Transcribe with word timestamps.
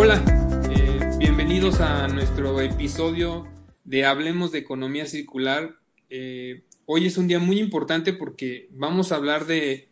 Hola, 0.00 0.22
eh, 0.70 1.00
bienvenidos 1.18 1.80
a 1.80 2.06
nuestro 2.06 2.60
episodio 2.60 3.48
de 3.82 4.04
Hablemos 4.04 4.52
de 4.52 4.60
Economía 4.60 5.06
Circular. 5.06 5.74
Eh, 6.08 6.62
hoy 6.86 7.08
es 7.08 7.18
un 7.18 7.26
día 7.26 7.40
muy 7.40 7.58
importante 7.58 8.12
porque 8.12 8.68
vamos 8.70 9.10
a 9.10 9.16
hablar 9.16 9.46
de 9.46 9.88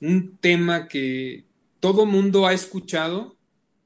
un 0.00 0.36
tema 0.38 0.88
que 0.88 1.44
todo 1.78 2.06
mundo 2.06 2.48
ha 2.48 2.54
escuchado, 2.54 3.36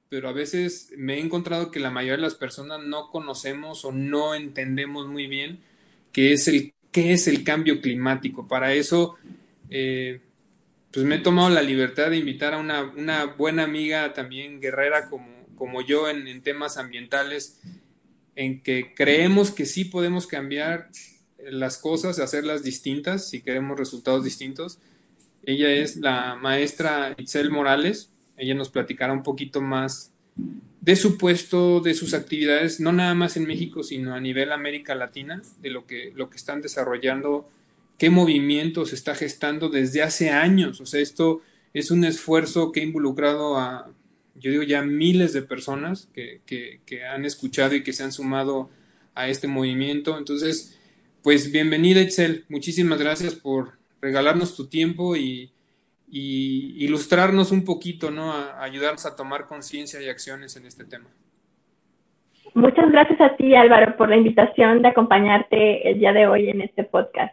pero 0.09 0.30
a 0.30 0.32
veces 0.32 0.95
me 0.96 1.16
he 1.16 1.20
encontrado 1.20 1.70
que 1.70 1.79
la 1.79 1.90
mayoría 1.90 2.16
de 2.16 2.22
las 2.22 2.36
personas 2.36 2.80
no 2.82 3.11
conocemos 3.11 3.84
o 3.84 3.92
no 3.92 4.34
entendemos 4.34 5.08
muy 5.08 5.27
bien 5.27 5.61
qué 6.11 6.32
es 6.32 6.48
el, 6.48 6.72
qué 6.90 7.12
es 7.12 7.29
el 7.29 7.45
cambio 7.45 7.82
climático. 7.82 8.48
Para 8.48 8.72
eso, 8.72 9.16
eh, 9.68 10.22
pues 10.90 11.04
me 11.04 11.16
he 11.16 11.18
tomado 11.18 11.50
la 11.50 11.61
libertad 11.61 12.08
de 12.08 12.16
invitar 12.16 12.54
a 12.54 12.58
una, 12.58 12.80
una 12.96 13.27
buena 13.27 13.64
amiga 13.64 14.14
también 14.14 14.59
guerrera 14.59 15.11
como 15.11 15.40
como 15.60 15.82
yo 15.82 16.09
en, 16.09 16.41
temas 16.41 16.78
ambientales, 16.78 17.60
en 18.34 18.62
que 18.62 18.95
creemos 18.95 19.51
que 19.51 19.66
sí 19.66 19.84
podemos 19.84 20.27
cambiar 20.27 20.88
las 21.51 21.77
cosas, 21.77 22.18
hacerlas 22.18 22.62
distintas 22.62 23.28
si 23.28 23.42
queremos 23.42 23.78
resultados 23.78 24.24
distintos. 24.24 24.78
Ella 25.45 25.70
es 25.70 25.96
la 25.96 26.34
maestra 26.34 27.15
Itzel 27.18 27.51
Morales. 27.51 28.10
Ella 28.38 28.54
nos 28.54 28.70
platicará 28.70 29.12
un 29.12 29.23
poquito 29.23 29.60
más 29.60 30.15
de 30.80 30.96
su 30.96 31.18
puesto, 31.18 31.80
de 31.80 31.92
sus 31.92 32.15
actividades, 32.15 32.80
no 32.80 32.90
nada 32.90 33.15
más 33.15 33.37
en 33.37 33.46
México, 33.46 33.82
sino 33.82 34.15
a 34.15 34.20
nivel 34.20 34.52
América 34.52 34.95
Latina, 34.95 35.42
de 35.60 35.68
lo 35.68 35.87
que, 35.87 36.10
lo 36.16 36.30
que 36.30 36.38
están 36.38 36.62
desarrollando, 36.62 37.51
qué 37.98 38.09
movimiento 38.09 38.87
se 38.87 38.95
está 38.95 39.15
gestando 39.15 39.68
desde 39.68 40.02
hace 40.02 40.30
años. 40.30 40.80
O 40.80 40.87
sea, 40.87 41.02
esto 41.02 41.42
es 41.74 41.90
un 41.90 42.04
esfuerzo 42.04 42.73
que 42.73 42.80
ha 42.80 42.84
involucrado 42.84 43.59
a 43.59 43.92
yo 44.34 44.51
digo 44.51 44.62
ya 44.62 44.83
miles 44.83 45.33
de 45.33 45.43
personas 45.43 46.11
que, 46.15 46.41
que, 46.46 47.04
han 47.04 47.24
escuchado 47.24 47.74
y 47.74 47.82
que 47.82 47.93
se 47.93 48.04
han 48.04 48.13
sumado 48.13 48.71
a 49.15 49.29
este 49.29 49.49
movimiento. 49.49 50.18
Entonces, 50.18 50.79
pues 51.23 51.52
bienvenida 51.52 52.01
Excel, 52.01 52.45
muchísimas 52.49 52.99
gracias 52.99 53.35
por 53.35 53.79
regalarnos 54.01 54.57
tu 54.57 54.69
tiempo 54.69 55.16
y, 55.16 55.52
ilustrarnos 56.13 57.52
un 57.52 57.65
poquito, 57.65 58.10
¿no? 58.10 58.32
A, 58.32 58.65
ayudarnos 58.65 59.07
a 59.07 59.15
tomar 59.15 59.46
conciencia 59.46 60.02
y 60.02 60.09
acciones 60.09 60.57
en 60.57 60.66
este 60.66 60.85
tema. 60.85 61.09
Muchas 62.54 62.91
gracias 62.91 63.21
a 63.21 63.37
ti, 63.37 63.54
Álvaro, 63.54 63.97
por 63.97 64.09
la 64.09 64.16
invitación 64.16 64.82
de 64.82 64.88
acompañarte 64.88 65.88
el 65.88 66.00
día 66.00 66.12
de 66.12 66.26
hoy 66.26 66.49
en 66.50 66.62
este 66.62 66.82
podcast. 66.82 67.32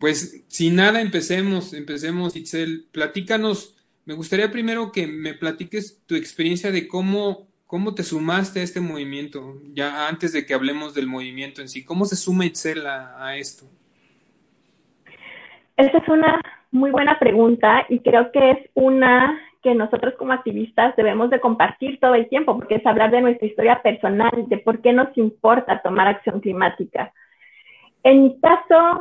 Pues 0.00 0.44
sin 0.48 0.74
nada, 0.74 1.00
empecemos, 1.00 1.74
empecemos, 1.74 2.34
Itzel. 2.34 2.86
Platícanos 2.90 3.73
me 4.06 4.14
gustaría 4.14 4.50
primero 4.50 4.92
que 4.92 5.06
me 5.06 5.34
platiques 5.34 6.04
tu 6.06 6.14
experiencia 6.14 6.70
de 6.70 6.86
cómo, 6.86 7.48
cómo 7.66 7.94
te 7.94 8.02
sumaste 8.02 8.60
a 8.60 8.62
este 8.62 8.80
movimiento, 8.80 9.54
ya 9.72 10.08
antes 10.08 10.32
de 10.32 10.44
que 10.44 10.54
hablemos 10.54 10.94
del 10.94 11.06
movimiento 11.06 11.62
en 11.62 11.68
sí. 11.68 11.84
¿Cómo 11.84 12.04
se 12.04 12.16
suma 12.16 12.44
Itzel 12.44 12.86
a, 12.86 13.36
esto? 13.36 13.66
Esa 15.76 15.98
es 15.98 16.08
una 16.08 16.40
muy 16.70 16.90
buena 16.90 17.18
pregunta 17.18 17.86
y 17.88 18.00
creo 18.00 18.30
que 18.30 18.50
es 18.50 18.58
una 18.74 19.40
que 19.62 19.74
nosotros 19.74 20.14
como 20.18 20.34
activistas 20.34 20.94
debemos 20.94 21.30
de 21.30 21.40
compartir 21.40 21.98
todo 21.98 22.14
el 22.14 22.28
tiempo, 22.28 22.54
porque 22.54 22.74
es 22.74 22.86
hablar 22.86 23.10
de 23.10 23.22
nuestra 23.22 23.46
historia 23.46 23.80
personal, 23.80 24.44
de 24.48 24.58
por 24.58 24.82
qué 24.82 24.92
nos 24.92 25.16
importa 25.16 25.80
tomar 25.80 26.06
acción 26.06 26.40
climática. 26.40 27.14
En 28.02 28.24
mi 28.24 28.38
caso, 28.40 29.00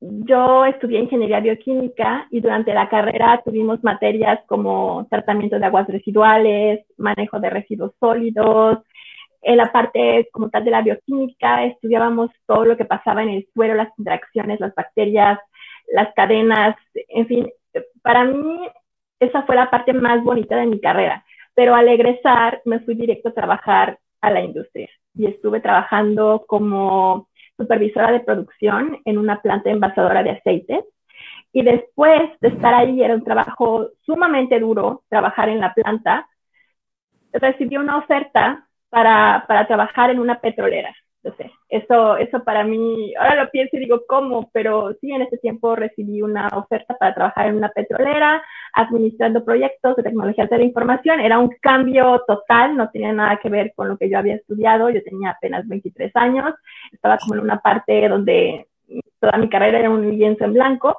yo 0.00 0.64
estudié 0.64 0.98
ingeniería 1.00 1.40
bioquímica 1.40 2.26
y 2.30 2.40
durante 2.40 2.72
la 2.72 2.88
carrera 2.88 3.42
tuvimos 3.44 3.84
materias 3.84 4.40
como 4.46 5.06
tratamiento 5.10 5.58
de 5.58 5.66
aguas 5.66 5.86
residuales, 5.88 6.86
manejo 6.96 7.38
de 7.38 7.50
residuos 7.50 7.92
sólidos. 8.00 8.78
En 9.42 9.58
la 9.58 9.72
parte 9.72 10.28
como 10.32 10.48
tal 10.50 10.64
de 10.64 10.70
la 10.70 10.82
bioquímica 10.82 11.64
estudiábamos 11.64 12.30
todo 12.46 12.64
lo 12.64 12.76
que 12.76 12.84
pasaba 12.86 13.22
en 13.22 13.30
el 13.30 13.48
suelo, 13.52 13.74
las 13.74 13.90
interacciones, 13.98 14.60
las 14.60 14.74
bacterias, 14.74 15.38
las 15.92 16.12
cadenas, 16.14 16.76
en 17.08 17.26
fin, 17.26 17.50
para 18.02 18.24
mí 18.24 18.68
esa 19.18 19.42
fue 19.42 19.56
la 19.56 19.70
parte 19.70 19.92
más 19.92 20.22
bonita 20.24 20.56
de 20.56 20.66
mi 20.66 20.80
carrera. 20.80 21.24
Pero 21.54 21.74
al 21.74 21.88
egresar 21.88 22.62
me 22.64 22.80
fui 22.80 22.94
directo 22.94 23.30
a 23.30 23.34
trabajar 23.34 23.98
a 24.22 24.30
la 24.30 24.40
industria 24.40 24.88
y 25.14 25.26
estuve 25.26 25.60
trabajando 25.60 26.44
como 26.46 27.28
supervisora 27.60 28.10
de 28.10 28.20
producción 28.20 28.98
en 29.04 29.18
una 29.18 29.40
planta 29.42 29.70
envasadora 29.70 30.22
de 30.22 30.30
aceites. 30.30 30.84
Y 31.52 31.62
después 31.62 32.22
de 32.40 32.48
estar 32.48 32.72
ahí, 32.72 33.02
era 33.02 33.14
un 33.14 33.24
trabajo 33.24 33.90
sumamente 34.06 34.58
duro, 34.58 35.02
trabajar 35.08 35.48
en 35.48 35.60
la 35.60 35.74
planta, 35.74 36.26
recibí 37.32 37.76
una 37.76 37.98
oferta 37.98 38.66
para, 38.88 39.44
para 39.46 39.66
trabajar 39.66 40.10
en 40.10 40.20
una 40.20 40.40
petrolera. 40.40 40.94
Entonces, 41.22 41.52
eso, 41.68 42.16
eso 42.16 42.42
para 42.44 42.64
mí, 42.64 43.12
ahora 43.18 43.44
lo 43.44 43.50
pienso 43.50 43.76
y 43.76 43.80
digo, 43.80 44.02
¿cómo? 44.08 44.48
Pero 44.54 44.94
sí, 45.00 45.12
en 45.12 45.22
ese 45.22 45.36
tiempo 45.36 45.76
recibí 45.76 46.22
una 46.22 46.48
oferta 46.48 46.96
para 46.96 47.14
trabajar 47.14 47.48
en 47.48 47.56
una 47.56 47.68
petrolera, 47.68 48.42
administrando 48.72 49.44
proyectos 49.44 49.96
de 49.96 50.02
tecnología 50.02 50.46
de 50.46 50.58
la 50.58 50.64
información. 50.64 51.20
Era 51.20 51.38
un 51.38 51.50
cambio 51.60 52.22
total, 52.26 52.74
no 52.74 52.88
tenía 52.90 53.12
nada 53.12 53.38
que 53.42 53.50
ver 53.50 53.72
con 53.76 53.88
lo 53.88 53.98
que 53.98 54.08
yo 54.08 54.18
había 54.18 54.36
estudiado. 54.36 54.88
Yo 54.88 55.02
tenía 55.02 55.30
apenas 55.30 55.68
23 55.68 56.10
años, 56.16 56.54
estaba 56.90 57.18
como 57.18 57.34
en 57.34 57.40
una 57.40 57.60
parte 57.60 58.08
donde 58.08 58.66
toda 59.20 59.36
mi 59.36 59.50
carrera 59.50 59.78
era 59.78 59.90
un 59.90 60.08
lienzo 60.10 60.44
en 60.44 60.54
blanco 60.54 60.98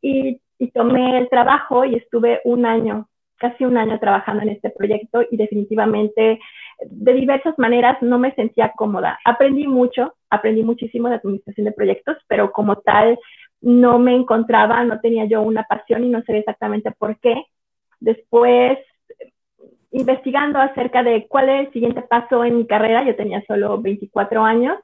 y, 0.00 0.40
y 0.58 0.70
tomé 0.70 1.18
el 1.18 1.28
trabajo 1.28 1.84
y 1.84 1.96
estuve 1.96 2.40
un 2.44 2.64
año 2.64 3.06
casi 3.38 3.64
un 3.64 3.78
año 3.78 3.98
trabajando 3.98 4.42
en 4.42 4.50
este 4.50 4.70
proyecto 4.70 5.22
y 5.30 5.36
definitivamente 5.36 6.38
de 6.84 7.12
diversas 7.12 7.58
maneras 7.58 7.96
no 8.02 8.18
me 8.18 8.34
sentía 8.34 8.72
cómoda. 8.76 9.18
Aprendí 9.24 9.66
mucho, 9.66 10.14
aprendí 10.30 10.62
muchísimo 10.62 11.08
de 11.08 11.16
administración 11.16 11.64
de 11.64 11.72
proyectos, 11.72 12.16
pero 12.28 12.52
como 12.52 12.76
tal 12.76 13.18
no 13.60 13.98
me 13.98 14.14
encontraba, 14.14 14.84
no 14.84 15.00
tenía 15.00 15.24
yo 15.24 15.42
una 15.42 15.64
pasión 15.64 16.04
y 16.04 16.08
no 16.08 16.22
sé 16.22 16.38
exactamente 16.38 16.92
por 16.92 17.18
qué. 17.20 17.44
Después, 18.00 18.78
investigando 19.90 20.60
acerca 20.60 21.02
de 21.02 21.26
cuál 21.28 21.48
es 21.48 21.66
el 21.66 21.72
siguiente 21.72 22.02
paso 22.02 22.44
en 22.44 22.58
mi 22.58 22.66
carrera, 22.66 23.04
yo 23.04 23.16
tenía 23.16 23.42
solo 23.46 23.80
24 23.80 24.44
años, 24.44 24.76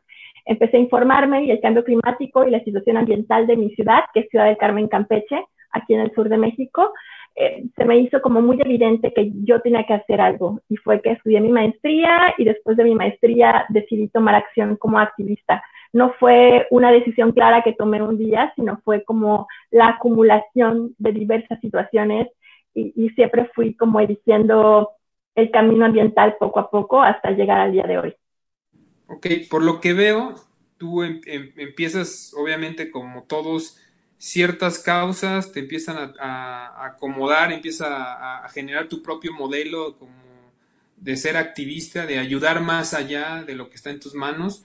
empecé 0.44 0.76
a 0.76 0.80
informarme 0.80 1.44
y 1.44 1.50
el 1.50 1.60
cambio 1.60 1.84
climático 1.84 2.46
y 2.46 2.50
la 2.50 2.64
situación 2.64 2.96
ambiental 2.96 3.46
de 3.46 3.56
mi 3.56 3.70
ciudad, 3.74 4.04
que 4.12 4.20
es 4.20 4.28
Ciudad 4.28 4.46
del 4.46 4.58
Carmen, 4.58 4.88
Campeche, 4.88 5.44
aquí 5.74 5.94
en 5.94 6.00
el 6.00 6.14
sur 6.14 6.28
de 6.28 6.38
México, 6.38 6.92
eh, 7.36 7.64
se 7.76 7.84
me 7.84 7.98
hizo 7.98 8.22
como 8.22 8.40
muy 8.40 8.60
evidente 8.60 9.12
que 9.12 9.32
yo 9.42 9.60
tenía 9.60 9.84
que 9.84 9.94
hacer 9.94 10.20
algo 10.20 10.60
y 10.68 10.76
fue 10.76 11.02
que 11.02 11.12
estudié 11.12 11.40
mi 11.40 11.50
maestría 11.50 12.34
y 12.38 12.44
después 12.44 12.76
de 12.76 12.84
mi 12.84 12.94
maestría 12.94 13.66
decidí 13.68 14.08
tomar 14.08 14.36
acción 14.36 14.76
como 14.76 14.98
activista. 14.98 15.62
No 15.92 16.12
fue 16.20 16.66
una 16.70 16.92
decisión 16.92 17.32
clara 17.32 17.62
que 17.62 17.72
tomé 17.72 18.02
un 18.02 18.18
día, 18.18 18.52
sino 18.56 18.80
fue 18.84 19.04
como 19.04 19.48
la 19.70 19.88
acumulación 19.88 20.94
de 20.98 21.12
diversas 21.12 21.60
situaciones 21.60 22.28
y, 22.72 22.92
y 22.96 23.10
siempre 23.10 23.50
fui 23.54 23.74
como 23.74 24.00
eligiendo 24.00 24.90
el 25.34 25.50
camino 25.50 25.84
ambiental 25.84 26.36
poco 26.38 26.60
a 26.60 26.70
poco 26.70 27.02
hasta 27.02 27.32
llegar 27.32 27.60
al 27.60 27.72
día 27.72 27.84
de 27.84 27.98
hoy. 27.98 28.14
Ok, 29.08 29.26
por 29.50 29.62
lo 29.62 29.80
que 29.80 29.92
veo, 29.92 30.34
tú 30.78 31.02
em, 31.02 31.20
em, 31.26 31.52
empiezas 31.56 32.32
obviamente 32.36 32.90
como 32.90 33.24
todos 33.24 33.78
ciertas 34.18 34.78
causas, 34.78 35.52
te 35.52 35.60
empiezan 35.60 36.14
a, 36.18 36.86
acomodar, 36.86 37.52
empieza 37.52 38.44
a, 38.44 38.48
generar 38.48 38.88
tu 38.88 39.02
propio 39.02 39.32
modelo 39.32 39.96
como 39.98 40.14
de 40.96 41.16
ser 41.16 41.36
activista, 41.36 42.06
de 42.06 42.18
ayudar 42.18 42.60
más 42.62 42.94
allá 42.94 43.42
de 43.42 43.54
lo 43.54 43.68
que 43.68 43.76
está 43.76 43.90
en 43.90 44.00
tus 44.00 44.14
manos. 44.14 44.64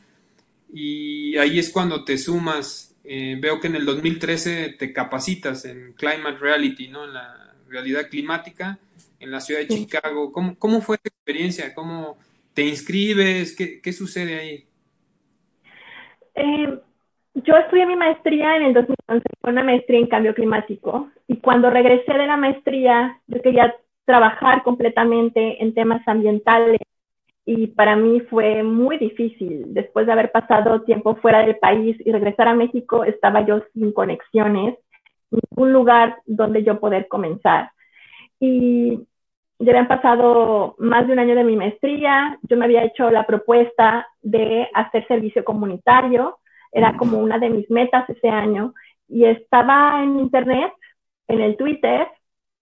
Y 0.72 1.38
ahí 1.38 1.60
es 1.60 1.72
cuando 1.72 2.04
te 2.06 2.18
sumas. 2.18 2.96
Eh, 3.04 3.38
veo 3.40 3.60
que 3.60 3.68
en 3.68 3.76
el 3.76 3.86
2013 3.86 4.76
te 4.78 4.94
capacitas 4.94 5.66
en 5.66 5.94
Climate 5.94 6.38
Reality, 6.38 6.90
¿no? 6.90 7.06
En 7.06 7.14
la 7.14 7.56
realidad 7.68 8.10
climática 8.10 8.80
en 9.20 9.32
la 9.32 9.42
ciudad 9.42 9.62
de 9.62 9.68
Chicago. 9.68 10.32
¿Cómo, 10.32 10.58
¿Cómo, 10.58 10.82
fue 10.82 10.98
tu 10.98 11.10
experiencia? 11.10 11.74
¿Cómo 11.74 12.18
te 12.54 12.66
inscribes? 12.66 13.56
¿Qué, 13.56 13.82
qué 13.82 13.94
sucede 13.94 14.40
ahí? 14.40 14.66
Eh, 16.36 16.80
yo 17.44 17.58
estudié 17.58 17.86
mi 17.86 17.96
maestría 17.96 18.58
en 18.58 18.64
el 18.64 18.74
2011, 18.74 19.24
fue 19.42 19.52
una 19.52 19.64
maestría 19.64 20.00
en 20.00 20.08
cambio 20.08 20.34
climático, 20.34 21.10
y 21.28 21.38
cuando 21.38 21.70
regresé 21.70 22.14
de 22.14 22.28
la 22.28 22.38
maestría, 22.38 23.20
yo 23.28 23.42
quería 23.42 23.76
trabajar 24.06 24.64
completamente 24.64 25.62
en 25.62 25.74
temas 25.74 26.08
ambientales, 26.08 26.80
y 27.46 27.68
para 27.68 27.96
mí 27.96 28.22
fue 28.22 28.64
muy 28.64 28.98
difícil. 28.98 29.74
Después 29.74 30.06
de 30.06 30.12
haber 30.12 30.32
pasado 30.32 30.82
tiempo 30.82 31.16
fuera 31.16 31.40
del 31.40 31.58
país 31.58 31.98
y 32.06 32.12
regresar 32.12 32.48
a 32.48 32.54
México, 32.54 33.04
estaba 33.04 33.46
yo 33.46 33.62
sin 33.74 33.92
conexiones, 33.92 34.78
ningún 35.32 35.74
lugar 35.74 36.18
donde 36.26 36.64
yo 36.64 36.80
poder 36.80 37.08
comenzar. 37.08 37.72
Y 38.40 39.00
ya 39.60 39.72
habían 39.72 39.88
pasado 39.88 40.76
más 40.80 41.06
de 41.06 41.14
un 41.14 41.20
año 41.20 41.36
de 41.36 41.44
mi 41.44 41.56
maestría, 41.56 42.38
yo 42.44 42.56
me 42.56 42.66
había 42.66 42.84
hecho 42.84 43.10
la 43.12 43.26
propuesta 43.26 44.08
de 44.22 44.68
hacer 44.74 45.06
servicio 45.08 45.44
comunitario, 45.44 46.39
era 46.72 46.96
como 46.98 47.18
una 47.20 47.40
de 47.40 47.50
mis 47.50 47.70
metas 47.70 48.10
ese 48.10 48.30
año 48.30 48.74
y 49.08 49.26
estaba 49.26 50.04
en 50.04 50.20
internet, 50.20 50.72
en 51.28 51.42
el 51.42 51.58
Twitter, 51.58 52.08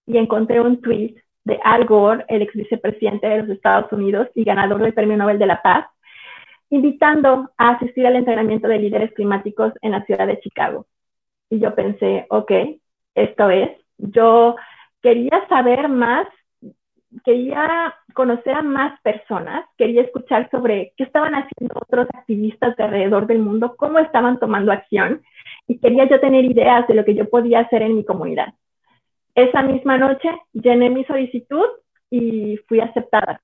y 0.06 0.18
encontré 0.18 0.62
un 0.62 0.82
tweet 0.82 1.16
de 1.44 1.60
Al 1.64 1.86
Gore, 1.86 2.26
el 2.28 2.42
ex 2.42 2.54
vicepresidente 2.54 3.28
de 3.28 3.38
los 3.40 3.50
Estados 3.50 3.92
Unidos 3.92 4.28
y 4.36 4.44
ganador 4.44 4.82
del 4.82 4.94
Premio 4.94 5.18
Nobel 5.18 5.40
de 5.40 5.46
la 5.46 5.62
Paz, 5.62 5.86
invitando 6.70 7.52
a 7.58 7.70
asistir 7.72 8.06
al 8.06 8.16
entrenamiento 8.16 8.68
de 8.68 8.80
líderes 8.80 9.14
climáticos 9.14 9.74
en 9.82 9.92
la 9.92 10.04
ciudad 10.06 10.28
de 10.28 10.40
Chicago. 10.40 10.86
Y 11.50 11.60
yo 11.60 11.74
pensé, 11.76 12.26
ok, 12.30 12.52
esto 13.16 13.50
es, 13.50 13.70
yo 13.98 14.56
quería 15.02 15.46
saber 15.48 15.88
más, 15.88 16.28
quería 17.24 17.96
conocer 18.14 18.54
a 18.54 18.62
más 18.62 19.00
personas, 19.02 19.66
quería 19.78 20.02
escuchar 20.02 20.50
sobre 20.50 20.94
qué 20.98 21.04
estaban 21.04 21.34
haciendo 21.36 21.80
otros 21.80 22.08
activistas 22.14 22.76
de 22.76 22.84
alrededor 22.84 23.28
del 23.28 23.40
mundo, 23.40 23.76
cómo 23.78 24.00
estaban 24.00 24.40
tomando 24.40 24.72
acción 24.72 25.22
y 25.68 25.80
quería 25.80 26.08
yo 26.10 26.20
tener 26.20 26.46
ideas 26.46 26.88
de 26.88 26.96
lo 26.96 27.06
que 27.06 27.16
yo 27.16 27.30
podía 27.30 27.62
hacer 27.62 27.82
en 27.82 27.96
mi 27.96 28.06
comunidad. 28.06 28.54
Esa 29.36 29.62
misma 29.62 29.98
noche 29.98 30.30
llené 30.54 30.90
mi 30.90 31.06
solicitud 31.06 31.68
y 32.10 32.58
fui 32.68 32.80
aceptada. 32.80 33.42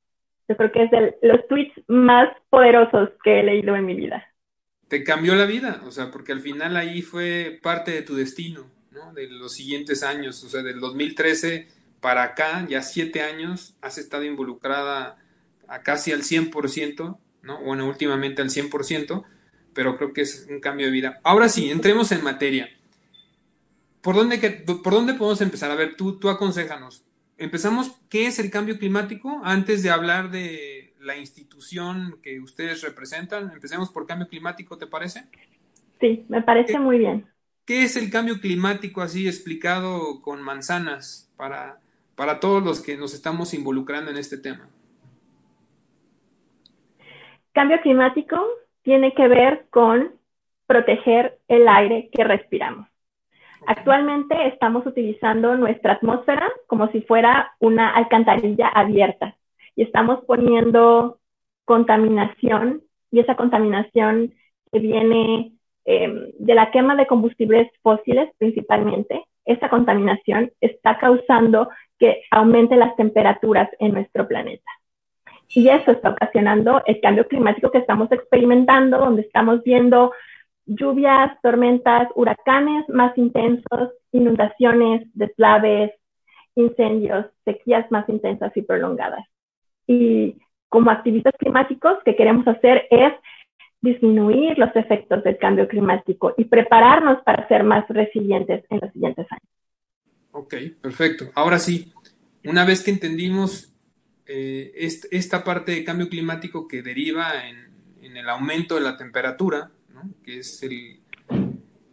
Yo 0.47 0.57
creo 0.57 0.71
que 0.71 0.83
es 0.83 0.91
de 0.91 1.17
los 1.21 1.47
tweets 1.47 1.73
más 1.87 2.29
poderosos 2.49 3.09
que 3.23 3.39
he 3.39 3.43
leído 3.43 3.75
en 3.75 3.85
mi 3.85 3.95
vida. 3.95 4.25
Te 4.87 5.03
cambió 5.03 5.35
la 5.35 5.45
vida, 5.45 5.81
o 5.85 5.91
sea, 5.91 6.11
porque 6.11 6.33
al 6.33 6.41
final 6.41 6.75
ahí 6.75 7.01
fue 7.01 7.59
parte 7.61 7.91
de 7.91 8.01
tu 8.01 8.15
destino, 8.15 8.65
¿no? 8.91 9.13
De 9.13 9.27
los 9.29 9.53
siguientes 9.53 10.03
años, 10.03 10.43
o 10.43 10.49
sea, 10.49 10.61
del 10.61 10.79
2013 10.79 11.82
para 12.03 12.21
acá, 12.21 12.67
ya 12.69 12.83
siete 12.83 13.23
años, 13.23 13.75
has 13.81 13.97
estado 13.97 14.23
involucrada 14.23 15.17
a 15.67 15.81
casi 15.81 16.11
al 16.11 16.21
100%, 16.21 17.17
¿no? 17.41 17.61
Bueno, 17.63 17.87
últimamente 17.87 18.43
al 18.43 18.51
100%, 18.51 19.23
pero 19.73 19.97
creo 19.97 20.13
que 20.13 20.21
es 20.21 20.45
un 20.47 20.59
cambio 20.59 20.85
de 20.85 20.91
vida. 20.91 21.19
Ahora 21.23 21.49
sí, 21.49 21.71
entremos 21.71 22.11
en 22.11 22.23
materia. 22.23 22.69
¿Por 24.01 24.15
dónde, 24.15 24.37
por 24.37 24.93
dónde 24.93 25.15
podemos 25.15 25.41
empezar? 25.41 25.71
A 25.71 25.75
ver, 25.75 25.95
tú, 25.95 26.19
tú 26.19 26.29
aconsejanos 26.29 27.03
empezamos, 27.37 27.91
¿qué 28.09 28.27
es 28.27 28.39
el 28.39 28.49
cambio 28.49 28.77
climático? 28.77 29.41
Antes 29.43 29.83
de 29.83 29.89
hablar 29.89 30.31
de 30.31 30.93
la 30.99 31.17
institución 31.17 32.19
que 32.21 32.39
ustedes 32.39 32.81
representan, 32.81 33.51
empecemos 33.51 33.89
por 33.89 34.05
cambio 34.05 34.27
climático, 34.27 34.77
¿te 34.77 34.87
parece? 34.87 35.25
Sí, 35.99 36.25
me 36.29 36.41
parece 36.41 36.79
muy 36.79 36.99
bien. 36.99 37.27
¿Qué 37.65 37.83
es 37.83 37.95
el 37.95 38.09
cambio 38.09 38.39
climático 38.39 39.01
así 39.01 39.27
explicado 39.27 40.21
con 40.21 40.41
manzanas 40.41 41.31
para, 41.37 41.79
para 42.15 42.39
todos 42.39 42.63
los 42.63 42.81
que 42.81 42.97
nos 42.97 43.13
estamos 43.13 43.53
involucrando 43.53 44.11
en 44.11 44.17
este 44.17 44.37
tema? 44.37 44.69
Cambio 47.51 47.79
climático 47.81 48.37
tiene 48.81 49.13
que 49.13 49.27
ver 49.27 49.67
con 49.69 50.11
proteger 50.65 51.39
el 51.47 51.67
aire 51.67 52.09
que 52.11 52.23
respiramos. 52.23 52.87
Actualmente 53.65 54.47
estamos 54.47 54.85
utilizando 54.85 55.55
nuestra 55.55 55.93
atmósfera 55.93 56.51
como 56.67 56.91
si 56.91 57.01
fuera 57.01 57.53
una 57.59 57.91
alcantarilla 57.91 58.67
abierta 58.67 59.37
y 59.75 59.83
estamos 59.83 60.23
poniendo 60.25 61.19
contaminación 61.65 62.81
y 63.11 63.19
esa 63.19 63.35
contaminación 63.35 64.33
que 64.71 64.79
viene 64.79 65.53
em, 65.85 66.31
de 66.39 66.55
la 66.55 66.71
quema 66.71 66.95
de 66.95 67.07
combustibles 67.07 67.71
fósiles 67.81 68.29
principalmente, 68.37 69.23
esa 69.45 69.69
contaminación 69.69 70.51
está 70.59 70.97
causando 70.97 71.69
que 72.03 72.21
aumente 72.31 72.75
las 72.75 72.97
temperaturas 72.97 73.69
en 73.79 73.93
nuestro 73.93 74.27
planeta. 74.27 74.69
Y 75.47 75.69
eso 75.69 75.91
está 75.91 76.09
ocasionando 76.09 76.81
el 76.85 76.99
cambio 76.99 77.25
climático 77.29 77.71
que 77.71 77.77
estamos 77.77 78.11
experimentando, 78.11 78.97
donde 78.97 79.21
estamos 79.21 79.63
viendo 79.63 80.11
lluvias, 80.65 81.31
tormentas, 81.41 82.09
huracanes 82.15 82.89
más 82.89 83.17
intensos, 83.17 83.91
inundaciones, 84.11 85.07
deslaves, 85.13 85.93
incendios, 86.55 87.27
sequías 87.45 87.89
más 87.89 88.09
intensas 88.09 88.51
y 88.57 88.63
prolongadas. 88.63 89.25
Y 89.87 90.35
como 90.67 90.91
activistas 90.91 91.35
climáticos, 91.39 91.99
que 92.03 92.17
queremos 92.17 92.45
hacer 92.49 92.85
es 92.91 93.13
disminuir 93.79 94.59
los 94.59 94.75
efectos 94.75 95.23
del 95.23 95.37
cambio 95.37 95.69
climático 95.69 96.33
y 96.35 96.43
prepararnos 96.43 97.23
para 97.23 97.47
ser 97.47 97.63
más 97.63 97.87
resilientes 97.87 98.65
en 98.69 98.79
los 98.81 98.91
siguientes 98.91 99.25
años. 99.31 99.62
Ok, 100.33 100.55
perfecto. 100.81 101.31
Ahora 101.35 101.57
sí, 101.57 101.93
una 102.43 102.65
vez 102.65 102.81
que 102.83 102.91
entendimos 102.91 103.71
eh, 104.25 104.73
esta 105.11 105.43
parte 105.45 105.71
de 105.71 105.85
cambio 105.85 106.09
climático 106.09 106.67
que 106.67 106.81
deriva 106.81 107.47
en 107.47 108.17
el 108.17 108.27
aumento 108.29 108.75
de 108.75 108.81
la 108.81 108.97
temperatura, 108.97 109.71
que 110.23 110.39
es 110.39 110.61
el, 110.63 110.99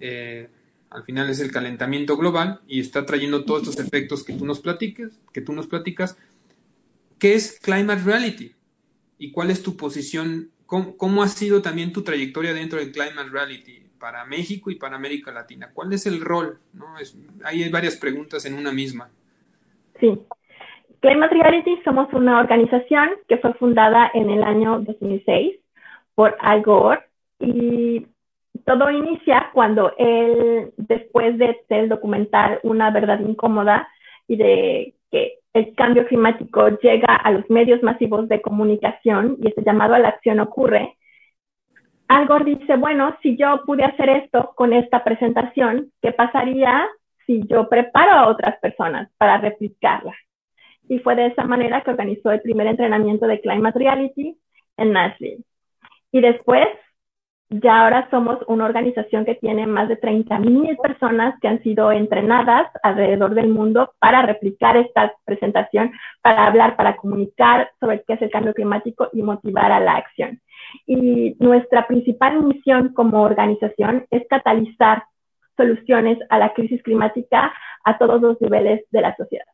eh, 0.00 0.48
al 0.90 1.04
final 1.04 1.30
es 1.30 1.40
el 1.40 1.52
calentamiento 1.52 2.16
global 2.16 2.60
y 2.66 2.80
está 2.80 3.06
trayendo 3.06 3.44
todos 3.44 3.68
estos 3.68 3.84
efectos 3.84 4.24
que 4.24 4.32
tú 4.32 4.44
nos 4.44 4.60
platicas, 4.60 5.12
que 5.32 5.40
tú 5.40 5.52
nos 5.52 5.66
platicas. 5.66 6.16
¿Qué 7.18 7.34
es 7.34 7.58
Climate 7.60 8.02
Reality? 8.02 8.54
¿Y 9.18 9.30
cuál 9.30 9.50
es 9.50 9.62
tu 9.62 9.76
posición? 9.76 10.50
¿Cómo, 10.66 11.22
ha 11.22 11.28
sido 11.28 11.62
también 11.62 11.92
tu 11.92 12.02
trayectoria 12.02 12.54
dentro 12.54 12.78
del 12.78 12.92
Climate 12.92 13.28
Reality 13.28 13.89
para 14.00 14.24
México 14.24 14.70
y 14.70 14.76
para 14.76 14.96
América 14.96 15.30
Latina? 15.30 15.70
¿Cuál 15.72 15.92
es 15.92 16.06
el 16.06 16.20
rol? 16.20 16.58
¿No? 16.72 16.98
Es, 16.98 17.16
hay 17.44 17.68
varias 17.68 17.96
preguntas 17.96 18.44
en 18.46 18.54
una 18.54 18.72
misma. 18.72 19.10
Sí. 20.00 20.18
Climate 21.00 21.34
Reality 21.34 21.80
somos 21.84 22.12
una 22.12 22.40
organización 22.40 23.10
que 23.28 23.38
fue 23.38 23.54
fundada 23.54 24.10
en 24.12 24.30
el 24.30 24.42
año 24.42 24.80
2006 24.80 25.56
por 26.14 26.36
Al 26.40 26.62
Gore 26.62 27.02
y 27.38 28.06
todo 28.66 28.90
inicia 28.90 29.50
cuando 29.54 29.92
él, 29.96 30.72
después 30.76 31.38
de 31.38 31.56
el 31.68 31.88
documental 31.88 32.60
Una 32.62 32.90
verdad 32.90 33.20
incómoda 33.20 33.88
y 34.28 34.36
de 34.36 34.94
que 35.10 35.38
el 35.54 35.74
cambio 35.74 36.06
climático 36.06 36.68
llega 36.82 37.16
a 37.16 37.30
los 37.32 37.48
medios 37.50 37.82
masivos 37.82 38.28
de 38.28 38.40
comunicación 38.40 39.36
y 39.42 39.48
ese 39.48 39.62
llamado 39.62 39.94
a 39.94 39.98
la 39.98 40.08
acción 40.08 40.38
ocurre, 40.40 40.96
Algor 42.10 42.44
dice, 42.44 42.74
bueno, 42.76 43.16
si 43.22 43.36
yo 43.36 43.62
pude 43.64 43.84
hacer 43.84 44.08
esto 44.08 44.52
con 44.56 44.72
esta 44.72 45.04
presentación, 45.04 45.92
¿qué 46.02 46.10
pasaría 46.10 46.88
si 47.24 47.46
yo 47.46 47.68
preparo 47.68 48.10
a 48.10 48.26
otras 48.26 48.58
personas 48.58 49.08
para 49.16 49.38
replicarla? 49.38 50.12
Y 50.88 50.98
fue 50.98 51.14
de 51.14 51.26
esa 51.26 51.44
manera 51.44 51.82
que 51.82 51.90
organizó 51.92 52.32
el 52.32 52.40
primer 52.40 52.66
entrenamiento 52.66 53.28
de 53.28 53.40
Climate 53.40 53.78
Reality 53.78 54.36
en 54.76 54.92
Nashville. 54.92 55.44
Y 56.10 56.20
después 56.20 56.66
ya 57.50 57.82
ahora 57.82 58.08
somos 58.10 58.38
una 58.46 58.64
organización 58.64 59.24
que 59.24 59.34
tiene 59.34 59.66
más 59.66 59.88
de 59.88 60.00
30.000 60.00 60.80
personas 60.80 61.34
que 61.40 61.48
han 61.48 61.60
sido 61.64 61.90
entrenadas 61.90 62.70
alrededor 62.84 63.34
del 63.34 63.48
mundo 63.48 63.92
para 63.98 64.22
replicar 64.22 64.76
esta 64.76 65.12
presentación, 65.24 65.90
para 66.22 66.46
hablar, 66.46 66.76
para 66.76 66.94
comunicar 66.96 67.68
sobre 67.80 68.04
qué 68.04 68.14
es 68.14 68.22
el 68.22 68.30
cambio 68.30 68.54
climático 68.54 69.08
y 69.12 69.22
motivar 69.22 69.72
a 69.72 69.80
la 69.80 69.96
acción. 69.96 70.40
Y 70.86 71.34
nuestra 71.40 71.88
principal 71.88 72.40
misión 72.40 72.90
como 72.94 73.22
organización 73.22 74.06
es 74.12 74.22
catalizar 74.28 75.02
soluciones 75.56 76.18
a 76.28 76.38
la 76.38 76.54
crisis 76.54 76.80
climática 76.84 77.52
a 77.84 77.98
todos 77.98 78.22
los 78.22 78.40
niveles 78.40 78.82
de 78.92 79.00
la 79.00 79.16
sociedad. 79.16 79.46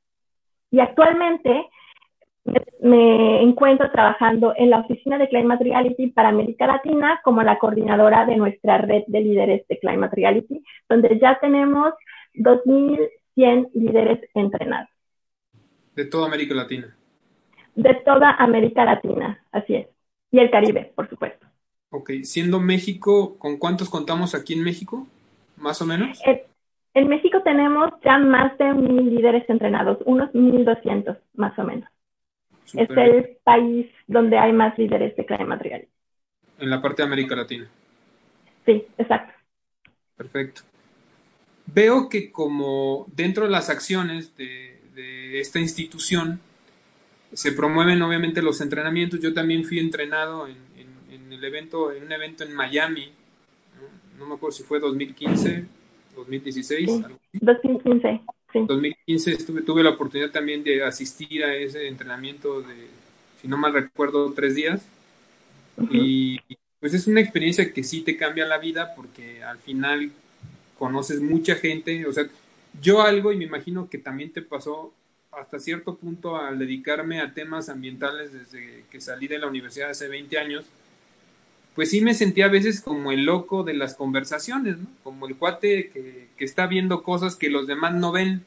Y 0.70 0.80
actualmente 0.80 1.66
me 2.80 3.42
encuentro 3.42 3.90
trabajando 3.90 4.54
en 4.56 4.70
la 4.70 4.80
oficina 4.80 5.18
de 5.18 5.28
Climate 5.28 5.64
Reality 5.64 6.08
para 6.08 6.28
América 6.28 6.66
Latina 6.66 7.20
como 7.24 7.42
la 7.42 7.58
coordinadora 7.58 8.24
de 8.26 8.36
nuestra 8.36 8.78
red 8.78 9.02
de 9.08 9.20
líderes 9.20 9.66
de 9.68 9.78
Climate 9.78 10.14
Reality, 10.14 10.62
donde 10.88 11.18
ya 11.18 11.38
tenemos 11.40 11.94
2.100 12.34 13.70
líderes 13.74 14.20
entrenados. 14.34 14.88
De 15.94 16.04
toda 16.04 16.26
América 16.26 16.54
Latina. 16.54 16.94
De 17.74 17.94
toda 18.04 18.30
América 18.32 18.84
Latina, 18.84 19.42
así 19.50 19.74
es. 19.74 19.88
Y 20.30 20.38
el 20.38 20.50
Caribe, 20.50 20.92
por 20.94 21.08
supuesto. 21.08 21.46
Ok, 21.90 22.10
siendo 22.22 22.60
México, 22.60 23.36
¿con 23.38 23.58
cuántos 23.58 23.88
contamos 23.88 24.34
aquí 24.34 24.54
en 24.54 24.62
México? 24.62 25.06
¿Más 25.56 25.80
o 25.80 25.86
menos? 25.86 26.20
en 26.94 27.08
México 27.08 27.42
tenemos 27.42 27.90
ya 28.02 28.16
más 28.18 28.56
de 28.56 28.72
mil 28.72 29.14
líderes 29.14 29.48
entrenados, 29.50 29.98
unos 30.06 30.30
1.200 30.32 31.18
más 31.34 31.58
o 31.58 31.64
menos. 31.64 31.88
Es 32.74 32.90
el 32.90 33.36
país 33.44 33.86
donde 34.06 34.38
hay 34.38 34.52
más 34.52 34.76
líderes 34.78 35.16
de 35.16 35.24
climate 35.24 35.62
reality. 35.62 35.90
En 36.58 36.70
la 36.70 36.80
parte 36.80 37.02
de 37.02 37.06
América 37.06 37.36
Latina. 37.36 37.68
Sí, 38.64 38.84
exacto. 38.98 39.32
Perfecto. 40.16 40.62
Veo 41.66 42.08
que 42.08 42.30
como 42.30 43.06
dentro 43.14 43.44
de 43.44 43.50
las 43.50 43.70
acciones 43.70 44.36
de, 44.36 44.74
esta 45.40 45.58
institución 45.58 46.40
se 47.32 47.52
promueven 47.52 48.00
obviamente 48.00 48.40
los 48.40 48.60
entrenamientos. 48.60 49.20
Yo 49.20 49.34
también 49.34 49.64
fui 49.64 49.78
entrenado 49.78 50.46
en, 50.48 50.56
el 51.30 51.44
evento, 51.44 51.92
en 51.92 52.04
un 52.04 52.12
evento 52.12 52.44
en 52.44 52.54
Miami. 52.54 53.12
No, 54.18 54.26
me 54.26 54.36
acuerdo 54.36 54.56
si 54.56 54.62
fue 54.62 54.80
2015, 54.80 55.66
2016. 56.16 57.02
2015. 57.34 58.20
En 58.52 58.66
2015 58.66 59.36
tuve 59.62 59.82
la 59.82 59.90
oportunidad 59.90 60.30
también 60.30 60.62
de 60.64 60.82
asistir 60.82 61.44
a 61.44 61.54
ese 61.54 61.88
entrenamiento 61.88 62.62
de, 62.62 62.86
si 63.40 63.48
no 63.48 63.56
mal 63.56 63.72
recuerdo, 63.72 64.32
tres 64.32 64.54
días. 64.54 64.86
Y 65.90 66.40
pues 66.80 66.94
es 66.94 67.06
una 67.06 67.20
experiencia 67.20 67.72
que 67.72 67.84
sí 67.84 68.02
te 68.02 68.16
cambia 68.16 68.46
la 68.46 68.58
vida 68.58 68.94
porque 68.94 69.42
al 69.42 69.58
final 69.58 70.10
conoces 70.78 71.20
mucha 71.20 71.56
gente. 71.56 72.06
O 72.06 72.12
sea, 72.12 72.26
yo 72.80 73.02
algo, 73.02 73.32
y 73.32 73.36
me 73.36 73.44
imagino 73.44 73.88
que 73.90 73.98
también 73.98 74.32
te 74.32 74.42
pasó, 74.42 74.92
hasta 75.32 75.58
cierto 75.58 75.96
punto 75.96 76.36
al 76.36 76.58
dedicarme 76.58 77.20
a 77.20 77.34
temas 77.34 77.68
ambientales 77.68 78.32
desde 78.32 78.84
que 78.90 79.00
salí 79.00 79.28
de 79.28 79.38
la 79.38 79.48
universidad 79.48 79.90
hace 79.90 80.08
20 80.08 80.38
años, 80.38 80.64
pues 81.76 81.90
sí 81.90 82.00
me 82.00 82.14
sentía 82.14 82.46
a 82.46 82.48
veces 82.48 82.80
como 82.80 83.12
el 83.12 83.26
loco 83.26 83.62
de 83.62 83.74
las 83.74 83.94
conversaciones, 83.94 84.78
¿no? 84.78 84.86
Como 85.04 85.28
el 85.28 85.36
cuate 85.36 85.90
que, 85.90 86.28
que 86.36 86.44
está 86.44 86.66
viendo 86.66 87.02
cosas 87.02 87.36
que 87.36 87.50
los 87.50 87.66
demás 87.66 87.94
no 87.94 88.12
ven 88.12 88.46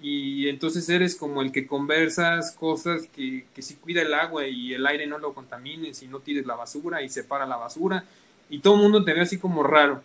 y 0.00 0.48
entonces 0.48 0.88
eres 0.88 1.14
como 1.14 1.42
el 1.42 1.52
que 1.52 1.66
conversas 1.66 2.52
cosas 2.52 3.06
que, 3.14 3.44
que 3.54 3.62
si 3.62 3.74
cuida 3.74 4.00
el 4.00 4.14
agua 4.14 4.46
y 4.46 4.72
el 4.72 4.86
aire 4.86 5.06
no 5.06 5.18
lo 5.18 5.34
contamines 5.34 6.02
y 6.02 6.08
no 6.08 6.20
tires 6.20 6.46
la 6.46 6.56
basura 6.56 7.02
y 7.02 7.10
separa 7.10 7.46
la 7.46 7.56
basura 7.56 8.04
y 8.48 8.60
todo 8.60 8.76
el 8.76 8.82
mundo 8.82 9.04
te 9.04 9.12
ve 9.12 9.20
así 9.20 9.38
como 9.38 9.62
raro. 9.62 10.02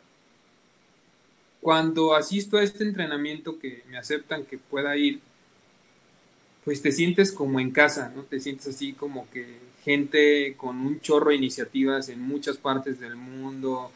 Cuando 1.61 2.13
asisto 2.13 2.57
a 2.57 2.63
este 2.63 2.83
entrenamiento 2.83 3.57
que 3.57 3.83
me 3.89 3.97
aceptan 3.97 4.45
que 4.45 4.57
pueda 4.57 4.95
ir, 4.97 5.21
pues 6.65 6.81
te 6.81 6.91
sientes 6.91 7.31
como 7.31 7.59
en 7.61 7.71
casa, 7.71 8.11
¿no? 8.13 8.23
Te 8.23 8.39
sientes 8.39 8.67
así 8.67 8.93
como 8.93 9.29
que 9.29 9.68
gente 9.83 10.55
con 10.57 10.77
un 10.79 10.99
chorro 11.01 11.29
de 11.29 11.35
iniciativas 11.35 12.09
en 12.09 12.21
muchas 12.21 12.57
partes 12.57 12.99
del 12.99 13.15
mundo, 13.15 13.91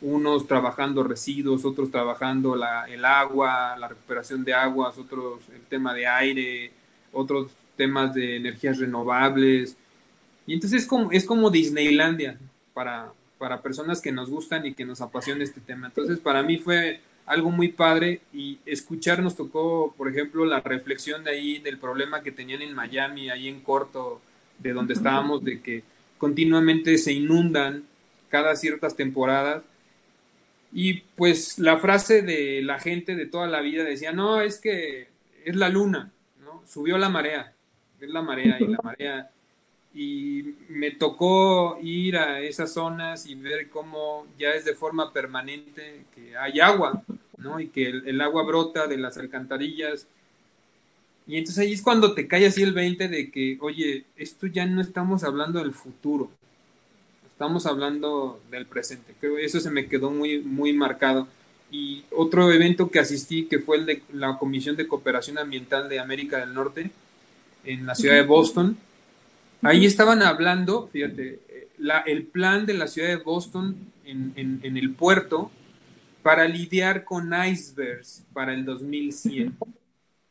unos 0.00 0.46
trabajando 0.46 1.02
residuos, 1.02 1.64
otros 1.64 1.90
trabajando 1.90 2.54
la, 2.54 2.84
el 2.88 3.04
agua, 3.04 3.76
la 3.76 3.88
recuperación 3.88 4.44
de 4.44 4.54
aguas, 4.54 4.96
otros 4.98 5.40
el 5.54 5.62
tema 5.62 5.94
de 5.94 6.06
aire, 6.06 6.70
otros 7.12 7.50
temas 7.76 8.14
de 8.14 8.36
energías 8.36 8.78
renovables. 8.78 9.76
Y 10.46 10.54
entonces 10.54 10.82
es 10.82 10.88
como, 10.88 11.10
es 11.12 11.24
como 11.24 11.50
Disneylandia 11.50 12.38
para, 12.74 13.12
para 13.38 13.60
personas 13.60 14.00
que 14.00 14.12
nos 14.12 14.30
gustan 14.30 14.66
y 14.66 14.74
que 14.74 14.84
nos 14.84 15.00
apasiona 15.00 15.44
este 15.44 15.60
tema. 15.60 15.88
Entonces 15.88 16.18
para 16.18 16.42
mí 16.42 16.58
fue 16.58 17.00
algo 17.26 17.50
muy 17.50 17.68
padre 17.68 18.22
y 18.32 18.58
escuchar 18.64 19.22
nos 19.22 19.36
tocó, 19.36 19.94
por 19.96 20.08
ejemplo, 20.08 20.44
la 20.46 20.60
reflexión 20.60 21.24
de 21.24 21.30
ahí 21.30 21.58
del 21.58 21.78
problema 21.78 22.22
que 22.22 22.32
tenían 22.32 22.62
en 22.62 22.74
Miami, 22.74 23.30
ahí 23.30 23.48
en 23.48 23.60
corto, 23.60 24.20
de 24.58 24.72
donde 24.72 24.94
estábamos, 24.94 25.44
de 25.44 25.60
que 25.60 25.82
continuamente 26.18 26.98
se 26.98 27.12
inundan 27.12 27.84
cada 28.28 28.56
ciertas 28.56 28.96
temporadas 28.96 29.62
y 30.72 31.00
pues 31.16 31.58
la 31.58 31.78
frase 31.78 32.22
de 32.22 32.60
la 32.62 32.78
gente 32.78 33.16
de 33.16 33.26
toda 33.26 33.46
la 33.46 33.60
vida 33.60 33.84
decía, 33.84 34.12
no, 34.12 34.40
es 34.40 34.60
que 34.60 35.08
es 35.44 35.56
la 35.56 35.68
luna. 35.68 36.12
Subió 36.66 36.98
la 36.98 37.08
marea, 37.08 37.54
es 37.98 38.10
la 38.10 38.20
marea 38.20 38.58
y 38.60 38.66
la 38.66 38.78
marea. 38.82 39.30
Y 39.94 40.54
me 40.68 40.90
tocó 40.90 41.78
ir 41.82 42.18
a 42.18 42.40
esas 42.40 42.74
zonas 42.74 43.26
y 43.26 43.34
ver 43.34 43.70
cómo 43.70 44.26
ya 44.38 44.50
es 44.50 44.66
de 44.66 44.74
forma 44.74 45.12
permanente 45.12 46.04
que 46.14 46.36
hay 46.36 46.60
agua, 46.60 47.02
¿no? 47.38 47.58
Y 47.58 47.68
que 47.68 47.88
el 47.88 48.20
agua 48.20 48.42
brota 48.42 48.86
de 48.86 48.98
las 48.98 49.16
alcantarillas. 49.16 50.06
Y 51.28 51.36
entonces 51.36 51.58
ahí 51.62 51.74
es 51.74 51.82
cuando 51.82 52.14
te 52.14 52.26
cae 52.26 52.46
así 52.46 52.62
el 52.62 52.72
20 52.72 53.06
de 53.06 53.30
que, 53.30 53.58
oye, 53.60 54.06
esto 54.16 54.46
ya 54.46 54.64
no 54.64 54.80
estamos 54.80 55.24
hablando 55.24 55.58
del 55.58 55.74
futuro, 55.74 56.30
estamos 57.30 57.66
hablando 57.66 58.40
del 58.50 58.64
presente. 58.64 59.14
Creo 59.20 59.36
que 59.36 59.44
eso 59.44 59.60
se 59.60 59.70
me 59.70 59.86
quedó 59.86 60.10
muy, 60.10 60.40
muy 60.40 60.72
marcado. 60.72 61.28
Y 61.70 62.04
otro 62.10 62.50
evento 62.50 62.90
que 62.90 62.98
asistí, 62.98 63.44
que 63.44 63.58
fue 63.58 63.76
el 63.76 63.84
de 63.84 64.02
la 64.10 64.38
Comisión 64.38 64.74
de 64.74 64.88
Cooperación 64.88 65.36
Ambiental 65.36 65.90
de 65.90 66.00
América 66.00 66.38
del 66.38 66.54
Norte, 66.54 66.90
en 67.62 67.84
la 67.84 67.94
ciudad 67.94 68.14
de 68.14 68.22
Boston, 68.22 68.78
ahí 69.60 69.84
estaban 69.84 70.22
hablando, 70.22 70.88
fíjate, 70.90 71.40
la, 71.76 71.98
el 72.00 72.22
plan 72.22 72.64
de 72.64 72.72
la 72.72 72.86
ciudad 72.86 73.08
de 73.08 73.16
Boston 73.16 73.76
en, 74.06 74.32
en, 74.34 74.60
en 74.62 74.78
el 74.78 74.92
puerto 74.92 75.50
para 76.22 76.48
lidiar 76.48 77.04
con 77.04 77.34
icebergs 77.34 78.24
para 78.32 78.54
el 78.54 78.64
2100. 78.64 79.54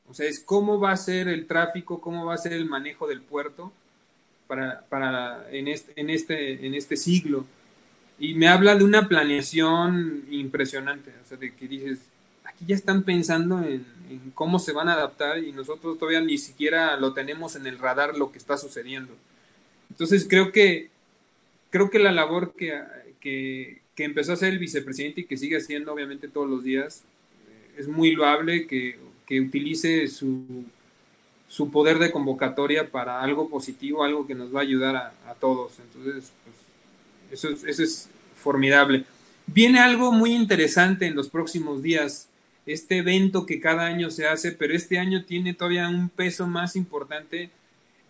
O 0.09 0.13
sea, 0.13 0.27
es 0.27 0.39
cómo 0.39 0.79
va 0.79 0.91
a 0.91 0.97
ser 0.97 1.27
el 1.27 1.47
tráfico, 1.47 1.99
cómo 1.99 2.25
va 2.25 2.33
a 2.33 2.37
ser 2.37 2.53
el 2.53 2.65
manejo 2.65 3.07
del 3.07 3.21
puerto 3.21 3.73
para, 4.47 4.81
para 4.89 5.45
en, 5.51 5.67
este, 5.67 5.93
en, 5.99 6.09
este, 6.09 6.65
en 6.65 6.73
este 6.73 6.95
siglo. 6.95 7.45
Y 8.17 8.33
me 8.33 8.47
habla 8.47 8.75
de 8.75 8.83
una 8.83 9.07
planeación 9.07 10.25
impresionante, 10.31 11.13
o 11.23 11.27
sea, 11.27 11.37
de 11.37 11.53
que 11.53 11.67
dices, 11.67 11.99
aquí 12.45 12.65
ya 12.65 12.75
están 12.75 13.03
pensando 13.03 13.59
en, 13.59 13.85
en, 14.09 14.31
cómo 14.33 14.59
se 14.59 14.71
van 14.71 14.89
a 14.89 14.93
adaptar 14.93 15.43
y 15.43 15.51
nosotros 15.51 15.99
todavía 15.99 16.21
ni 16.21 16.37
siquiera 16.37 16.97
lo 16.97 17.13
tenemos 17.13 17.55
en 17.55 17.67
el 17.67 17.77
radar 17.77 18.17
lo 18.17 18.31
que 18.31 18.39
está 18.39 18.57
sucediendo. 18.57 19.13
Entonces 19.91 20.25
creo 20.27 20.51
que, 20.51 20.89
creo 21.69 21.89
que 21.89 21.99
la 21.99 22.11
labor 22.11 22.53
que, 22.55 22.81
que, 23.19 23.81
que 23.93 24.03
empezó 24.05 24.31
a 24.31 24.35
hacer 24.35 24.53
el 24.53 24.59
vicepresidente 24.59 25.21
y 25.21 25.25
que 25.25 25.37
sigue 25.37 25.57
haciendo 25.57 25.93
obviamente 25.93 26.27
todos 26.27 26.49
los 26.49 26.63
días 26.63 27.03
eh, 27.49 27.81
es 27.81 27.87
muy 27.87 28.13
loable 28.13 28.65
que, 28.65 28.97
que 29.27 29.41
utilice 29.41 30.07
su 30.07 30.65
su 31.47 31.71
poder 31.71 31.97
de 31.97 32.11
convocatoria 32.11 32.89
para 32.91 33.21
algo 33.21 33.49
positivo, 33.49 34.03
algo 34.03 34.27
que 34.27 34.35
nos 34.35 34.53
va 34.53 34.59
a 34.59 34.63
ayudar 34.63 34.95
a, 34.95 35.13
a 35.27 35.33
todos. 35.35 35.79
Entonces, 35.79 36.31
pues, 36.43 36.55
eso, 37.31 37.49
es, 37.49 37.63
eso 37.63 37.83
es 37.83 38.09
formidable. 38.35 39.05
Viene 39.45 39.79
algo 39.79 40.11
muy 40.11 40.33
interesante 40.33 41.05
en 41.05 41.15
los 41.15 41.29
próximos 41.29 41.81
días, 41.81 42.27
este 42.65 42.97
evento 42.97 43.45
que 43.45 43.61
cada 43.61 43.85
año 43.85 44.11
se 44.11 44.27
hace, 44.27 44.51
pero 44.51 44.73
este 44.73 44.99
año 44.99 45.23
tiene 45.23 45.53
todavía 45.53 45.87
un 45.87 46.09
peso 46.09 46.47
más 46.47 46.75
importante, 46.75 47.49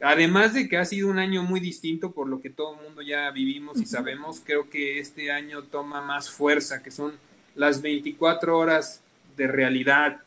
además 0.02 0.56
de 0.56 0.68
que 0.68 0.78
ha 0.78 0.86
sido 0.86 1.10
un 1.10 1.20
año 1.20 1.44
muy 1.44 1.60
distinto 1.60 2.12
por 2.12 2.28
lo 2.28 2.42
que 2.42 2.50
todo 2.50 2.76
el 2.76 2.82
mundo 2.84 3.04
ya 3.04 3.30
vivimos 3.30 3.80
y 3.80 3.86
sabemos, 3.86 4.42
creo 4.44 4.68
que 4.72 5.00
este 5.00 5.32
año 5.32 5.62
toma 5.62 6.02
más 6.02 6.32
fuerza, 6.32 6.82
que 6.82 6.90
son 6.90 7.14
las 7.56 7.84
24 7.84 8.58
horas 8.58 9.02
de 9.36 9.46
realidad, 9.46 10.22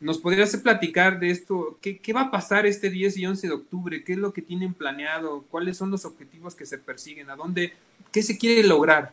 ¿Nos 0.00 0.18
podrías 0.18 0.56
platicar 0.56 1.20
de 1.20 1.30
esto? 1.30 1.76
¿Qué, 1.82 1.98
¿Qué, 1.98 2.14
va 2.14 2.22
a 2.22 2.30
pasar 2.30 2.64
este 2.64 2.88
10 2.88 3.18
y 3.18 3.26
11 3.26 3.48
de 3.48 3.52
octubre? 3.52 4.02
¿Qué 4.02 4.12
es 4.12 4.18
lo 4.18 4.32
que 4.32 4.40
tienen 4.40 4.72
planeado? 4.72 5.44
¿Cuáles 5.50 5.76
son 5.76 5.90
los 5.90 6.06
objetivos 6.06 6.54
que 6.54 6.64
se 6.64 6.78
persiguen? 6.78 7.28
¿A 7.28 7.36
dónde? 7.36 7.74
¿Qué 8.10 8.22
se 8.22 8.38
quiere 8.38 8.66
lograr? 8.66 9.12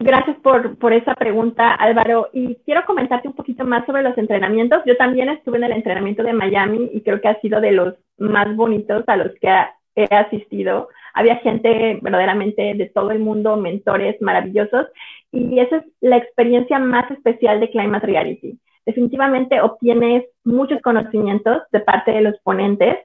Gracias 0.00 0.36
por, 0.38 0.76
por 0.78 0.92
esa 0.92 1.14
pregunta, 1.14 1.74
Álvaro. 1.74 2.28
Y 2.32 2.56
quiero 2.64 2.84
comentarte 2.86 3.28
un 3.28 3.34
poquito 3.34 3.64
más 3.64 3.86
sobre 3.86 4.02
los 4.02 4.18
entrenamientos. 4.18 4.82
Yo 4.84 4.96
también 4.96 5.28
estuve 5.28 5.58
en 5.58 5.64
el 5.64 5.72
entrenamiento 5.72 6.24
de 6.24 6.32
Miami 6.32 6.90
y 6.92 7.02
creo 7.02 7.20
que 7.20 7.28
ha 7.28 7.40
sido 7.40 7.60
de 7.60 7.70
los 7.70 7.94
más 8.18 8.54
bonitos 8.56 9.04
a 9.06 9.16
los 9.16 9.32
que 9.40 9.48
he 9.94 10.14
asistido. 10.14 10.88
Había 11.14 11.36
gente 11.36 11.98
verdaderamente 12.02 12.74
de 12.74 12.86
todo 12.86 13.12
el 13.12 13.20
mundo, 13.20 13.56
mentores 13.56 14.20
maravillosos 14.20 14.86
y 15.32 15.60
esa 15.60 15.76
es 15.76 15.84
la 16.00 16.16
experiencia 16.16 16.78
más 16.78 17.10
especial 17.10 17.60
de 17.60 17.70
Climate 17.70 18.06
Reality. 18.06 18.58
Definitivamente 18.86 19.60
obtienes 19.60 20.24
muchos 20.44 20.80
conocimientos 20.80 21.62
de 21.70 21.80
parte 21.80 22.12
de 22.12 22.22
los 22.22 22.38
ponentes, 22.40 22.96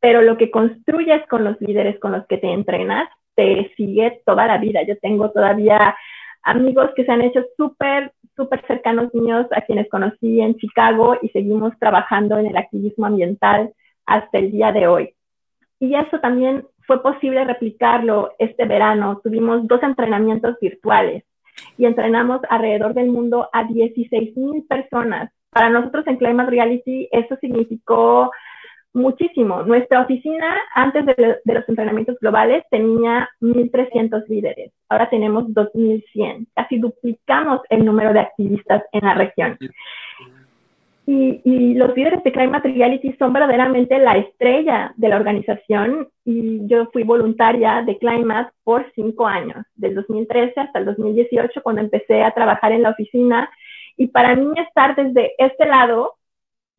pero 0.00 0.22
lo 0.22 0.36
que 0.36 0.50
construyes 0.50 1.26
con 1.28 1.44
los 1.44 1.60
líderes 1.60 1.98
con 1.98 2.12
los 2.12 2.26
que 2.26 2.38
te 2.38 2.52
entrenas 2.52 3.08
te 3.34 3.72
sigue 3.76 4.20
toda 4.24 4.46
la 4.46 4.58
vida. 4.58 4.82
Yo 4.86 4.96
tengo 4.98 5.30
todavía 5.30 5.96
amigos 6.42 6.90
que 6.94 7.04
se 7.04 7.10
han 7.10 7.22
hecho 7.22 7.44
súper, 7.56 8.12
súper 8.36 8.64
cercanos 8.66 9.12
míos 9.14 9.46
a 9.52 9.62
quienes 9.62 9.88
conocí 9.88 10.40
en 10.40 10.56
Chicago 10.56 11.16
y 11.22 11.28
seguimos 11.30 11.76
trabajando 11.78 12.38
en 12.38 12.46
el 12.46 12.56
activismo 12.56 13.06
ambiental 13.06 13.72
hasta 14.06 14.38
el 14.38 14.52
día 14.52 14.70
de 14.70 14.86
hoy. 14.86 15.14
Y 15.80 15.96
eso 15.96 16.20
también 16.20 16.64
fue 16.86 17.02
posible 17.02 17.44
replicarlo 17.44 18.32
este 18.38 18.64
verano. 18.64 19.20
Tuvimos 19.24 19.66
dos 19.66 19.82
entrenamientos 19.82 20.56
virtuales 20.60 21.24
y 21.76 21.86
entrenamos 21.86 22.40
alrededor 22.48 22.94
del 22.94 23.08
mundo 23.08 23.48
a 23.52 23.64
16 23.64 24.36
mil 24.36 24.64
personas. 24.68 25.30
Para 25.50 25.68
nosotros 25.68 26.06
en 26.06 26.16
Climate 26.16 26.50
Reality 26.50 27.08
eso 27.12 27.36
significó 27.36 28.30
muchísimo. 28.94 29.62
Nuestra 29.62 30.02
oficina 30.02 30.54
antes 30.74 31.04
de, 31.06 31.38
los 31.44 31.68
entrenamientos 31.68 32.18
globales 32.20 32.64
tenía 32.70 33.28
1.300 33.40 34.26
líderes. 34.28 34.72
Ahora 34.88 35.08
tenemos 35.10 35.44
2.100. 35.48 36.46
Casi 36.54 36.78
duplicamos 36.78 37.60
el 37.70 37.84
número 37.84 38.12
de 38.12 38.20
activistas 38.20 38.82
en 38.92 39.04
la 39.04 39.14
región. 39.14 39.58
Y, 41.04 41.40
y, 41.44 41.74
los 41.74 41.96
líderes 41.96 42.22
de 42.22 42.30
Climate 42.30 42.68
Reality 42.68 43.12
son 43.18 43.32
verdaderamente 43.32 43.98
la 43.98 44.16
estrella 44.18 44.92
de 44.96 45.08
la 45.08 45.16
organización 45.16 46.08
y 46.24 46.64
yo 46.68 46.86
fui 46.92 47.02
voluntaria 47.02 47.82
de 47.82 47.98
Climate 47.98 48.52
por 48.62 48.86
cinco 48.94 49.26
años, 49.26 49.66
del 49.74 49.96
2013 49.96 50.60
hasta 50.60 50.78
el 50.78 50.84
2018 50.84 51.60
cuando 51.62 51.82
empecé 51.82 52.22
a 52.22 52.30
trabajar 52.30 52.70
en 52.70 52.82
la 52.82 52.90
oficina. 52.90 53.50
Y 53.96 54.06
para 54.06 54.36
mí 54.36 54.52
estar 54.56 54.94
desde 54.94 55.32
este 55.38 55.66
lado 55.66 56.14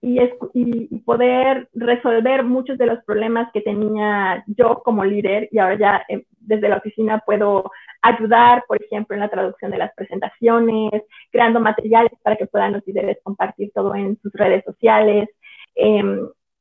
y, 0.03 0.99
poder 1.05 1.69
resolver 1.73 2.43
muchos 2.43 2.77
de 2.77 2.85
los 2.85 3.03
problemas 3.03 3.49
que 3.53 3.61
tenía 3.61 4.43
yo 4.47 4.81
como 4.83 5.05
líder 5.05 5.47
y 5.51 5.59
ahora 5.59 5.77
ya 5.77 6.05
eh, 6.09 6.25
desde 6.39 6.69
la 6.69 6.77
oficina 6.77 7.23
puedo 7.25 7.71
ayudar, 8.01 8.65
por 8.67 8.81
ejemplo, 8.81 9.15
en 9.15 9.21
la 9.21 9.29
traducción 9.29 9.71
de 9.71 9.77
las 9.77 9.93
presentaciones, 9.95 11.03
creando 11.31 11.59
materiales 11.59 12.11
para 12.21 12.35
que 12.35 12.47
puedan 12.47 12.73
los 12.73 12.85
líderes 12.85 13.17
compartir 13.23 13.71
todo 13.73 13.95
en 13.95 14.17
sus 14.21 14.31
redes 14.33 14.63
sociales. 14.65 15.29
Eh, 15.75 16.03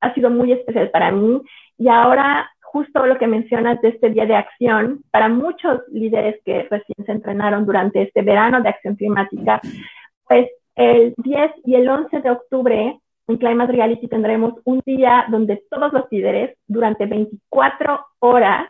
ha 0.00 0.14
sido 0.14 0.30
muy 0.30 0.52
especial 0.52 0.90
para 0.90 1.10
mí 1.10 1.40
y 1.78 1.88
ahora 1.88 2.48
justo 2.60 3.04
lo 3.06 3.18
que 3.18 3.26
mencionas 3.26 3.80
de 3.82 3.88
este 3.88 4.10
día 4.10 4.24
de 4.24 4.34
acción, 4.34 5.02
para 5.10 5.28
muchos 5.28 5.82
líderes 5.88 6.40
que 6.44 6.66
recién 6.70 7.04
se 7.04 7.12
entrenaron 7.12 7.66
durante 7.66 8.02
este 8.02 8.22
verano 8.22 8.62
de 8.62 8.70
acción 8.70 8.96
climática, 8.96 9.60
pues 10.26 10.48
el 10.74 11.12
10 11.18 11.50
y 11.66 11.74
el 11.74 11.88
11 11.88 12.20
de 12.20 12.30
octubre 12.30 12.98
en 13.32 13.38
Climate 13.38 13.72
Reality 13.72 14.08
tendremos 14.08 14.54
un 14.64 14.82
día 14.84 15.26
donde 15.28 15.62
todos 15.70 15.92
los 15.92 16.04
líderes 16.10 16.56
durante 16.66 17.06
24 17.06 18.06
horas 18.20 18.68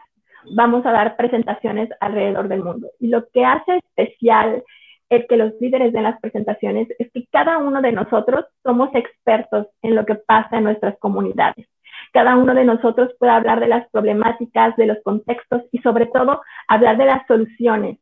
vamos 0.54 0.87
a 0.87 0.92
dar 0.92 1.16
presentaciones 1.16 1.88
alrededor 2.00 2.49
del 2.49 2.62
mundo. 2.62 2.88
Y 3.00 3.09
lo 3.09 3.28
que 3.31 3.45
hace 3.45 3.78
especial 3.78 4.62
el 5.09 5.26
que 5.26 5.37
los 5.37 5.52
líderes 5.61 5.92
den 5.92 6.04
las 6.04 6.21
presentaciones 6.21 6.88
es 6.99 7.11
que 7.12 7.26
cada 7.31 7.59
uno 7.59 7.83
de 7.83 7.92
nosotros 7.92 8.47
somos 8.62 8.88
expertos 8.95 9.66
en 9.83 9.95
lo 9.95 10.07
que 10.07 10.14
pasa 10.14 10.57
en 10.57 10.64
nuestras 10.64 10.97
comunidades. 10.99 11.66
Cada 12.12 12.37
uno 12.37 12.54
de 12.54 12.64
nosotros 12.64 13.12
puede 13.19 13.33
hablar 13.33 13.61
de 13.61 13.69
las 13.69 13.88
problemáticas, 13.90 14.76
de 14.76 14.87
los 14.87 14.99
contextos 15.02 15.62
y 15.71 15.78
sobre 15.78 16.07
todo 16.07 16.40
hablar 16.69 16.97
de 16.97 17.07
las 17.07 17.26
soluciones 17.26 17.99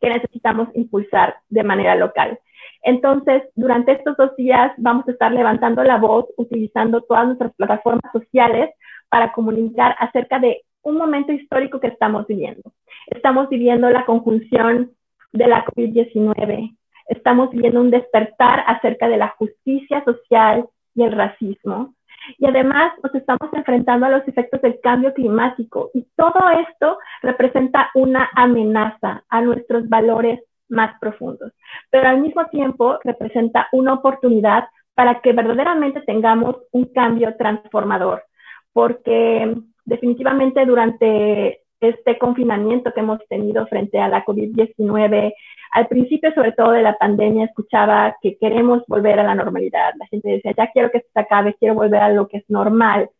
que 0.00 0.10
necesitamos 0.10 0.68
impulsar 0.74 1.36
de 1.48 1.62
manera 1.64 1.96
local. 1.96 2.38
Entonces, 2.82 3.42
durante 3.54 3.92
estos 3.92 4.16
dos 4.16 4.34
días 4.36 4.72
vamos 4.76 5.06
a 5.08 5.12
estar 5.12 5.32
levantando 5.32 5.84
la 5.84 5.98
voz, 5.98 6.26
utilizando 6.36 7.00
todas 7.02 7.26
nuestras 7.26 7.54
plataformas 7.54 8.10
sociales 8.12 8.70
para 9.08 9.32
comunicar 9.32 9.94
acerca 9.98 10.38
de 10.38 10.62
un 10.82 10.96
momento 10.96 11.32
histórico 11.32 11.78
que 11.80 11.88
estamos 11.88 12.26
viviendo. 12.26 12.72
Estamos 13.06 13.48
viviendo 13.48 13.88
la 13.90 14.04
conjunción 14.04 14.90
de 15.32 15.46
la 15.46 15.64
COVID-19. 15.64 16.76
Estamos 17.06 17.50
viviendo 17.50 17.80
un 17.80 17.90
despertar 17.90 18.64
acerca 18.66 19.08
de 19.08 19.16
la 19.16 19.28
justicia 19.38 20.02
social 20.04 20.66
y 20.94 21.04
el 21.04 21.12
racismo. 21.12 21.94
Y 22.38 22.46
además 22.46 22.92
nos 23.02 23.14
estamos 23.14 23.52
enfrentando 23.52 24.06
a 24.06 24.10
los 24.10 24.26
efectos 24.28 24.62
del 24.62 24.80
cambio 24.80 25.12
climático 25.12 25.90
y 25.92 26.06
todo 26.16 26.50
esto 26.68 26.98
representa 27.20 27.90
una 27.94 28.30
amenaza 28.34 29.24
a 29.28 29.40
nuestros 29.40 29.88
valores 29.88 30.40
más 30.72 30.98
profundos, 31.00 31.52
pero 31.90 32.08
al 32.08 32.20
mismo 32.20 32.46
tiempo 32.46 32.98
representa 33.04 33.68
una 33.72 33.94
oportunidad 33.94 34.64
para 34.94 35.20
que 35.20 35.32
verdaderamente 35.32 36.02
tengamos 36.02 36.56
un 36.72 36.86
cambio 36.86 37.36
transformador, 37.36 38.24
porque 38.72 39.54
definitivamente 39.84 40.66
durante 40.66 41.62
este 41.82 42.16
confinamiento 42.18 42.92
que 42.92 43.00
hemos 43.00 43.18
tenido 43.28 43.66
frente 43.66 43.98
a 43.98 44.08
la 44.08 44.24
COVID-19. 44.24 45.34
Al 45.72 45.86
principio, 45.88 46.32
sobre 46.32 46.52
todo 46.52 46.70
de 46.72 46.82
la 46.82 46.96
pandemia, 46.96 47.46
escuchaba 47.46 48.16
que 48.22 48.36
queremos 48.38 48.84
volver 48.86 49.18
a 49.18 49.24
la 49.24 49.34
normalidad. 49.34 49.92
La 49.98 50.06
gente 50.06 50.30
decía, 50.30 50.54
ya 50.56 50.70
quiero 50.70 50.90
que 50.90 50.98
esto 50.98 51.10
se 51.12 51.20
acabe, 51.20 51.54
quiero 51.54 51.74
volver 51.74 52.00
a 52.00 52.10
lo 52.10 52.28
que 52.28 52.38
es 52.38 52.44
normal. 52.48 53.10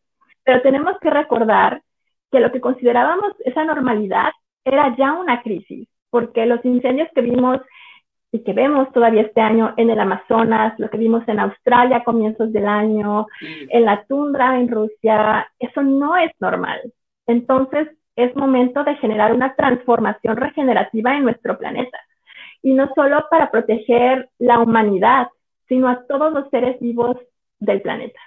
Pero 0.45 0.63
tenemos 0.63 0.97
que 1.01 1.11
recordar 1.11 1.83
que 2.31 2.41
lo 2.41 2.53
que 2.53 2.61
considerábamos 2.61 3.33
esa 3.45 3.65
normalidad 3.65 4.31
era 4.65 4.95
ya 4.97 5.13
una 5.13 5.43
crisis, 5.43 5.89
porque 6.13 6.45
los 6.45 6.63
incendios 6.63 7.09
que 7.15 7.23
vimos 7.23 7.59
y 8.33 8.45
que 8.45 8.53
vemos 8.53 8.93
todavía 8.93 9.23
este 9.23 9.41
año 9.41 9.73
en 9.79 9.89
el 9.89 9.99
Amazonas, 9.99 10.79
lo 10.79 10.91
que 10.91 10.99
vimos 10.99 11.27
en 11.27 11.41
Australia 11.41 11.97
a 11.99 12.05
comienzos 12.05 12.53
del 12.53 12.69
año, 12.69 13.27
en 13.41 13.85
la 13.85 14.05
tundra 14.05 14.61
en 14.61 14.69
Rusia, 14.69 15.51
eso 15.59 15.83
no 15.83 16.17
es 16.19 16.31
normal. 16.39 16.81
Entonces, 17.27 17.89
es 18.15 18.37
momento 18.37 18.85
de 18.85 18.97
generar 18.97 19.33
una 19.33 19.55
transformación 19.55 20.37
regenerativa 20.37 21.17
en 21.17 21.25
nuestro 21.25 21.59
planeta. 21.59 21.99
Y 22.63 22.75
no 22.75 22.93
solo 22.95 23.25
para 23.31 23.51
proteger 23.51 24.29
la 24.39 24.61
humanidad, 24.61 25.29
sino 25.67 25.89
a 25.89 26.05
todos 26.07 26.31
los 26.33 26.51
seres 26.51 26.79
vivos 26.79 27.17
del 27.59 27.81
planeta. 27.81 28.21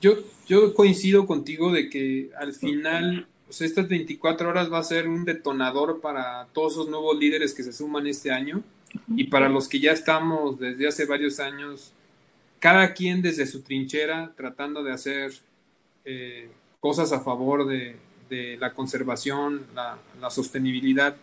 Yo, 0.00 0.12
yo 0.46 0.72
coincido 0.74 1.26
contigo 1.26 1.72
de 1.72 1.90
que 1.90 2.30
al 2.38 2.52
final, 2.52 3.26
pues 3.52 3.60
estas 3.60 3.86
24 3.86 4.48
horas 4.48 4.72
va 4.72 4.78
a 4.78 4.82
ser 4.82 5.06
un 5.06 5.26
detonador 5.26 6.00
para 6.00 6.46
todos 6.54 6.72
esos 6.72 6.88
nuevos 6.88 7.18
líderes 7.18 7.52
que 7.52 7.62
se 7.62 7.74
suman 7.74 8.06
este 8.06 8.30
año. 8.30 8.62
Y 9.14 9.24
para 9.24 9.50
los 9.50 9.68
que 9.68 9.78
ya 9.78 9.92
estamos 9.92 10.58
desde 10.58 10.88
hace 10.88 11.04
varios 11.04 11.38
años, 11.38 11.92
cada 12.60 12.94
quien 12.94 13.20
desde 13.20 13.46
su 13.46 13.60
trinchera 13.60 14.32
tratando 14.38 14.82
de 14.82 14.92
hacer 14.92 15.32
eh, 16.06 16.48
cosas 16.80 17.12
a 17.12 17.20
favor 17.20 17.66
de, 17.66 17.96
de 18.30 18.56
la 18.56 18.72
conservación, 18.72 19.66
la, 19.74 19.98
sostenibilidad. 20.30 21.14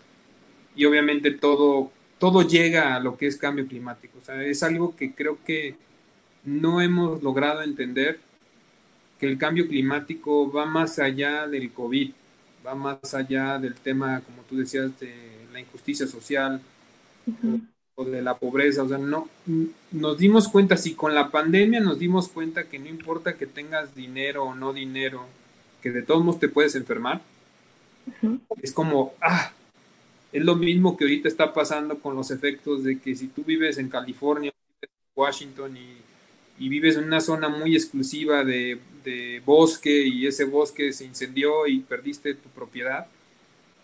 Y 0.75 0.85
obviamente 0.85 1.31
todo, 1.31 1.91
todo 2.19 2.47
llega 2.47 2.95
a 2.95 2.99
lo 2.99 3.17
que 3.17 3.25
es 3.25 3.37
cambio 3.37 3.67
climático. 3.67 4.19
O 4.19 4.23
sea, 4.23 4.43
es 4.43 4.61
algo 4.61 4.95
que 4.95 5.15
creo 5.15 5.39
que 5.43 5.77
no 6.45 6.79
hemos 6.79 7.23
logrado 7.23 7.63
entender 7.63 8.19
que 9.19 9.25
el 9.25 9.39
cambio 9.39 9.67
climático 9.67 10.51
va 10.51 10.67
más 10.67 10.99
allá 10.99 11.47
del 11.47 11.71
COVID, 11.73 12.11
va 12.65 12.75
más 12.75 13.13
allá 13.13 13.57
del 13.57 13.75
tema, 13.75 14.21
como 14.21 14.41
tú 14.43 14.57
decías, 14.57 14.97
de 14.99 15.13
la 15.51 15.59
injusticia 15.59 16.07
social 16.07 16.61
o, 17.95 18.05
de 18.05 18.21
la 18.21 18.37
pobreza. 18.37 18.83
O 18.83 18.87
sea, 18.87 18.97
no, 18.97 19.29
nos 19.91 20.17
dimos 20.17 20.47
cuenta, 20.47 20.77
si 20.77 20.93
con 20.93 21.15
la 21.15 21.29
pandemia 21.29 21.79
nos 21.79 21.99
dimos 21.99 22.27
cuenta 22.29 22.65
que 22.65 22.79
no 22.79 22.87
importa 22.87 23.37
que 23.37 23.45
tengas 23.45 23.95
dinero 23.95 24.43
o 24.45 24.55
no 24.55 24.73
dinero, 24.73 25.25
que 25.81 25.91
de 25.91 26.01
todos 26.01 26.23
modos 26.23 26.39
te 26.39 26.49
puedes 26.49 26.75
enfermar. 26.75 27.21
Es 28.61 28.71
como, 28.73 29.13
ah, 29.21 29.51
es 30.31 30.43
lo 30.43 30.55
mismo 30.55 30.97
que 30.97 31.05
ahorita 31.05 31.27
está 31.27 31.53
pasando 31.53 31.99
con 31.99 32.15
los 32.15 32.31
efectos 32.31 32.83
de 32.83 32.99
que 32.99 33.15
si 33.15 33.27
tú 33.27 33.43
vives 33.43 33.77
en 33.77 33.89
California, 33.89 34.51
Washington 35.15 35.75
y, 35.77 35.97
y 36.59 36.69
vives 36.69 36.97
en 36.97 37.05
una 37.05 37.21
zona 37.21 37.49
muy 37.49 37.75
exclusiva 37.75 38.43
de, 38.43 38.79
de, 39.03 39.41
bosque 39.45 40.07
y 40.07 40.27
ese 40.27 40.45
bosque 40.45 40.93
se 40.93 41.05
incendió 41.05 41.67
y 41.67 41.79
perdiste 41.79 42.33
tu 42.33 42.49
propiedad, 42.49 43.07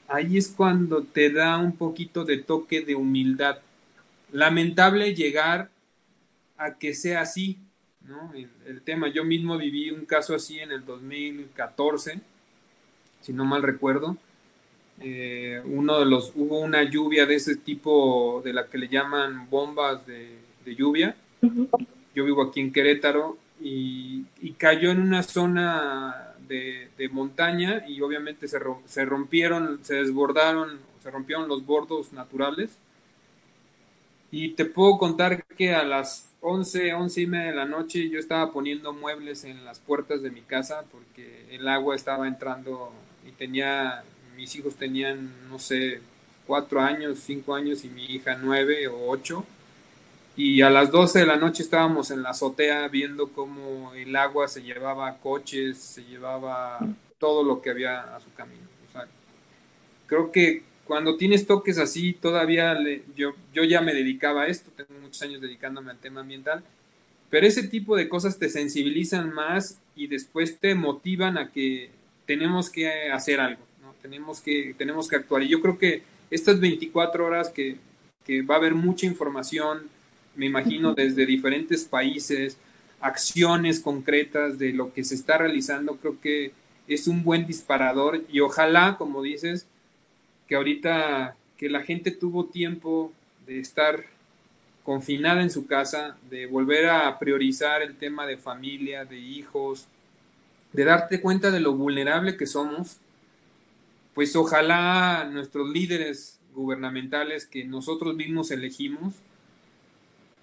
ahí 0.07 0.37
es 0.37 0.49
cuando 0.49 1.03
te 1.03 1.31
da 1.31 1.57
un 1.57 1.75
poquito 1.75 2.25
de 2.25 2.37
toque 2.37 2.81
de 2.81 2.95
humildad. 2.95 3.59
Lamentable 4.31 5.13
llegar 5.13 5.69
a 6.57 6.75
que 6.75 6.93
sea 6.93 7.21
así, 7.21 7.57
¿no? 8.01 8.33
El, 8.33 8.81
tema, 8.81 9.07
yo 9.07 9.23
mismo 9.23 9.57
viví 9.57 9.91
un 9.91 10.05
caso 10.05 10.35
así 10.35 10.59
en 10.59 10.71
el 10.71 10.85
2014, 10.85 12.19
si 13.21 13.33
no 13.33 13.45
mal 13.45 13.63
recuerdo. 13.63 14.17
Eh, 15.01 15.61
uno 15.65 15.99
de 15.99 16.05
los, 16.05 16.31
hubo 16.35 16.59
una 16.59 16.83
lluvia 16.83 17.25
de 17.25 17.35
ese 17.35 17.55
tipo, 17.57 18.41
de 18.45 18.53
la 18.53 18.67
que 18.67 18.77
le 18.77 18.87
llaman 18.87 19.49
bombas 19.49 20.05
de, 20.05 20.37
lluvia. 20.65 21.15
Yo 22.15 22.25
vivo 22.25 22.41
aquí 22.41 22.59
en 22.59 22.73
Querétaro 22.73 23.37
y, 23.67 24.51
cayó 24.57 24.91
en 24.91 25.01
una 25.01 25.23
zona 25.23 26.33
de, 26.47 27.09
montaña 27.11 27.83
y 27.87 28.01
obviamente 28.01 28.47
se, 28.47 28.59
se 28.85 29.05
rompieron, 29.05 29.79
se 29.83 29.95
desbordaron, 29.95 30.79
se 31.01 31.09
rompieron 31.11 31.47
los 31.47 31.65
bordos 31.65 32.13
naturales. 32.13 32.77
Y 34.31 34.49
te 34.49 34.65
puedo 34.65 34.97
contar 34.97 35.43
que 35.45 35.73
a 35.73 35.83
las 35.83 36.29
11, 36.41 36.93
11 36.93 37.21
y 37.21 37.27
media 37.27 37.47
de 37.47 37.55
la 37.55 37.65
noche 37.65 38.09
yo 38.09 38.19
estaba 38.19 38.51
poniendo 38.51 38.93
muebles 38.93 39.43
en 39.45 39.65
las 39.65 39.79
puertas 39.79 40.21
de 40.21 40.29
mi 40.29 40.41
casa 40.41 40.83
porque 40.91 41.45
el 41.51 41.67
agua 41.67 41.95
estaba 41.95 42.27
entrando 42.27 42.91
y 43.27 43.31
tenía, 43.31 44.03
mis 44.35 44.55
hijos 44.55 44.75
tenían, 44.75 45.31
no 45.49 45.57
sé, 45.57 46.01
cuatro 46.45 46.81
años, 46.81 47.19
cinco 47.19 47.55
años 47.55 47.83
y 47.85 47.89
mi 47.89 48.05
hija 48.05 48.37
nueve 48.41 48.87
o 48.87 49.09
ocho. 49.09 49.45
Y 50.37 50.61
a 50.61 50.69
las 50.69 50.91
12 50.91 51.19
de 51.19 51.25
la 51.25 51.37
noche 51.37 51.63
estábamos 51.63 52.11
en 52.11 52.21
la 52.21 52.31
azotea 52.31 52.87
viendo 52.89 53.29
cómo 53.29 53.93
el 53.93 54.15
agua 54.15 54.47
se 54.49 54.61
llevaba 54.61 55.17
coches, 55.19 55.77
se 55.77 56.03
llevaba 56.03 56.79
todo 57.19 57.43
lo 57.43 57.61
que 57.61 57.69
había 57.69 58.15
a 58.15 58.19
su 58.19 58.33
camino. 58.33 58.67
creo 60.07 60.31
que 60.31 60.63
cuando 60.85 61.17
tienes 61.17 61.47
toques 61.47 61.79
así, 61.79 62.13
todavía 62.13 62.77
yo, 63.15 63.33
yo 63.53 63.63
ya 63.63 63.81
me 63.81 63.93
dedicaba 63.93 64.43
a 64.43 64.47
esto, 64.47 64.71
tengo 64.75 64.99
muchos 65.01 65.21
años 65.23 65.41
dedicándome 65.41 65.91
al 65.91 65.97
tema 65.97 66.21
ambiental, 66.21 66.63
pero 67.29 67.47
ese 67.47 67.67
tipo 67.67 67.95
de 67.95 68.07
cosas 68.07 68.37
te 68.37 68.49
sensibilizan 68.49 69.33
más 69.33 69.79
y 69.95 70.07
después 70.07 70.59
te 70.59 70.75
motivan 70.75 71.37
a 71.37 71.51
que 71.51 71.89
tenemos 72.27 72.69
que 72.69 73.09
hacer 73.09 73.39
algo, 73.39 73.63
¿no? 73.81 73.95
tenemos, 74.01 74.41
que, 74.41 74.75
tenemos 74.77 75.07
que 75.07 75.15
actuar. 75.15 75.43
Y 75.43 75.47
yo 75.47 75.61
creo 75.61 75.77
que 75.77 76.03
estas 76.29 76.59
24 76.59 77.25
horas 77.25 77.49
que, 77.49 77.77
que 78.25 78.43
va 78.43 78.55
a 78.55 78.57
haber 78.57 78.75
mucha 78.75 79.07
información, 79.07 79.89
me 80.35 80.45
imagino, 80.45 80.93
desde 80.93 81.25
diferentes 81.25 81.85
países, 81.85 82.57
acciones 82.99 83.79
concretas 83.79 84.57
de 84.57 84.73
lo 84.73 84.93
que 84.93 85.03
se 85.03 85.15
está 85.15 85.37
realizando, 85.37 85.97
creo 85.97 86.19
que 86.19 86.51
es 86.87 87.07
un 87.07 87.23
buen 87.23 87.47
disparador 87.47 88.23
y 88.31 88.39
ojalá, 88.39 88.97
como 88.97 89.21
dices, 89.21 89.67
que 90.47 90.55
ahorita 90.55 91.35
que 91.57 91.69
la 91.69 91.81
gente 91.81 92.11
tuvo 92.11 92.45
tiempo 92.45 93.11
de 93.47 93.59
estar 93.59 94.05
confinada 94.83 95.41
en 95.41 95.49
su 95.49 95.65
casa, 95.65 96.15
de 96.29 96.45
volver 96.45 96.87
a 96.89 97.17
priorizar 97.17 97.81
el 97.81 97.95
tema 97.95 98.27
de 98.27 98.37
familia, 98.37 99.05
de 99.05 99.17
hijos, 99.17 99.87
de 100.73 100.83
darte 100.83 101.21
cuenta 101.21 101.49
de 101.49 101.59
lo 101.59 101.73
vulnerable 101.73 102.37
que 102.37 102.45
somos, 102.45 102.97
pues 104.13 104.35
ojalá 104.35 105.27
nuestros 105.31 105.69
líderes 105.69 106.39
gubernamentales 106.53 107.45
que 107.45 107.65
nosotros 107.65 108.15
mismos 108.15 108.51
elegimos 108.51 109.15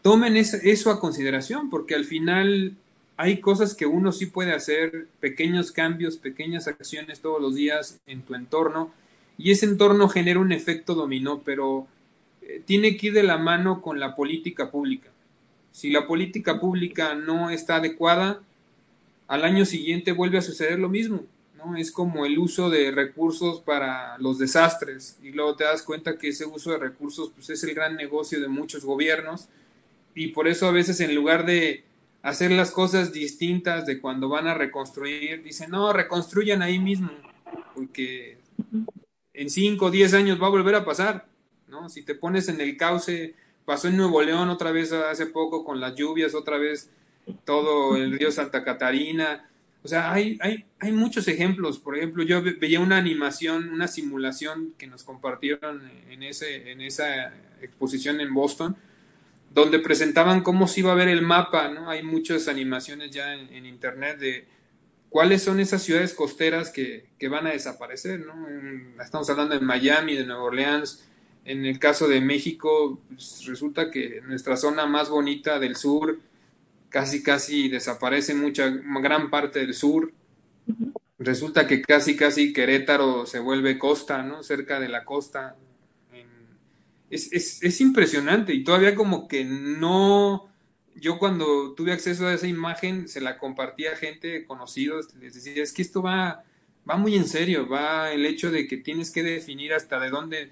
tomen 0.02 0.36
eso 0.36 0.90
a 0.90 1.00
consideración, 1.00 1.70
porque 1.70 1.94
al 1.94 2.04
final 2.04 2.76
hay 3.16 3.40
cosas 3.40 3.74
que 3.74 3.86
uno 3.86 4.12
sí 4.12 4.26
puede 4.26 4.52
hacer, 4.52 5.08
pequeños 5.20 5.70
cambios, 5.70 6.16
pequeñas 6.16 6.66
acciones 6.66 7.20
todos 7.20 7.40
los 7.40 7.54
días 7.54 8.00
en 8.06 8.22
tu 8.22 8.34
entorno, 8.34 8.92
y 9.38 9.50
ese 9.52 9.66
entorno 9.66 10.08
genera 10.08 10.40
un 10.40 10.52
efecto 10.52 10.94
dominó, 10.94 11.40
pero 11.42 11.86
eh, 12.42 12.62
tiene 12.64 12.96
que 12.96 13.08
ir 13.08 13.12
de 13.12 13.22
la 13.22 13.38
mano 13.38 13.80
con 13.80 14.00
la 14.00 14.14
política 14.14 14.70
pública. 14.70 15.10
Si 15.70 15.90
la 15.90 16.06
política 16.06 16.60
pública 16.60 17.14
no 17.14 17.50
está 17.50 17.76
adecuada, 17.76 18.40
al 19.28 19.44
año 19.44 19.64
siguiente 19.64 20.12
vuelve 20.12 20.38
a 20.38 20.42
suceder 20.42 20.78
lo 20.78 20.88
mismo. 20.88 21.22
¿no? 21.56 21.76
Es 21.76 21.90
como 21.90 22.26
el 22.26 22.38
uso 22.38 22.68
de 22.68 22.90
recursos 22.90 23.60
para 23.60 24.18
los 24.18 24.38
desastres 24.38 25.18
y 25.22 25.30
luego 25.30 25.56
te 25.56 25.64
das 25.64 25.82
cuenta 25.82 26.18
que 26.18 26.28
ese 26.28 26.44
uso 26.44 26.72
de 26.72 26.78
recursos 26.78 27.30
pues, 27.34 27.48
es 27.48 27.64
el 27.64 27.74
gran 27.74 27.96
negocio 27.96 28.40
de 28.40 28.48
muchos 28.48 28.84
gobiernos 28.84 29.48
y 30.14 30.28
por 30.28 30.48
eso 30.48 30.66
a 30.66 30.72
veces 30.72 31.00
en 31.00 31.14
lugar 31.14 31.46
de 31.46 31.84
hacer 32.22 32.50
las 32.52 32.70
cosas 32.70 33.12
distintas 33.12 33.86
de 33.86 34.00
cuando 34.00 34.28
van 34.28 34.46
a 34.46 34.54
reconstruir, 34.54 35.42
dicen, 35.42 35.70
no, 35.70 35.92
reconstruyan 35.92 36.62
ahí 36.62 36.78
mismo, 36.78 37.10
porque 37.74 38.38
en 39.34 39.50
5 39.50 39.84
o 39.84 39.90
10 39.90 40.14
años 40.14 40.40
va 40.40 40.46
a 40.46 40.50
volver 40.50 40.74
a 40.74 40.84
pasar, 40.84 41.26
¿no? 41.68 41.88
Si 41.88 42.02
te 42.02 42.14
pones 42.14 42.48
en 42.48 42.60
el 42.60 42.76
cauce, 42.76 43.34
pasó 43.64 43.88
en 43.88 43.96
Nuevo 43.96 44.22
León 44.22 44.50
otra 44.50 44.70
vez 44.70 44.92
hace 44.92 45.26
poco 45.26 45.64
con 45.64 45.80
las 45.80 45.94
lluvias, 45.94 46.34
otra 46.34 46.58
vez 46.58 46.90
todo 47.44 47.96
el 47.96 48.18
río 48.18 48.30
Santa 48.30 48.64
Catarina, 48.64 49.48
o 49.84 49.88
sea, 49.88 50.12
hay, 50.12 50.38
hay, 50.40 50.64
hay 50.78 50.92
muchos 50.92 51.26
ejemplos. 51.26 51.78
Por 51.78 51.96
ejemplo, 51.96 52.22
yo 52.22 52.42
veía 52.42 52.78
una 52.78 52.98
animación, 52.98 53.70
una 53.70 53.88
simulación 53.88 54.74
que 54.78 54.86
nos 54.86 55.02
compartieron 55.02 55.82
en, 56.08 56.22
ese, 56.22 56.70
en 56.70 56.80
esa 56.80 57.32
exposición 57.60 58.20
en 58.20 58.32
Boston, 58.32 58.76
donde 59.54 59.78
presentaban 59.78 60.42
cómo 60.42 60.66
se 60.66 60.80
iba 60.80 60.92
a 60.92 60.96
ver 60.96 61.08
el 61.08 61.22
mapa, 61.22 61.68
¿no? 61.68 61.90
Hay 61.90 62.02
muchas 62.02 62.48
animaciones 62.48 63.10
ya 63.10 63.34
en, 63.34 63.66
internet 63.66 64.18
de 64.18 64.46
cuáles 65.08 65.42
son 65.42 65.60
esas 65.60 65.82
ciudades 65.82 66.14
costeras 66.14 66.70
que, 66.70 67.10
que 67.18 67.28
van 67.28 67.46
a 67.46 67.50
desaparecer, 67.50 68.20
¿no? 68.20 68.48
estamos 69.02 69.28
hablando 69.28 69.54
de 69.54 69.60
Miami, 69.60 70.16
de 70.16 70.24
Nueva 70.24 70.44
Orleans, 70.44 71.06
en 71.44 71.66
el 71.66 71.78
caso 71.78 72.08
de 72.08 72.20
México, 72.20 73.00
pues, 73.08 73.44
resulta 73.46 73.90
que 73.90 74.22
nuestra 74.22 74.56
zona 74.56 74.86
más 74.86 75.10
bonita 75.10 75.58
del 75.58 75.76
sur 75.76 76.18
casi 76.88 77.22
casi 77.22 77.68
desaparece 77.68 78.34
mucha 78.34 78.68
gran 78.68 79.30
parte 79.30 79.60
del 79.60 79.74
sur. 79.74 80.12
Resulta 81.18 81.66
que 81.66 81.82
casi 81.82 82.16
casi 82.16 82.52
Querétaro 82.52 83.26
se 83.26 83.40
vuelve 83.40 83.78
costa, 83.78 84.22
¿no? 84.22 84.42
Cerca 84.42 84.78
de 84.78 84.88
la 84.88 85.04
costa 85.04 85.56
es, 87.12 87.80
impresionante 87.80 88.54
y 88.54 88.64
todavía 88.64 88.94
como 88.94 89.28
que 89.28 89.44
no, 89.44 90.48
yo 90.96 91.18
cuando 91.18 91.74
tuve 91.74 91.92
acceso 91.92 92.26
a 92.26 92.34
esa 92.34 92.46
imagen 92.46 93.06
se 93.06 93.20
la 93.20 93.38
compartía 93.38 93.92
a 93.92 93.96
gente 93.96 94.46
conocidos, 94.46 95.14
les 95.16 95.34
decía, 95.34 95.62
es 95.62 95.72
que 95.72 95.82
esto 95.82 96.02
va, 96.02 96.44
va 96.88 96.96
muy 96.96 97.16
en 97.16 97.26
serio, 97.26 97.68
va 97.68 98.12
el 98.12 98.24
hecho 98.24 98.50
de 98.50 98.66
que 98.66 98.78
tienes 98.78 99.10
que 99.10 99.22
definir 99.22 99.74
hasta 99.74 100.00
de 100.00 100.08
dónde, 100.08 100.50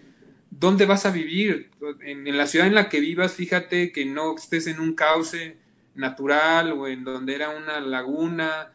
dónde 0.50 0.84
vas 0.84 1.06
a 1.06 1.10
vivir. 1.10 1.70
En, 2.02 2.26
en 2.26 2.36
la 2.36 2.46
ciudad 2.46 2.66
en 2.66 2.74
la 2.74 2.90
que 2.90 3.00
vivas, 3.00 3.32
fíjate 3.32 3.90
que 3.90 4.04
no 4.04 4.36
estés 4.36 4.66
en 4.66 4.80
un 4.80 4.94
cauce 4.94 5.56
natural 5.94 6.72
o 6.72 6.88
en 6.88 7.04
donde 7.04 7.34
era 7.34 7.50
una 7.50 7.80
laguna 7.80 8.72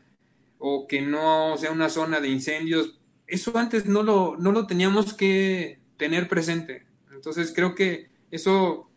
o 0.58 0.88
que 0.88 1.02
no 1.02 1.56
sea 1.58 1.72
una 1.72 1.90
zona 1.90 2.20
de 2.20 2.30
incendios. 2.30 3.00
Eso 3.28 3.56
antes 3.58 3.86
no 3.86 4.02
lo, 4.02 4.38
no 4.38 4.52
lo 4.52 4.66
teníamos 4.66 5.14
que 5.14 5.80
tener 5.98 6.28
presente. 6.28 6.86
Entonces 7.26 7.54
creo 7.56 7.74
que 7.74 8.08
eso 8.30 8.88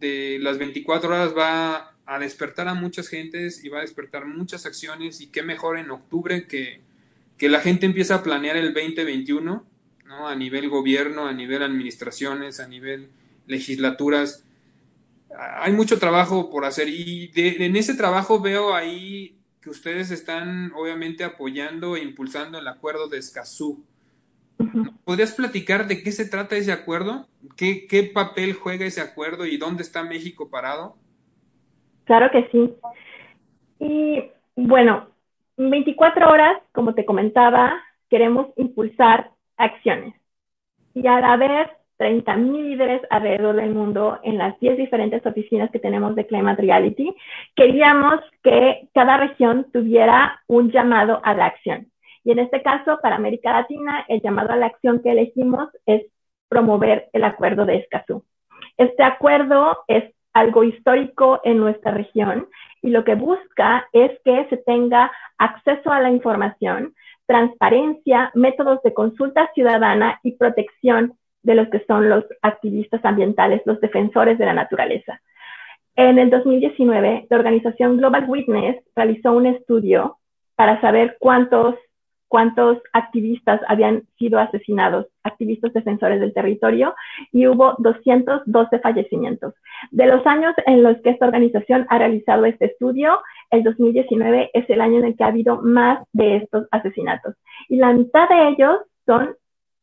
de 0.00 0.38
las 0.40 0.58
24 0.58 1.10
horas 1.10 1.32
va 1.36 1.94
a 2.06 2.18
despertar 2.18 2.66
a 2.66 2.74
muchas 2.74 3.06
gentes 3.06 3.64
y 3.64 3.68
va 3.68 3.78
a 3.78 3.82
despertar 3.82 4.26
muchas 4.26 4.66
acciones 4.66 5.20
y 5.20 5.28
qué 5.28 5.44
mejor 5.44 5.78
en 5.78 5.92
octubre 5.92 6.48
que, 6.48 6.80
que 7.36 7.48
la 7.48 7.60
gente 7.60 7.86
empieza 7.86 8.16
a 8.16 8.22
planear 8.24 8.56
el 8.56 8.74
2021, 8.74 9.64
¿no? 10.06 10.28
A 10.28 10.34
nivel 10.34 10.68
gobierno, 10.68 11.28
a 11.28 11.32
nivel 11.32 11.62
administraciones, 11.62 12.58
a 12.58 12.66
nivel 12.66 13.10
legislaturas. 13.46 14.44
Hay 15.60 15.72
mucho 15.72 16.00
trabajo 16.00 16.50
por 16.50 16.64
hacer 16.64 16.88
y 16.88 17.30
en 17.36 17.76
ese 17.76 17.94
trabajo 17.94 18.40
veo 18.40 18.74
ahí 18.74 19.36
que 19.62 19.70
ustedes 19.70 20.10
están 20.10 20.72
obviamente 20.74 21.22
apoyando 21.22 21.94
e 21.94 22.02
impulsando 22.02 22.58
el 22.58 22.66
acuerdo 22.66 23.06
de 23.06 23.18
Escazú. 23.18 23.84
¿Podrías 25.04 25.34
platicar 25.34 25.86
de 25.86 26.02
qué 26.02 26.12
se 26.12 26.28
trata 26.28 26.56
ese 26.56 26.72
acuerdo? 26.72 27.26
¿Qué, 27.56 27.86
¿Qué 27.86 28.02
papel 28.02 28.54
juega 28.54 28.86
ese 28.86 29.00
acuerdo 29.00 29.46
y 29.46 29.56
dónde 29.56 29.82
está 29.82 30.02
México 30.02 30.50
parado? 30.50 30.96
Claro 32.04 32.30
que 32.30 32.48
sí. 32.50 32.74
Y 33.78 34.24
bueno, 34.56 35.08
24 35.56 36.28
horas, 36.28 36.58
como 36.72 36.94
te 36.94 37.04
comentaba, 37.04 37.80
queremos 38.08 38.48
impulsar 38.56 39.30
acciones. 39.56 40.14
Y 40.94 41.06
al 41.06 41.24
haber 41.24 41.70
30.000 41.98 42.68
líderes 42.70 43.02
alrededor 43.10 43.56
del 43.56 43.74
mundo 43.74 44.20
en 44.22 44.38
las 44.38 44.58
10 44.60 44.78
diferentes 44.78 45.24
oficinas 45.26 45.70
que 45.70 45.80
tenemos 45.80 46.14
de 46.14 46.26
Climate 46.26 46.62
Reality, 46.62 47.14
queríamos 47.56 48.20
que 48.42 48.88
cada 48.94 49.16
región 49.16 49.66
tuviera 49.72 50.40
un 50.46 50.70
llamado 50.70 51.20
a 51.24 51.34
la 51.34 51.46
acción. 51.46 51.88
Y 52.24 52.32
en 52.32 52.38
este 52.40 52.62
caso, 52.62 52.98
para 53.02 53.16
América 53.16 53.52
Latina, 53.52 54.04
el 54.08 54.20
llamado 54.20 54.52
a 54.52 54.56
la 54.56 54.66
acción 54.66 55.00
que 55.02 55.12
elegimos 55.12 55.68
es 55.86 56.02
promover 56.48 57.08
el 57.12 57.24
acuerdo 57.24 57.64
de 57.66 57.76
Escazú. 57.76 58.24
Este 58.76 59.02
acuerdo 59.02 59.78
es 59.86 60.04
algo 60.32 60.64
histórico 60.64 61.40
en 61.44 61.58
nuestra 61.58 61.92
región 61.92 62.48
y 62.82 62.90
lo 62.90 63.04
que 63.04 63.14
busca 63.14 63.88
es 63.92 64.12
que 64.24 64.46
se 64.48 64.56
tenga 64.58 65.10
acceso 65.36 65.90
a 65.90 66.00
la 66.00 66.10
información, 66.10 66.94
transparencia, 67.26 68.30
métodos 68.34 68.82
de 68.82 68.94
consulta 68.94 69.50
ciudadana 69.54 70.20
y 70.22 70.32
protección 70.32 71.14
de 71.42 71.54
los 71.54 71.68
que 71.68 71.84
son 71.86 72.08
los 72.08 72.24
activistas 72.42 73.04
ambientales, 73.04 73.62
los 73.64 73.80
defensores 73.80 74.38
de 74.38 74.46
la 74.46 74.54
naturaleza. 74.54 75.20
En 75.96 76.18
el 76.18 76.30
2019, 76.30 77.26
la 77.28 77.36
organización 77.36 77.96
Global 77.96 78.26
Witness 78.28 78.76
realizó 78.94 79.32
un 79.32 79.46
estudio 79.46 80.18
para 80.54 80.80
saber 80.80 81.16
cuántos 81.18 81.74
cuántos 82.28 82.78
activistas 82.92 83.60
habían 83.68 84.04
sido 84.18 84.38
asesinados, 84.38 85.06
activistas 85.24 85.72
defensores 85.72 86.20
del 86.20 86.34
territorio, 86.34 86.94
y 87.32 87.46
hubo 87.46 87.74
212 87.78 88.78
fallecimientos. 88.80 89.54
De 89.90 90.06
los 90.06 90.24
años 90.26 90.54
en 90.66 90.82
los 90.82 91.00
que 91.02 91.10
esta 91.10 91.26
organización 91.26 91.86
ha 91.88 91.98
realizado 91.98 92.44
este 92.44 92.66
estudio, 92.66 93.18
el 93.50 93.62
2019 93.62 94.50
es 94.52 94.68
el 94.70 94.80
año 94.80 94.98
en 94.98 95.04
el 95.06 95.16
que 95.16 95.24
ha 95.24 95.28
habido 95.28 95.60
más 95.62 96.06
de 96.12 96.36
estos 96.36 96.66
asesinatos. 96.70 97.34
Y 97.68 97.76
la 97.76 97.92
mitad 97.92 98.28
de 98.28 98.48
ellos 98.50 98.80
son 99.06 99.34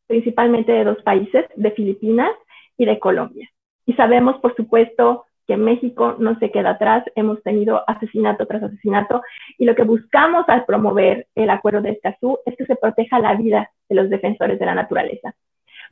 principalmente 0.06 0.72
de 0.72 0.84
dos 0.84 1.02
países, 1.02 1.46
de 1.56 1.70
Filipinas 1.72 2.30
y 2.78 2.84
de 2.84 2.98
Colombia. 2.98 3.50
Y 3.86 3.94
sabemos, 3.94 4.38
por 4.40 4.54
supuesto, 4.54 5.26
que 5.46 5.56
México 5.56 6.16
no 6.18 6.38
se 6.38 6.50
queda 6.50 6.70
atrás, 6.70 7.04
hemos 7.14 7.42
tenido 7.42 7.82
asesinato 7.88 8.46
tras 8.46 8.62
asesinato 8.64 9.22
y 9.58 9.64
lo 9.64 9.74
que 9.74 9.84
buscamos 9.84 10.44
al 10.48 10.64
promover 10.64 11.28
el 11.34 11.50
acuerdo 11.50 11.82
de 11.82 11.90
Escazú 11.90 12.38
es 12.44 12.56
que 12.56 12.66
se 12.66 12.76
proteja 12.76 13.18
la 13.20 13.34
vida 13.34 13.70
de 13.88 13.94
los 13.94 14.10
defensores 14.10 14.58
de 14.58 14.66
la 14.66 14.74
naturaleza. 14.74 15.34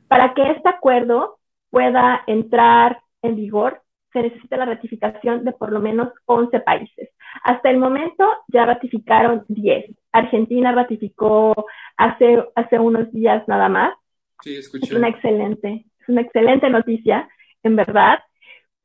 Para 0.07 0.33
que 0.33 0.51
este 0.51 0.69
acuerdo 0.69 1.39
pueda 1.69 2.23
entrar 2.27 3.01
en 3.21 3.35
vigor, 3.35 3.81
se 4.11 4.21
necesita 4.21 4.57
la 4.57 4.65
ratificación 4.65 5.43
de 5.43 5.51
por 5.51 5.71
lo 5.71 5.81
menos 5.81 6.09
11 6.25 6.59
países. 6.61 7.09
Hasta 7.43 7.69
el 7.69 7.77
momento 7.77 8.25
ya 8.47 8.65
ratificaron 8.65 9.43
10. 9.49 9.85
Argentina 10.13 10.71
ratificó 10.71 11.53
hace, 11.97 12.43
hace 12.55 12.79
unos 12.79 13.11
días 13.11 13.45
nada 13.47 13.67
más. 13.67 13.93
Sí, 14.41 14.55
escuché. 14.55 14.85
Es 14.85 14.93
una 14.93 15.09
excelente, 15.09 15.85
es 15.99 16.09
una 16.09 16.21
excelente 16.21 16.69
noticia, 16.69 17.27
en 17.63 17.75
verdad. 17.75 18.19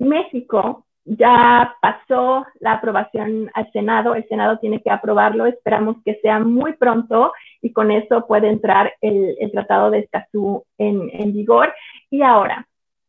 México 0.01 0.85
ya 1.05 1.77
pasó 1.81 2.47
la 2.61 2.73
aprobación 2.73 3.51
al 3.55 3.71
Senado, 3.73 4.15
el 4.15 4.27
Senado 4.29 4.59
tiene 4.59 4.81
que 4.83 4.91
aprobarlo, 4.91 5.47
esperamos 5.47 5.97
que 6.05 6.21
sea 6.23 6.39
muy 6.39 6.75
pronto 6.75 7.33
y 7.63 7.73
con 7.73 7.91
eso 7.91 8.27
puede 8.27 8.49
entrar 8.49 8.93
el, 9.01 9.37
Tratado 9.53 9.91
de 9.91 10.01
Escazú 10.01 10.65
en, 10.79 11.33
vigor. 11.33 11.73
Y 12.11 12.23
ahora, 12.23 12.67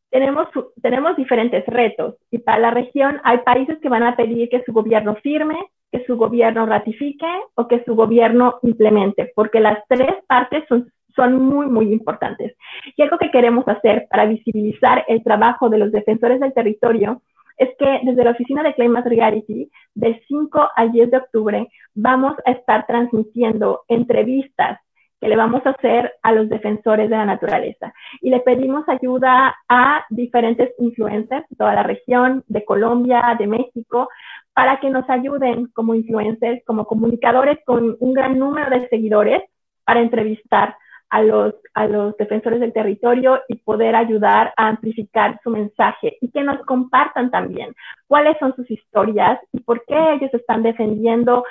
tenemos, 0.09 0.47
tenemos 0.81 1.15
diferentes 1.15 1.65
retos 1.67 2.15
y 2.31 2.39
para 2.39 2.59
la 2.59 2.71
región 2.71 3.19
hay 3.23 3.39
países 3.39 3.77
que 3.79 3.89
van 3.89 4.03
a 4.03 4.15
pedir 4.15 4.49
que 4.49 4.63
su 4.63 4.73
gobierno 4.73 5.15
firme, 5.15 5.57
que 5.91 6.03
su 6.05 6.17
gobierno 6.17 6.65
ratifique 6.65 7.27
o 7.55 7.67
que 7.67 7.83
su 7.83 7.95
gobierno 7.95 8.59
implemente, 8.63 9.31
porque 9.35 9.59
las 9.59 9.79
tres 9.87 10.15
partes 10.27 10.63
son 10.67 10.91
son 11.15 11.41
muy, 11.41 11.67
muy 11.67 11.91
importantes. 11.91 12.55
Y 12.95 13.01
algo 13.01 13.17
que 13.17 13.31
queremos 13.31 13.67
hacer 13.67 14.07
para 14.09 14.25
visibilizar 14.25 15.05
el 15.07 15.23
trabajo 15.23 15.69
de 15.69 15.77
los 15.77 15.91
defensores 15.91 16.39
del 16.39 16.53
territorio 16.53 17.21
es 17.57 17.69
que 17.77 17.99
desde 18.03 18.23
la 18.23 18.31
oficina 18.31 18.63
de 18.63 18.73
Climate 18.73 19.09
Reality, 19.09 19.69
del 19.93 20.19
5 20.27 20.69
al 20.75 20.91
10 20.91 21.11
de 21.11 21.17
octubre, 21.17 21.67
vamos 21.93 22.33
a 22.45 22.51
estar 22.51 22.87
transmitiendo 22.87 23.83
entrevistas 23.87 24.79
que 25.21 25.29
le 25.29 25.35
vamos 25.35 25.61
a 25.65 25.69
hacer 25.69 26.11
a 26.23 26.31
los 26.31 26.49
defensores 26.49 27.07
de 27.07 27.15
la 27.15 27.25
naturaleza. 27.25 27.93
Y 28.21 28.31
le 28.31 28.39
pedimos 28.39 28.89
ayuda 28.89 29.55
a 29.69 30.03
diferentes 30.09 30.71
influencers 30.79 31.47
de 31.47 31.55
toda 31.55 31.75
la 31.75 31.83
región, 31.83 32.43
de 32.47 32.65
Colombia, 32.65 33.35
de 33.37 33.45
México, 33.45 34.09
para 34.53 34.79
que 34.79 34.89
nos 34.89 35.07
ayuden 35.07 35.67
como 35.67 35.93
influencers, 35.93 36.65
como 36.65 36.85
comunicadores 36.85 37.59
con 37.63 37.95
un 37.99 38.13
gran 38.13 38.39
número 38.39 38.71
de 38.71 38.89
seguidores 38.89 39.43
para 39.85 40.01
entrevistar 40.01 40.75
a 41.11 41.21
los, 41.21 41.53
a 41.73 41.87
los 41.87 42.15
defensores 42.17 42.61
del 42.61 42.73
territorio 42.73 43.41
y 43.49 43.55
poder 43.57 43.95
ayudar 43.95 44.53
a 44.55 44.69
amplificar 44.69 45.39
su 45.43 45.49
mensaje 45.49 46.17
y 46.21 46.31
que 46.31 46.41
nos 46.41 46.65
compartan 46.65 47.29
también 47.29 47.75
cuáles 48.07 48.37
son 48.39 48.55
sus 48.55 48.71
historias 48.71 49.39
y 49.51 49.59
por 49.59 49.83
qué 49.85 50.13
ellos 50.13 50.33
están 50.33 50.63
defendiendo 50.63 51.43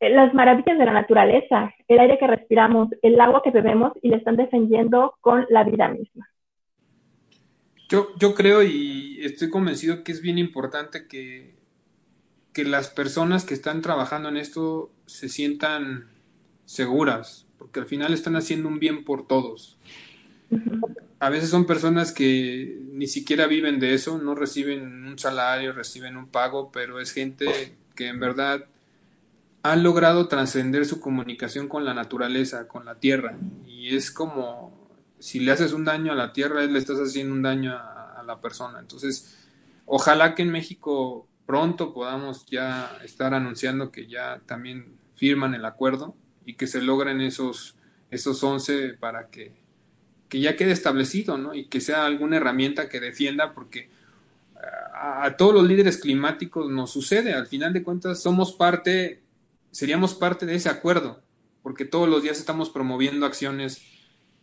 las 0.00 0.34
maravillas 0.34 0.76
de 0.76 0.84
la 0.84 0.92
naturaleza, 0.92 1.72
el 1.88 2.00
aire 2.00 2.18
que 2.18 2.26
respiramos, 2.26 2.88
el 3.00 3.18
agua 3.20 3.42
que 3.42 3.52
bebemos 3.52 3.92
y 4.02 4.10
le 4.10 4.16
están 4.16 4.36
defendiendo 4.36 5.14
con 5.20 5.46
la 5.48 5.64
vida 5.64 5.88
misma. 5.88 6.28
Yo, 7.88 8.08
yo 8.18 8.34
creo 8.34 8.64
y 8.64 9.20
estoy 9.22 9.48
convencido 9.48 10.02
que 10.02 10.10
es 10.10 10.20
bien 10.20 10.38
importante 10.38 11.06
que, 11.06 11.54
que 12.52 12.64
las 12.64 12.88
personas 12.88 13.44
que 13.44 13.54
están 13.54 13.82
trabajando 13.82 14.28
en 14.28 14.36
esto 14.36 14.90
se 15.06 15.28
sientan 15.28 16.08
seguras, 16.64 17.45
porque 17.58 17.80
al 17.80 17.86
final 17.86 18.12
están 18.12 18.36
haciendo 18.36 18.68
un 18.68 18.78
bien 18.78 19.04
por 19.04 19.26
todos. 19.26 19.78
A 21.18 21.30
veces 21.30 21.50
son 21.50 21.66
personas 21.66 22.12
que 22.12 22.80
ni 22.92 23.06
siquiera 23.06 23.46
viven 23.46 23.80
de 23.80 23.94
eso, 23.94 24.18
no 24.18 24.34
reciben 24.34 25.06
un 25.06 25.18
salario, 25.18 25.72
reciben 25.72 26.16
un 26.16 26.28
pago, 26.28 26.70
pero 26.70 27.00
es 27.00 27.12
gente 27.12 27.76
que 27.94 28.08
en 28.08 28.20
verdad 28.20 28.66
ha 29.62 29.76
logrado 29.76 30.28
trascender 30.28 30.84
su 30.84 31.00
comunicación 31.00 31.68
con 31.68 31.84
la 31.84 31.94
naturaleza, 31.94 32.68
con 32.68 32.84
la 32.84 32.96
tierra. 32.96 33.36
Y 33.66 33.96
es 33.96 34.10
como 34.10 34.88
si 35.18 35.40
le 35.40 35.52
haces 35.52 35.72
un 35.72 35.84
daño 35.84 36.12
a 36.12 36.14
la 36.14 36.32
tierra, 36.32 36.64
le 36.64 36.78
estás 36.78 36.98
haciendo 36.98 37.34
un 37.34 37.42
daño 37.42 37.72
a, 37.72 38.22
la 38.26 38.40
persona. 38.40 38.80
Entonces, 38.80 39.38
ojalá 39.84 40.34
que 40.34 40.42
en 40.42 40.50
México 40.50 41.28
pronto 41.46 41.94
podamos 41.94 42.44
ya 42.46 42.98
estar 43.04 43.34
anunciando 43.34 43.92
que 43.92 44.08
ya 44.08 44.40
también 44.46 44.96
firman 45.14 45.54
el 45.54 45.64
acuerdo 45.64 46.16
y 46.46 46.54
que 46.54 46.66
se 46.66 46.80
logren 46.80 47.20
esos, 47.20 47.76
esos 48.10 48.42
11 48.42 48.94
para 48.94 49.28
que, 49.28 49.52
que 50.30 50.40
ya 50.40 50.56
quede 50.56 50.72
establecido, 50.72 51.36
¿no? 51.36 51.54
Y 51.54 51.66
que 51.66 51.82
sea 51.82 52.06
alguna 52.06 52.38
herramienta 52.38 52.88
que 52.88 53.00
defienda, 53.00 53.52
porque 53.52 53.90
a, 54.94 55.26
a, 55.26 55.36
todos 55.36 55.52
los 55.52 55.66
líderes 55.66 55.98
climáticos 55.98 56.70
nos 56.70 56.90
sucede, 56.90 57.34
al 57.34 57.46
final 57.46 57.74
de 57.74 57.82
cuentas 57.82 58.22
somos 58.22 58.52
parte, 58.52 59.20
seríamos 59.70 60.14
parte 60.14 60.46
de 60.46 60.54
ese 60.54 60.70
acuerdo, 60.70 61.20
porque 61.62 61.84
todos 61.84 62.08
los 62.08 62.22
días 62.22 62.38
estamos 62.38 62.70
promoviendo 62.70 63.26
acciones 63.26 63.82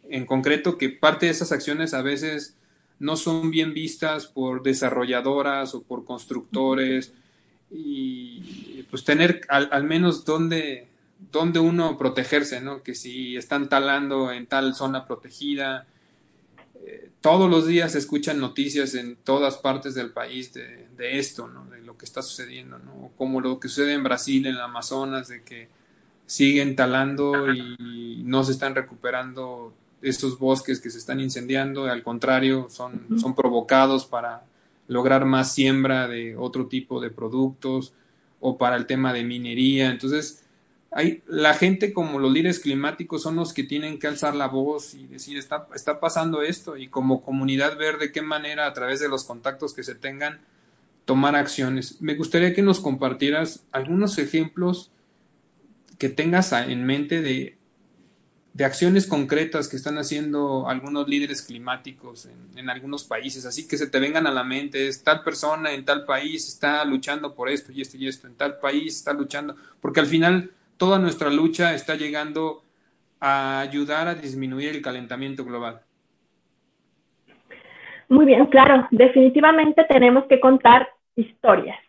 en 0.09 0.25
concreto 0.25 0.77
que 0.77 0.89
parte 0.89 1.25
de 1.25 1.31
esas 1.31 1.51
acciones 1.51 1.93
a 1.95 2.01
veces 2.01 2.57
no 2.99 3.17
son 3.17 3.51
bien 3.51 3.73
vistas 3.73 4.27
por 4.27 4.63
desarrolladoras 4.63 5.75
o 5.75 5.83
por 5.83 6.05
constructores. 6.05 7.13
Y 7.69 8.83
pues 8.89 9.03
tener 9.03 9.41
al, 9.49 9.83
menos 9.83 10.25
donde, 10.25 10.87
donde 11.31 11.59
uno 11.59 11.97
protegerse, 11.97 12.61
¿no? 12.61 12.83
Que 12.83 12.95
si 12.95 13.37
están 13.37 13.69
talando 13.69 14.31
en 14.31 14.47
tal 14.47 14.75
zona 14.75 15.05
protegida, 15.05 15.87
eh, 16.85 17.11
todos 17.21 17.49
los 17.49 17.65
días 17.67 17.93
se 17.93 17.99
escuchan 17.99 18.39
noticias 18.39 18.95
en 18.95 19.15
todas 19.15 19.57
partes 19.57 19.95
del 19.95 20.11
país 20.11 20.53
de, 20.53 20.87
de, 20.97 21.19
esto, 21.19 21.47
¿no? 21.47 21.65
De 21.65 21.81
lo 21.81 21.97
que 21.97 22.05
está 22.05 22.21
sucediendo, 22.21 22.79
¿no? 22.79 23.11
Como 23.17 23.41
lo 23.41 23.59
que 23.59 23.67
sucede 23.67 23.93
en 23.93 24.03
Brasil, 24.03 24.45
en 24.45 24.55
el 24.55 24.61
Amazonas, 24.61 25.27
de 25.27 25.43
que 25.43 25.69
siguen 26.25 26.75
talando 26.75 27.53
y 27.53 28.23
no 28.25 28.43
se 28.43 28.53
están 28.53 28.75
recuperando 28.75 29.73
esos 30.01 30.37
bosques 30.39 30.81
que 30.81 30.89
se 30.89 30.97
están 30.97 31.19
incendiando, 31.19 31.85
al 31.85 32.03
contrario, 32.03 32.67
son, 32.69 33.19
son 33.19 33.35
provocados 33.35 34.05
para 34.05 34.43
lograr 34.87 35.25
más 35.25 35.53
siembra 35.53 36.07
de 36.07 36.35
otro 36.35 36.67
tipo 36.67 36.99
de 36.99 37.09
productos 37.09 37.93
o 38.39 38.57
para 38.57 38.75
el 38.75 38.85
tema 38.85 39.13
de 39.13 39.23
minería. 39.23 39.89
Entonces, 39.89 40.42
hay, 40.93 41.23
la 41.27 41.53
gente 41.53 41.93
como 41.93 42.19
los 42.19 42.31
líderes 42.31 42.59
climáticos 42.59 43.23
son 43.23 43.35
los 43.35 43.53
que 43.53 43.63
tienen 43.63 43.99
que 43.99 44.07
alzar 44.07 44.35
la 44.35 44.47
voz 44.47 44.93
y 44.93 45.07
decir, 45.07 45.37
está, 45.37 45.67
está 45.75 45.99
pasando 45.99 46.41
esto 46.41 46.77
y 46.77 46.87
como 46.87 47.23
comunidad 47.23 47.77
ver 47.77 47.97
de 47.97 48.11
qué 48.11 48.21
manera 48.21 48.67
a 48.67 48.73
través 48.73 48.99
de 48.99 49.09
los 49.09 49.23
contactos 49.23 49.73
que 49.73 49.83
se 49.83 49.95
tengan 49.95 50.41
tomar 51.05 51.35
acciones. 51.35 52.01
Me 52.01 52.15
gustaría 52.15 52.53
que 52.53 52.61
nos 52.61 52.79
compartieras 52.79 53.65
algunos 53.71 54.17
ejemplos 54.17 54.91
que 55.97 56.09
tengas 56.09 56.51
en 56.53 56.85
mente 56.85 57.21
de 57.21 57.57
de 58.53 58.65
acciones 58.65 59.07
concretas 59.07 59.67
que 59.67 59.75
están 59.75 59.97
haciendo 59.97 60.69
algunos 60.69 61.07
líderes 61.09 61.41
climáticos 61.41 62.27
en, 62.55 62.69
algunos 62.69 63.03
países, 63.03 63.45
así 63.45 63.67
que 63.67 63.77
se 63.77 63.87
te 63.87 63.99
vengan 63.99 64.27
a 64.27 64.31
la 64.31 64.43
mente, 64.43 64.87
es 64.87 65.03
tal 65.03 65.23
persona 65.23 65.73
en 65.73 65.85
tal 65.85 66.05
país 66.05 66.47
está 66.47 66.85
luchando 66.85 67.33
por 67.33 67.49
esto 67.49 67.71
y 67.71 67.81
esto 67.81 67.97
y 67.97 68.07
esto, 68.07 68.27
en 68.27 68.35
tal 68.35 68.59
país 68.59 68.95
está 68.95 69.11
luchando, 69.11 69.55
porque 69.81 69.99
al 69.99 70.05
final 70.05 70.51
toda 70.83 70.99
nuestra 70.99 71.29
lucha 71.29 71.73
está 71.73 71.95
llegando 71.95 72.63
a 73.21 73.61
ayudar 73.61 74.09
a 74.09 74.15
disminuir 74.15 74.75
el 74.75 74.81
calentamiento 74.81 75.45
global. 75.45 75.79
Muy 78.09 78.25
bien, 78.25 78.47
claro, 78.47 78.85
definitivamente 78.91 79.85
tenemos 79.87 80.25
que 80.25 80.41
contar 80.41 80.89
historias 81.15 81.79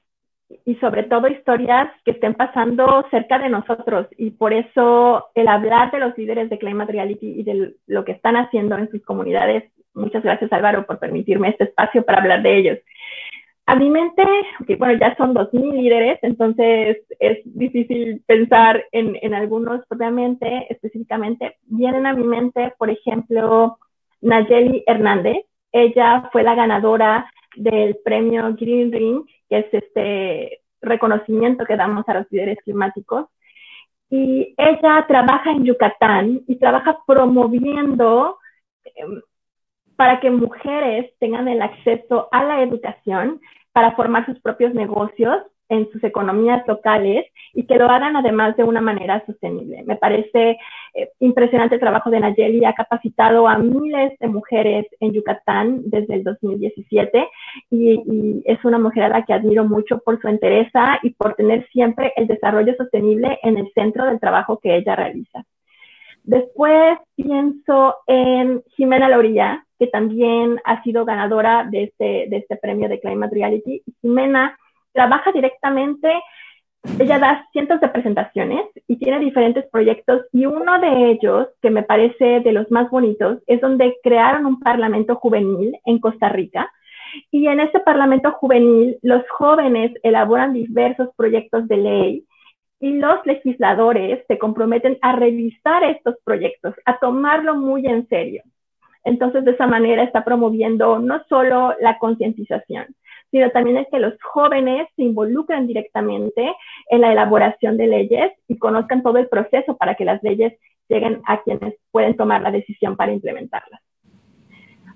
y 0.64 0.76
sobre 0.76 1.02
todo 1.02 1.26
historias 1.26 1.90
que 2.04 2.12
estén 2.12 2.34
pasando 2.34 3.04
cerca 3.10 3.40
de 3.40 3.48
nosotros. 3.48 4.06
Y 4.16 4.30
por 4.30 4.52
eso 4.52 5.26
el 5.34 5.48
hablar 5.48 5.90
de 5.90 5.98
los 5.98 6.16
líderes 6.16 6.48
de 6.48 6.58
Climate 6.58 6.92
Reality 6.92 7.40
y 7.40 7.42
de 7.42 7.74
lo 7.88 8.04
que 8.04 8.12
están 8.12 8.36
haciendo 8.36 8.78
en 8.78 8.88
sus 8.92 9.02
comunidades, 9.02 9.64
muchas 9.92 10.22
gracias 10.22 10.52
Álvaro 10.52 10.86
por 10.86 11.00
permitirme 11.00 11.48
este 11.48 11.64
espacio 11.64 12.04
para 12.04 12.18
hablar 12.18 12.44
de 12.44 12.58
ellos. 12.58 12.78
A 13.66 13.76
mi 13.76 13.88
mente, 13.88 14.22
bueno, 14.78 14.98
ya 15.00 15.16
son 15.16 15.34
2.000 15.34 15.72
líderes, 15.72 16.18
entonces 16.22 16.98
es 17.18 17.38
difícil 17.44 18.22
pensar 18.26 18.84
en, 18.92 19.32
algunos 19.32 19.86
propiamente, 19.86 20.66
específicamente. 20.68 21.56
Vienen 21.62 22.04
a 22.06 22.12
mi 22.12 22.24
mente, 22.24 22.74
por 22.76 22.90
ejemplo, 22.90 23.78
Nayeli 24.20 24.84
Hernández. 24.86 25.46
Ella 25.72 26.28
fue 26.30 26.42
la 26.42 26.54
ganadora 26.54 27.32
del 27.56 27.96
premio 28.04 28.54
Green 28.54 28.92
Ring, 28.92 29.24
que 29.48 29.58
es 29.60 29.66
este 29.72 30.60
reconocimiento 30.82 31.64
que 31.64 31.76
damos 31.76 32.06
a 32.06 32.14
los 32.14 32.26
líderes 32.30 32.58
climáticos. 32.64 33.28
Y 34.10 34.54
ella 34.58 35.06
trabaja 35.08 35.52
en 35.52 35.64
Yucatán 35.64 36.42
y 36.46 36.56
trabaja 36.56 36.98
promoviendo 37.06 38.36
eh, 38.84 39.06
para 39.96 40.20
que 40.20 40.30
mujeres 40.30 41.10
tengan 41.18 41.48
el 41.48 41.62
acceso 41.62 42.28
a 42.32 42.44
la 42.44 42.62
educación 42.62 43.40
para 43.72 43.92
formar 43.92 44.26
sus 44.26 44.40
propios 44.40 44.74
negocios 44.74 45.42
en 45.68 45.90
sus 45.90 46.02
economías 46.04 46.66
locales 46.66 47.26
y 47.54 47.66
que 47.66 47.76
lo 47.76 47.86
hagan 47.86 48.16
además 48.16 48.56
de 48.56 48.64
una 48.64 48.80
manera 48.80 49.24
sostenible. 49.26 49.82
Me 49.84 49.96
parece 49.96 50.58
eh, 50.94 51.10
impresionante 51.20 51.76
el 51.76 51.80
trabajo 51.80 52.10
de 52.10 52.20
Nayeli, 52.20 52.64
ha 52.64 52.74
capacitado 52.74 53.48
a 53.48 53.58
miles 53.58 54.18
de 54.18 54.28
mujeres 54.28 54.86
en 55.00 55.12
Yucatán 55.12 55.82
desde 55.86 56.14
el 56.14 56.24
2017 56.24 57.28
y, 57.70 57.92
y, 57.92 58.42
es 58.44 58.64
una 58.64 58.78
mujer 58.78 59.04
a 59.04 59.08
la 59.08 59.24
que 59.24 59.32
admiro 59.32 59.64
mucho 59.64 59.98
por 59.98 60.20
su 60.20 60.28
entereza 60.28 60.98
y 61.02 61.10
por 61.10 61.34
tener 61.34 61.66
siempre 61.68 62.12
el 62.16 62.26
desarrollo 62.26 62.74
sostenible 62.76 63.38
en 63.42 63.56
el 63.58 63.70
centro 63.74 64.04
del 64.04 64.20
trabajo 64.20 64.58
que 64.58 64.76
ella 64.76 64.96
realiza. 64.96 65.44
Después 66.24 66.98
pienso 67.16 67.96
en 68.06 68.62
Jimena 68.76 69.10
Lorilla, 69.10 69.64
que 69.78 69.86
también 69.88 70.58
ha 70.64 70.82
sido 70.82 71.04
ganadora 71.04 71.68
de 71.70 71.84
este, 71.84 72.26
de 72.30 72.38
este 72.38 72.56
premio 72.56 72.88
de 72.88 72.98
Climate 72.98 73.34
Reality. 73.34 73.82
Jimena 74.00 74.58
trabaja 74.92 75.32
directamente, 75.32 76.10
ella 76.98 77.18
da 77.18 77.46
cientos 77.52 77.78
de 77.80 77.88
presentaciones 77.88 78.64
y 78.88 78.96
tiene 78.96 79.18
diferentes 79.18 79.66
proyectos 79.70 80.22
y 80.32 80.46
uno 80.46 80.80
de 80.80 81.10
ellos, 81.10 81.48
que 81.60 81.70
me 81.70 81.82
parece 81.82 82.40
de 82.40 82.52
los 82.52 82.70
más 82.70 82.88
bonitos, 82.90 83.38
es 83.46 83.60
donde 83.60 83.96
crearon 84.02 84.46
un 84.46 84.60
parlamento 84.60 85.16
juvenil 85.16 85.76
en 85.84 85.98
Costa 85.98 86.30
Rica. 86.30 86.72
Y 87.30 87.46
en 87.48 87.60
ese 87.60 87.80
parlamento 87.80 88.32
juvenil, 88.32 88.98
los 89.02 89.22
jóvenes 89.28 89.92
elaboran 90.02 90.54
diversos 90.54 91.10
proyectos 91.16 91.68
de 91.68 91.76
ley 91.76 92.24
y 92.84 92.92
los 92.98 93.24
legisladores 93.24 94.22
se 94.28 94.36
comprometen 94.36 94.98
a 95.00 95.16
revisar 95.16 95.82
estos 95.84 96.16
proyectos, 96.22 96.74
a 96.84 96.98
tomarlo 96.98 97.56
muy 97.56 97.86
en 97.86 98.06
serio. 98.08 98.42
Entonces, 99.04 99.42
de 99.46 99.52
esa 99.52 99.66
manera 99.66 100.02
está 100.02 100.22
promoviendo 100.22 100.98
no 100.98 101.24
solo 101.30 101.74
la 101.80 101.98
concientización, 101.98 102.94
sino 103.30 103.48
también 103.52 103.78
es 103.78 103.86
que 103.90 103.98
los 103.98 104.12
jóvenes 104.20 104.86
se 104.96 105.02
involucren 105.02 105.66
directamente 105.66 106.54
en 106.90 107.00
la 107.00 107.10
elaboración 107.10 107.78
de 107.78 107.86
leyes 107.86 108.32
y 108.48 108.58
conozcan 108.58 109.02
todo 109.02 109.16
el 109.16 109.28
proceso 109.28 109.78
para 109.78 109.94
que 109.94 110.04
las 110.04 110.22
leyes 110.22 110.52
lleguen 110.90 111.22
a 111.24 111.42
quienes 111.42 111.76
pueden 111.90 112.18
tomar 112.18 112.42
la 112.42 112.50
decisión 112.50 112.96
para 112.96 113.14
implementarlas. 113.14 113.80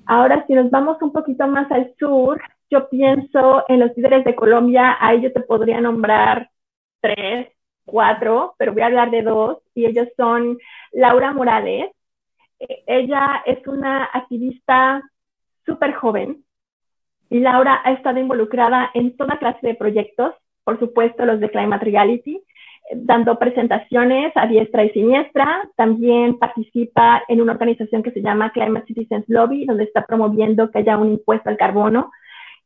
Ahora, 0.05 0.45
si 0.47 0.53
nos 0.53 0.71
vamos 0.71 1.01
un 1.01 1.13
poquito 1.13 1.49
más 1.49 1.73
al 1.73 1.95
sur, 1.99 2.39
yo 2.71 2.87
pienso 2.91 3.65
en 3.67 3.81
los 3.81 3.97
líderes 3.97 4.27
de 4.27 4.35
Colombia, 4.35 4.99
ahí 5.01 5.23
yo 5.23 5.33
te 5.33 5.41
podría 5.41 5.81
nombrar 5.81 6.51
tres, 7.01 7.49
cuatro, 7.89 8.55
pero 8.59 8.73
voy 8.73 8.83
a 8.83 8.87
hablar 8.87 9.11
de 9.11 9.23
dos, 9.23 9.59
y 9.75 9.87
ellos 9.87 10.09
son 10.17 10.59
Laura 10.93 11.33
Morales. 11.33 11.91
Ella 12.87 13.43
es 13.47 13.67
una 13.67 14.05
activista 14.05 15.03
súper 15.67 15.93
joven, 15.95 16.45
y 17.31 17.41
Laura 17.41 17.81
ha 17.85 17.93
estado 17.93 18.19
involucrada 18.19 18.91
en 18.95 19.17
toda 19.17 19.39
clase 19.39 19.67
de 19.67 19.75
proyectos, 19.75 20.35
por 20.65 20.79
supuesto 20.79 21.25
los 21.25 21.41
de 21.41 21.51
Climate 21.51 21.85
Reality. 21.85 22.41
dando 22.93 23.39
presentaciones 23.39 24.33
a 24.35 24.47
diestra 24.47 24.85
y 24.85 24.91
siniestra. 24.91 25.69
También 25.77 26.39
participa 26.39 27.23
en 27.29 27.41
una 27.41 27.53
organización 27.53 28.03
que 28.03 28.13
se 28.13 28.23
llama 28.23 28.53
Climate 28.53 28.87
Citizens 28.87 29.25
Lobby, 29.29 29.67
donde 29.67 29.85
está 29.85 30.07
promoviendo 30.07 30.71
que 30.71 30.79
haya 30.79 30.97
un 30.97 31.11
impuesto 31.11 31.49
al 31.49 31.57
carbono 31.57 32.11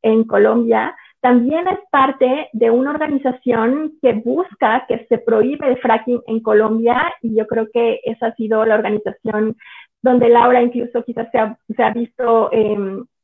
en 0.03 0.25
Colombia. 0.25 0.97
También 1.23 1.69
es 1.69 1.79
parte 1.93 2.49
de 2.53 2.71
una 2.71 2.91
organización 2.91 3.93
que 4.03 4.13
busca 4.13 4.85
que 4.89 5.07
se 5.09 5.19
prohíbe 5.19 5.69
el 5.69 5.79
fracking 5.79 6.21
en 6.27 6.41
Colombia 6.41 7.15
y 7.23 7.37
yo 7.37 7.47
creo 7.47 7.69
que 7.73 8.01
esa 8.03 8.27
ha 8.27 8.35
sido 8.35 8.65
la 8.67 8.75
organización 8.75 9.57
donde 10.03 10.29
Laura 10.29 10.61
incluso 10.61 11.05
quizás 11.05 11.29
se 11.31 11.39
ha, 11.39 11.57
se 11.77 11.81
ha 11.81 11.91
visto 11.91 12.51
eh, 12.51 12.77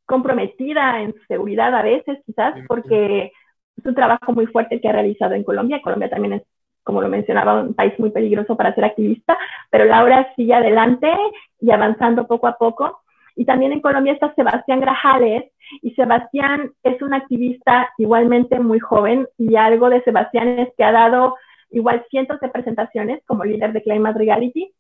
comprometida 0.07 1.03
en 1.03 1.13
su 1.13 1.25
seguridad 1.25 1.75
a 1.75 1.83
veces, 1.83 2.21
quizás 2.25 2.55
porque 2.69 3.33
es 3.77 3.85
un 3.85 3.97
trabajo 3.97 4.33
muy 4.33 4.47
fuerte 4.47 4.81
que 4.81 4.89
ha 4.89 4.93
realizado 4.93 5.35
en 5.35 5.43
Colombia. 5.43 5.83
Colombia 5.83 6.09
también 6.09 6.35
es, 6.35 6.43
como 6.85 7.03
lo 7.03 7.09
mencionaba, 7.09 7.63
un 7.63 7.75
país 7.75 7.99
muy 7.99 8.11
peligroso 8.11 8.57
para 8.57 8.77
ser 8.77 8.85
activista, 8.85 9.37
pero 9.71 9.87
Laura 9.87 10.33
sigue 10.37 10.55
adelante 10.55 11.13
y 11.61 11.73
avanzando 11.73 12.29
poco 12.29 12.47
a 12.47 12.57
poco. 12.57 13.01
Y 13.39 13.45
también 13.45 13.71
en 13.71 13.81
Colombia 13.81 14.15
está 14.15 14.35
Sebastián 14.35 14.81
Grajales, 14.81 15.53
y 15.81 15.93
Sebastián 15.93 16.73
es 16.83 17.01
un 17.01 17.15
activista 17.15 17.89
igualmente 17.97 18.59
muy 18.59 18.81
joven, 18.81 19.29
y 19.39 19.55
algo 19.55 19.89
de 19.91 20.03
Sebastián 20.03 20.59
es 20.59 20.71
que 20.77 20.83
ha 20.83 20.91
dado 20.91 21.37
igual 21.71 22.05
cientos 22.11 22.41
de 22.41 22.49
presentaciones 22.49 23.23
como 23.27 23.45
líder 23.45 23.73
de 23.73 23.83
Climate 23.85 24.19
Reality, 24.19 24.73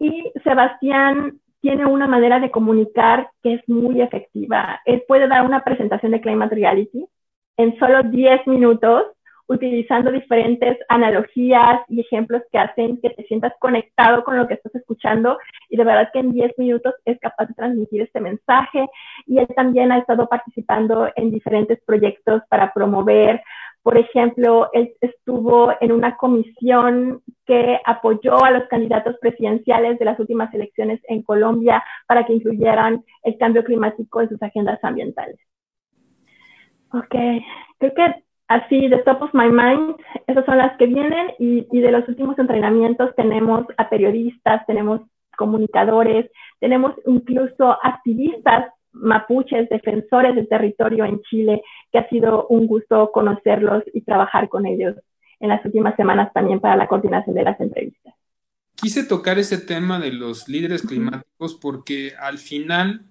y 0.00 0.32
Sebastián 0.42 1.38
tiene 1.60 1.86
una 1.86 2.08
manera 2.08 2.40
de 2.40 2.50
comunicar 2.50 3.30
que 3.44 3.54
es 3.54 3.68
muy 3.68 4.00
efectiva. 4.00 4.80
Él 4.86 5.04
puede 5.06 5.28
dar 5.28 5.46
una 5.46 5.62
presentación 5.62 6.10
de 6.10 6.20
Climate 6.20 6.56
Reality 6.56 7.06
en 7.58 7.78
solo 7.78 8.02
10 8.02 8.44
minutos, 8.48 9.04
utilizando 9.50 10.12
diferentes 10.12 10.78
analogías 10.88 11.80
y 11.88 12.00
ejemplos 12.00 12.42
que 12.52 12.58
hacen 12.58 13.00
que 13.00 13.10
te 13.10 13.24
sientas 13.24 13.52
conectado 13.58 14.22
con 14.22 14.36
lo 14.36 14.46
que 14.46 14.54
estás 14.54 14.72
escuchando. 14.76 15.38
Y 15.68 15.76
de 15.76 15.82
verdad 15.82 16.10
que 16.12 16.20
en 16.20 16.32
10 16.32 16.56
minutos 16.56 16.94
es 17.04 17.18
capaz 17.18 17.46
de 17.46 17.54
transmitir 17.54 18.02
este 18.02 18.20
mensaje. 18.20 18.88
Y 19.26 19.38
él 19.38 19.48
también 19.56 19.90
ha 19.90 19.98
estado 19.98 20.28
participando 20.28 21.08
en 21.16 21.32
diferentes 21.32 21.80
proyectos 21.84 22.42
para 22.48 22.72
promover. 22.72 23.42
Por 23.82 23.98
ejemplo, 23.98 24.70
él 24.72 24.92
estuvo 25.00 25.72
en 25.80 25.90
una 25.90 26.16
comisión 26.16 27.20
que 27.44 27.80
apoyó 27.84 28.44
a 28.44 28.52
los 28.52 28.68
candidatos 28.68 29.16
presidenciales 29.20 29.98
de 29.98 30.04
las 30.04 30.20
últimas 30.20 30.54
elecciones 30.54 31.00
en 31.08 31.22
Colombia 31.22 31.82
para 32.06 32.24
que 32.24 32.34
incluyeran 32.34 33.04
el 33.24 33.36
cambio 33.36 33.64
climático 33.64 34.20
en 34.20 34.28
sus 34.28 34.40
agendas 34.40 34.78
ambientales. 34.84 35.40
Ok, 36.92 37.14
creo 37.78 37.94
que 37.94 38.29
así, 38.50 38.88
de 38.88 38.98
top 38.98 39.22
of 39.22 39.30
my 39.32 39.48
mind, 39.48 39.96
esas 40.26 40.44
son 40.44 40.58
las 40.58 40.76
que 40.76 40.86
vienen 40.86 41.28
y, 41.38 41.66
y 41.70 41.80
de 41.80 41.92
los 41.92 42.06
últimos 42.08 42.38
entrenamientos 42.38 43.14
tenemos 43.16 43.64
a 43.78 43.88
periodistas, 43.88 44.66
tenemos 44.66 45.00
comunicadores, 45.38 46.30
tenemos 46.58 46.92
incluso 47.06 47.78
activistas 47.82 48.72
mapuches, 48.92 49.68
defensores 49.68 50.34
del 50.34 50.48
territorio 50.48 51.04
en 51.04 51.22
Chile, 51.22 51.62
que 51.92 51.98
ha 51.98 52.08
sido 52.08 52.48
un 52.48 52.66
gusto 52.66 53.12
conocerlos 53.12 53.84
y 53.94 54.00
trabajar 54.02 54.48
con 54.48 54.66
ellos 54.66 54.96
en 55.38 55.48
las 55.48 55.64
últimas 55.64 55.94
semanas 55.94 56.32
también 56.34 56.58
para 56.58 56.76
la 56.76 56.88
coordinación 56.88 57.36
de 57.36 57.44
las 57.44 57.58
entrevistas. 57.60 58.14
Quise 58.74 59.06
tocar 59.06 59.38
ese 59.38 59.58
tema 59.58 60.00
de 60.00 60.12
los 60.12 60.48
líderes 60.48 60.82
climáticos 60.82 61.54
porque 61.54 62.14
al 62.18 62.38
final 62.38 63.02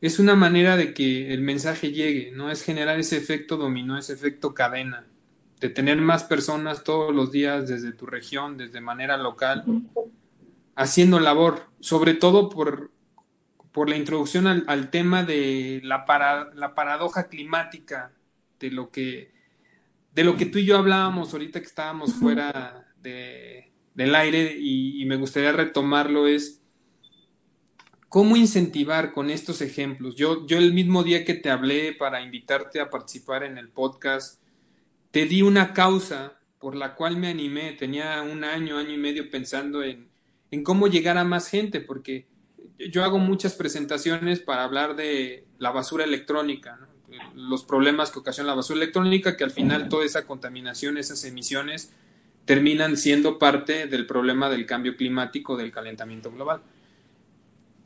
es 0.00 0.18
una 0.18 0.34
manera 0.34 0.76
de 0.76 0.92
que 0.94 1.32
el 1.32 1.40
mensaje 1.40 1.92
llegue, 1.92 2.32
¿no? 2.32 2.50
Es 2.50 2.62
generar 2.62 2.98
ese 2.98 3.16
efecto 3.16 3.56
dominó, 3.56 3.98
ese 3.98 4.12
efecto 4.12 4.54
cadena, 4.54 5.06
de 5.60 5.68
tener 5.68 5.98
más 5.98 6.24
personas 6.24 6.84
todos 6.84 7.14
los 7.14 7.32
días 7.32 7.68
desde 7.68 7.92
tu 7.92 8.06
región, 8.06 8.56
desde 8.56 8.80
manera 8.80 9.16
local, 9.16 9.64
haciendo 10.74 11.18
labor, 11.20 11.66
sobre 11.80 12.14
todo 12.14 12.48
por 12.48 12.90
por 13.76 13.90
la 13.90 13.96
introducción 13.98 14.46
al, 14.46 14.88
tema 14.88 15.22
de 15.22 15.82
la, 15.84 16.06
la 16.54 16.74
paradoja 16.74 17.28
climática, 17.28 18.10
de 18.58 18.70
lo 18.70 18.90
que 18.90 19.34
de 20.14 20.24
lo 20.24 20.38
que 20.38 20.46
tú 20.46 20.58
y 20.58 20.64
yo 20.64 20.78
hablábamos 20.78 21.34
ahorita 21.34 21.60
que 21.60 21.66
estábamos 21.66 22.14
fuera 22.14 22.86
de, 23.02 23.70
del 23.94 24.14
aire 24.14 24.56
y, 24.58 25.04
me 25.04 25.16
gustaría 25.16 25.52
retomarlo 25.52 26.26
es 26.26 26.62
cómo 28.08 28.36
incentivar 28.36 29.12
con 29.12 29.30
estos 29.30 29.60
ejemplos. 29.60 30.16
Yo, 30.16 30.46
yo 30.46 30.58
el 30.58 30.72
mismo 30.72 31.02
día 31.02 31.24
que 31.24 31.34
te 31.34 31.50
hablé 31.50 31.92
para 31.92 32.22
invitarte 32.22 32.80
a 32.80 32.90
participar 32.90 33.42
en 33.42 33.58
el 33.58 33.68
podcast, 33.68 34.40
te 35.10 35.26
di 35.26 35.42
una 35.42 35.72
causa 35.72 36.38
por 36.58 36.76
la 36.76 36.94
cual 36.94 37.16
me 37.16 37.28
animé. 37.28 37.72
Tenía 37.72 38.22
un 38.22 38.44
año, 38.44 38.78
año 38.78 38.92
y 38.92 38.98
medio 38.98 39.30
pensando 39.30 39.82
en, 39.82 40.08
en 40.50 40.62
cómo 40.62 40.86
llegar 40.86 41.18
a 41.18 41.24
más 41.24 41.48
gente, 41.48 41.80
porque 41.80 42.26
yo 42.78 43.04
hago 43.04 43.18
muchas 43.18 43.54
presentaciones 43.54 44.40
para 44.40 44.64
hablar 44.64 44.96
de 44.96 45.44
la 45.58 45.70
basura 45.70 46.04
electrónica, 46.04 46.78
los 47.34 47.64
problemas 47.64 48.10
que 48.10 48.18
ocasiona 48.18 48.50
la 48.50 48.56
basura 48.56 48.78
electrónica, 48.78 49.36
que 49.36 49.44
al 49.44 49.50
final 49.50 49.88
toda 49.88 50.04
esa 50.04 50.26
contaminación, 50.26 50.98
esas 50.98 51.24
emisiones, 51.24 51.92
terminan 52.44 52.96
siendo 52.96 53.38
parte 53.38 53.86
del 53.86 54.06
problema 54.06 54.48
del 54.48 54.66
cambio 54.66 54.96
climático, 54.96 55.56
del 55.56 55.72
calentamiento 55.72 56.30
global. 56.30 56.62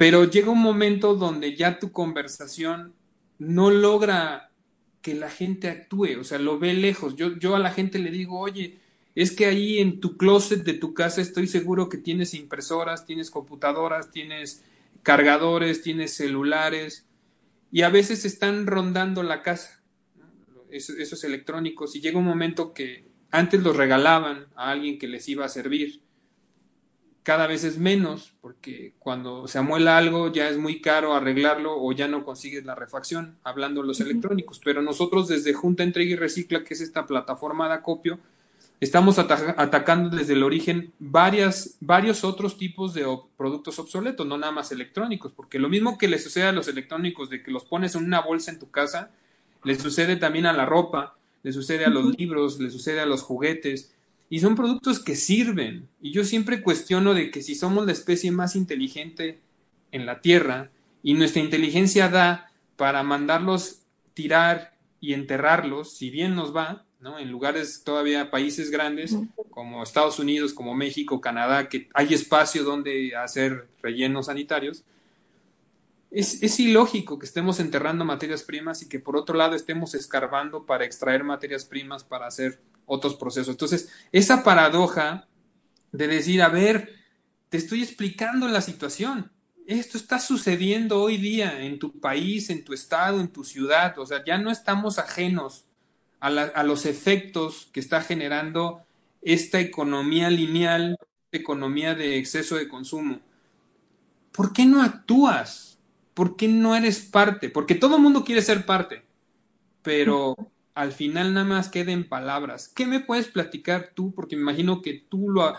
Pero 0.00 0.24
llega 0.24 0.50
un 0.50 0.62
momento 0.62 1.14
donde 1.14 1.54
ya 1.54 1.78
tu 1.78 1.92
conversación 1.92 2.94
no 3.38 3.70
logra 3.70 4.50
que 5.02 5.14
la 5.14 5.28
gente 5.28 5.68
actúe, 5.68 6.18
o 6.18 6.24
sea, 6.24 6.38
lo 6.38 6.58
ve 6.58 6.72
lejos. 6.72 7.16
Yo, 7.16 7.54
a 7.54 7.58
la 7.58 7.70
gente 7.70 7.98
le 7.98 8.10
digo, 8.10 8.38
oye, 8.38 8.78
es 9.14 9.30
que 9.30 9.44
ahí 9.44 9.78
en 9.78 10.00
tu 10.00 10.16
closet 10.16 10.64
de 10.64 10.72
tu 10.72 10.94
casa 10.94 11.20
estoy 11.20 11.46
seguro 11.46 11.90
que 11.90 11.98
tienes 11.98 12.32
impresoras, 12.32 13.04
tienes 13.04 13.30
computadoras, 13.30 14.10
tienes 14.10 14.64
cargadores, 15.02 15.82
tienes 15.82 16.14
celulares 16.14 17.04
y 17.70 17.82
a 17.82 17.90
veces 17.90 18.24
están 18.24 18.66
rondando 18.66 19.22
la 19.22 19.42
casa, 19.42 19.82
esos, 20.70 21.24
electrónicos, 21.24 21.94
y 21.94 22.00
llega 22.00 22.18
un 22.18 22.24
momento 22.24 22.72
que 22.72 23.04
antes 23.30 23.62
los 23.62 23.76
regalaban 23.76 24.46
a 24.56 24.70
alguien 24.70 24.98
que 24.98 25.08
les 25.08 25.28
iba 25.28 25.44
a 25.44 25.50
servir. 25.50 26.00
Cada 27.22 27.46
vez 27.46 27.64
es 27.64 27.78
menos, 27.78 28.32
porque 28.40 28.94
cuando 28.98 29.46
se 29.46 29.58
amuela 29.58 29.98
algo 29.98 30.32
ya 30.32 30.48
es 30.48 30.56
muy 30.56 30.80
caro 30.80 31.14
arreglarlo 31.14 31.76
o 31.76 31.92
ya 31.92 32.08
no 32.08 32.24
consigues 32.24 32.64
la 32.64 32.74
refacción, 32.74 33.36
hablando 33.44 33.82
de 33.82 33.88
los 33.88 34.00
electrónicos. 34.00 34.60
Pero 34.64 34.80
nosotros 34.80 35.28
desde 35.28 35.52
Junta 35.52 35.82
Entrega 35.82 36.12
y 36.12 36.16
Recicla, 36.16 36.64
que 36.64 36.74
es 36.74 36.80
esta 36.80 37.06
plataforma 37.06 37.68
de 37.68 37.74
acopio, 37.74 38.18
estamos 38.80 39.18
atacando 39.18 40.16
desde 40.16 40.32
el 40.32 40.42
origen 40.42 40.92
varias, 40.98 41.76
varios 41.80 42.24
otros 42.24 42.56
tipos 42.56 42.94
de 42.94 43.04
productos 43.36 43.78
obsoletos, 43.78 44.26
no 44.26 44.38
nada 44.38 44.52
más 44.52 44.72
electrónicos, 44.72 45.32
porque 45.36 45.58
lo 45.58 45.68
mismo 45.68 45.98
que 45.98 46.08
le 46.08 46.18
sucede 46.18 46.44
a 46.44 46.52
los 46.52 46.66
electrónicos 46.68 47.28
de 47.28 47.42
que 47.42 47.50
los 47.50 47.64
pones 47.64 47.94
en 47.94 48.04
una 48.04 48.22
bolsa 48.22 48.50
en 48.50 48.58
tu 48.58 48.70
casa, 48.70 49.10
le 49.64 49.78
sucede 49.78 50.16
también 50.16 50.46
a 50.46 50.54
la 50.54 50.64
ropa, 50.64 51.16
le 51.42 51.52
sucede 51.52 51.84
a 51.84 51.90
los 51.90 52.16
libros, 52.16 52.58
le 52.58 52.70
sucede 52.70 53.00
a 53.00 53.06
los 53.06 53.22
juguetes, 53.22 53.92
y 54.30 54.38
son 54.38 54.54
productos 54.54 55.00
que 55.00 55.16
sirven. 55.16 55.88
Y 56.00 56.12
yo 56.12 56.24
siempre 56.24 56.62
cuestiono 56.62 57.12
de 57.12 57.30
que 57.32 57.42
si 57.42 57.56
somos 57.56 57.84
la 57.84 57.92
especie 57.92 58.30
más 58.30 58.54
inteligente 58.54 59.40
en 59.90 60.06
la 60.06 60.20
Tierra 60.22 60.70
y 61.02 61.14
nuestra 61.14 61.42
inteligencia 61.42 62.08
da 62.08 62.50
para 62.76 63.02
mandarlos 63.02 63.82
tirar 64.14 64.78
y 65.00 65.14
enterrarlos, 65.14 65.96
si 65.96 66.10
bien 66.10 66.36
nos 66.36 66.54
va, 66.56 66.86
en 67.18 67.30
lugares 67.30 67.82
todavía 67.82 68.30
países 68.30 68.70
grandes 68.70 69.16
como 69.50 69.82
Estados 69.82 70.18
Unidos, 70.18 70.52
como 70.52 70.74
México, 70.74 71.20
Canadá, 71.20 71.68
que 71.68 71.88
hay 71.92 72.14
espacio 72.14 72.62
donde 72.62 73.16
hacer 73.16 73.68
rellenos 73.82 74.26
sanitarios, 74.26 74.84
es, 76.12 76.42
es, 76.42 76.58
ilógico 76.58 77.18
que 77.18 77.26
estemos 77.26 77.60
enterrando 77.60 78.04
materias 78.04 78.42
primas 78.42 78.82
y 78.82 78.88
que 78.88 78.98
por 78.98 79.16
otro 79.16 79.36
lado 79.36 79.54
estemos 79.54 79.94
escarbando 79.94 80.66
para 80.66 80.84
extraer 80.84 81.22
materias 81.22 81.64
primas 81.64 82.02
para 82.02 82.26
hacer 82.26 82.60
otros 82.90 83.14
procesos. 83.14 83.50
Entonces, 83.50 83.88
esa 84.10 84.42
paradoja 84.42 85.28
de 85.92 86.08
decir, 86.08 86.42
a 86.42 86.48
ver, 86.48 86.92
te 87.48 87.56
estoy 87.56 87.82
explicando 87.82 88.48
la 88.48 88.60
situación. 88.60 89.30
Esto 89.66 89.96
está 89.96 90.18
sucediendo 90.18 91.00
hoy 91.00 91.16
día 91.16 91.62
en 91.62 91.78
tu 91.78 92.00
país, 92.00 92.50
en 92.50 92.64
tu 92.64 92.72
estado, 92.72 93.20
en 93.20 93.28
tu 93.28 93.44
ciudad. 93.44 93.96
O 93.98 94.06
sea, 94.06 94.24
ya 94.24 94.38
no 94.38 94.50
estamos 94.50 94.98
ajenos 94.98 95.66
a, 96.18 96.62
los 96.64 96.84
efectos 96.84 97.68
que 97.72 97.78
está 97.78 98.02
generando 98.02 98.82
esta 99.22 99.60
economía 99.60 100.28
lineal, 100.30 100.96
economía 101.30 101.94
de 101.94 102.18
exceso 102.18 102.56
de 102.56 102.68
consumo. 102.68 103.20
¿Por 104.32 104.52
qué 104.52 104.66
no 104.66 104.82
actúas? 104.82 105.78
¿Por 106.12 106.36
qué 106.36 106.48
no 106.48 106.74
eres 106.74 107.00
parte? 107.00 107.50
Porque 107.50 107.76
todo 107.76 107.96
el 107.96 108.02
mundo 108.02 108.24
quiere 108.24 108.42
ser 108.42 108.66
parte, 108.66 109.04
pero 109.82 110.36
al 110.74 110.92
final 110.92 111.34
nada 111.34 111.46
más 111.46 111.68
queda 111.68 111.92
en 111.92 112.08
palabras. 112.08 112.68
¿Qué 112.68 112.86
me 112.86 113.00
puedes 113.00 113.28
platicar 113.28 113.90
tú? 113.94 114.14
Porque 114.14 114.36
me 114.36 114.42
imagino 114.42 114.82
que 114.82 114.94
tú, 115.08 115.30
lo, 115.30 115.54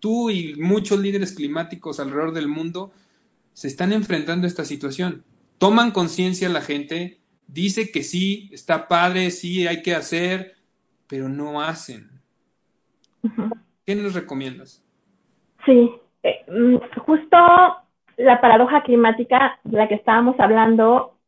tú 0.00 0.30
y 0.30 0.54
muchos 0.56 0.98
líderes 0.98 1.34
climáticos 1.34 2.00
alrededor 2.00 2.32
del 2.32 2.48
mundo 2.48 2.92
se 3.52 3.68
están 3.68 3.92
enfrentando 3.92 4.46
a 4.46 4.48
esta 4.48 4.64
situación. 4.64 5.24
Toman 5.58 5.90
conciencia 5.90 6.48
la 6.48 6.60
gente, 6.60 7.20
dice 7.46 7.90
que 7.90 8.02
sí, 8.02 8.50
está 8.52 8.88
padre, 8.88 9.30
sí, 9.30 9.66
hay 9.66 9.82
que 9.82 9.94
hacer, 9.94 10.56
pero 11.06 11.28
no 11.28 11.62
hacen. 11.62 12.10
¿Qué 13.84 13.94
nos 13.94 14.14
recomiendas? 14.14 14.84
Sí, 15.64 15.90
eh, 16.22 16.44
mm, 16.48 16.76
justo 17.00 17.36
la 18.16 18.40
paradoja 18.40 18.82
climática 18.82 19.58
de 19.64 19.76
la 19.76 19.88
que 19.88 19.94
estábamos 19.94 20.38
hablando, 20.38 21.18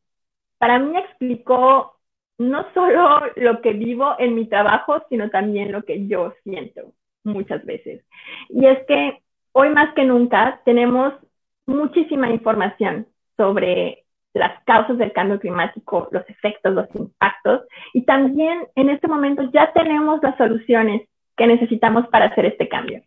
para 0.58 0.78
mí 0.78 0.96
explicó 0.98 1.97
no 2.38 2.66
solo 2.72 3.20
lo 3.36 3.60
que 3.60 3.72
vivo 3.72 4.14
en 4.18 4.34
mi 4.34 4.46
trabajo, 4.46 5.02
sino 5.08 5.28
también 5.28 5.72
lo 5.72 5.82
que 5.82 6.06
yo 6.06 6.34
siento 6.44 6.92
muchas 7.24 7.64
veces. 7.64 8.04
Y 8.48 8.66
es 8.66 8.78
que 8.86 9.20
hoy 9.52 9.70
más 9.70 9.92
que 9.94 10.04
nunca 10.04 10.60
tenemos 10.64 11.12
muchísima 11.66 12.30
información 12.30 13.06
sobre 13.36 14.04
las 14.34 14.62
causas 14.64 14.98
del 14.98 15.12
cambio 15.12 15.40
climático, 15.40 16.08
los 16.12 16.28
efectos, 16.28 16.72
los 16.72 16.86
impactos, 16.94 17.62
y 17.92 18.02
también 18.02 18.66
en 18.76 18.90
este 18.90 19.08
momento 19.08 19.42
ya 19.52 19.72
tenemos 19.72 20.22
las 20.22 20.36
soluciones 20.36 21.02
que 21.36 21.46
necesitamos 21.46 22.06
para 22.08 22.26
hacer 22.26 22.46
este 22.46 22.68
cambio. 22.68 23.02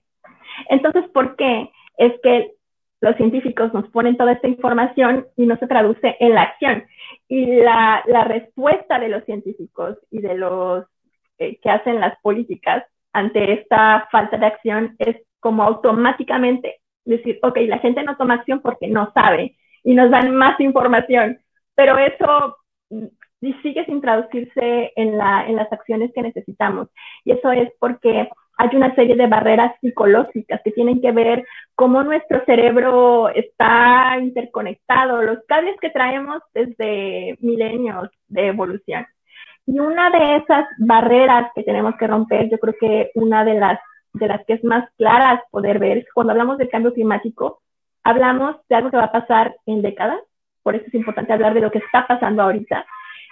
Entonces, 0.69 1.05
¿por 1.13 1.35
qué? 1.35 1.71
Es 1.97 2.13
que 2.21 2.53
los 3.01 3.15
científicos 3.15 3.73
nos 3.73 3.87
ponen 3.89 4.15
toda 4.15 4.33
esta 4.33 4.47
información 4.47 5.25
y 5.35 5.45
no 5.45 5.57
se 5.57 5.67
traduce 5.67 6.15
en 6.19 6.35
la 6.35 6.43
acción. 6.43 6.83
Y 7.31 7.45
la, 7.45 8.03
la 8.07 8.25
respuesta 8.25 8.99
de 8.99 9.07
los 9.07 9.23
científicos 9.23 9.97
y 10.09 10.19
de 10.19 10.35
los 10.35 10.85
eh, 11.37 11.57
que 11.61 11.69
hacen 11.69 12.01
las 12.01 12.19
políticas 12.19 12.83
ante 13.13 13.53
esta 13.53 14.09
falta 14.11 14.35
de 14.35 14.47
acción 14.47 14.97
es 14.99 15.15
como 15.39 15.63
automáticamente 15.63 16.81
decir, 17.05 17.39
ok, 17.41 17.55
la 17.67 17.79
gente 17.79 18.03
no 18.03 18.17
toma 18.17 18.33
acción 18.33 18.59
porque 18.59 18.89
no 18.89 19.13
sabe 19.13 19.55
y 19.81 19.93
nos 19.93 20.11
dan 20.11 20.35
más 20.35 20.59
información, 20.59 21.39
pero 21.73 21.97
eso 21.97 22.57
sigue 23.63 23.85
sin 23.85 24.01
traducirse 24.01 24.91
en, 24.97 25.17
la, 25.17 25.47
en 25.47 25.55
las 25.55 25.71
acciones 25.71 26.11
que 26.13 26.23
necesitamos. 26.23 26.89
Y 27.23 27.31
eso 27.31 27.49
es 27.53 27.71
porque 27.79 28.27
hay 28.61 28.75
una 28.75 28.93
serie 28.93 29.15
de 29.15 29.25
barreras 29.25 29.73
psicológicas 29.81 30.61
que 30.63 30.71
tienen 30.71 31.01
que 31.01 31.11
ver 31.11 31.43
cómo 31.73 32.03
nuestro 32.03 32.45
cerebro 32.45 33.29
está 33.29 34.19
interconectado, 34.21 35.23
los 35.23 35.39
cables 35.47 35.75
que 35.81 35.89
traemos 35.89 36.43
desde 36.53 37.37
milenios 37.41 38.09
de 38.27 38.47
evolución. 38.49 39.07
Y 39.65 39.79
una 39.79 40.11
de 40.11 40.35
esas 40.35 40.65
barreras 40.77 41.51
que 41.55 41.63
tenemos 41.63 41.95
que 41.95 42.05
romper, 42.05 42.51
yo 42.51 42.59
creo 42.59 42.75
que 42.79 43.11
una 43.15 43.43
de 43.43 43.55
las, 43.55 43.79
de 44.13 44.27
las 44.27 44.45
que 44.45 44.53
es 44.53 44.63
más 44.63 44.87
claras 44.95 45.41
poder 45.49 45.79
ver 45.79 45.97
es 45.97 46.05
cuando 46.13 46.33
hablamos 46.33 46.59
del 46.59 46.69
cambio 46.69 46.93
climático, 46.93 47.61
hablamos 48.03 48.57
de 48.69 48.75
algo 48.75 48.91
que 48.91 48.97
va 48.97 49.05
a 49.05 49.11
pasar 49.11 49.55
en 49.65 49.81
décadas, 49.81 50.19
por 50.61 50.75
eso 50.75 50.85
es 50.85 50.93
importante 50.93 51.33
hablar 51.33 51.55
de 51.55 51.61
lo 51.61 51.71
que 51.71 51.79
está 51.79 52.05
pasando 52.05 52.43
ahorita. 52.43 52.85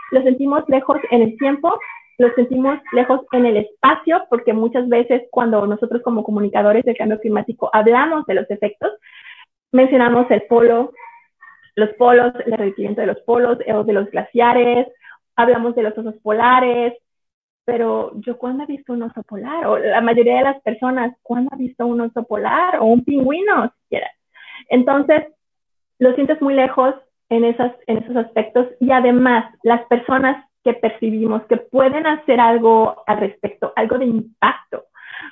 Lo 0.09 0.23
sentimos 0.23 0.63
lejos 0.69 0.97
en 1.11 1.21
el 1.21 1.38
tiempo, 1.38 1.80
lo 2.20 2.34
sentimos 2.36 2.78
lejos 2.91 3.22
en 3.32 3.45
el 3.45 3.57
espacio, 3.57 4.26
porque 4.30 4.51
muchas 4.51 4.88
veces 4.89 5.24
cuando 5.32 5.65
nosotros 5.65 6.01
como 6.03 6.24
comunicadores 6.24 6.84
del 6.84 6.97
cambio 6.97 7.20
climático 7.20 7.70
hablamos 7.72 8.26
de 8.26 8.34
los 8.34 8.51
efectos, 8.51 8.91
mencionamos 9.72 10.30
el 10.30 10.41
polo, 10.43 10.91
los 11.76 11.89
polos, 11.93 12.34
el 12.43 12.51
derretimiento 12.51 12.99
de 12.99 13.07
los 13.07 13.22
polos 13.22 13.57
o 13.74 13.84
de 13.86 13.93
los 13.93 14.11
glaciares, 14.11 14.88
hablamos 15.38 15.76
de 15.76 15.84
los 15.84 15.97
osos 15.97 16.15
polares, 16.22 16.93
pero 17.63 18.11
yo 18.15 18.38
cuándo 18.38 18.63
he 18.63 18.67
visto 18.67 18.91
un 18.91 19.03
oso 19.03 19.24
polar, 19.24 19.65
o 19.67 19.78
la 19.78 20.01
mayoría 20.01 20.39
de 20.39 20.43
las 20.43 20.61
personas, 20.61 21.15
¿cuándo 21.24 21.51
ha 21.53 21.57
visto 21.57 21.86
un 21.86 22.01
oso 22.01 22.24
polar 22.24 22.80
o 22.80 22.86
un 22.86 23.05
pingüino 23.05 23.72
siquiera? 23.84 24.11
Entonces, 24.67 25.24
lo 25.99 26.13
sientes 26.15 26.41
muy 26.41 26.53
lejos 26.53 26.95
en, 27.30 27.45
esas, 27.45 27.72
en 27.88 27.99
esos 27.99 28.17
aspectos 28.17 28.67
y 28.82 28.91
además 28.91 29.55
las 29.63 29.86
personas 29.86 30.49
que 30.64 30.74
percibimos 30.74 31.43
que 31.45 31.57
pueden 31.57 32.05
hacer 32.05 32.39
algo 32.39 33.03
al 33.07 33.20
respecto, 33.20 33.74
algo 33.76 33.97
de 33.97 34.05
impacto, 34.05 34.86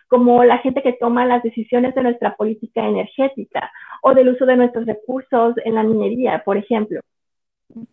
como 0.07 0.43
la 0.43 0.57
gente 0.59 0.82
que 0.82 0.93
toma 0.93 1.25
las 1.25 1.43
decisiones 1.43 1.93
de 1.95 2.03
nuestra 2.03 2.36
política 2.36 2.86
energética 2.86 3.71
o 4.01 4.13
del 4.13 4.30
uso 4.30 4.45
de 4.45 4.57
nuestros 4.57 4.86
recursos 4.86 5.55
en 5.65 5.75
la 5.75 5.84
minería, 5.84 6.43
por 6.45 6.57
ejemplo. 6.57 7.01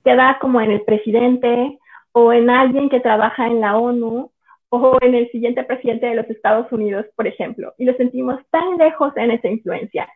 Queda 0.05 0.39
como 0.41 0.61
en 0.61 0.70
el 0.70 0.82
presidente 0.82 1.78
o 2.12 2.32
en 2.32 2.51
alguien 2.51 2.89
que 2.89 3.01
trabaja 3.01 3.47
en 3.47 3.61
la 3.61 3.76
ONU 3.76 4.30
o 4.68 4.99
en 5.01 5.14
el 5.14 5.30
siguiente 5.30 5.64
presidente 5.64 6.07
de 6.07 6.14
los 6.14 6.30
Estados 6.30 6.70
Unidos, 6.72 7.07
por 7.16 7.26
ejemplo, 7.26 7.74
y 7.78 7.85
lo 7.85 7.95
sentimos 7.95 8.41
tan 8.51 8.76
lejos 8.76 9.16
en 9.16 9.32
esa 9.32 9.49
influencia 9.49 10.09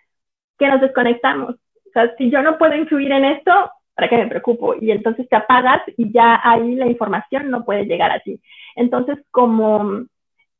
que 0.58 0.68
nos 0.68 0.80
desconectamos. 0.80 1.54
O 1.54 1.90
sea, 1.92 2.14
si 2.16 2.30
yo 2.30 2.42
no 2.42 2.58
puedo 2.58 2.74
influir 2.74 3.12
en 3.12 3.24
esto, 3.24 3.52
¿para 3.98 4.10
qué 4.10 4.16
me 4.16 4.28
preocupo? 4.28 4.76
Y 4.80 4.92
entonces 4.92 5.28
te 5.28 5.34
apagas 5.34 5.82
y 5.96 6.12
ya 6.12 6.40
ahí 6.44 6.76
la 6.76 6.86
información 6.86 7.50
no 7.50 7.64
puede 7.64 7.84
llegar 7.84 8.12
a 8.12 8.20
ti. 8.20 8.40
Entonces, 8.76 9.18
como, 9.32 10.04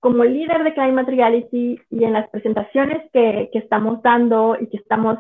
como 0.00 0.24
líder 0.24 0.64
de 0.64 0.74
Climate 0.74 1.12
Reality 1.12 1.80
y 1.88 2.02
en 2.02 2.14
las 2.14 2.28
presentaciones 2.30 3.08
que, 3.12 3.48
que 3.52 3.60
estamos 3.60 4.02
dando 4.02 4.56
y 4.60 4.66
que 4.66 4.78
estamos 4.78 5.18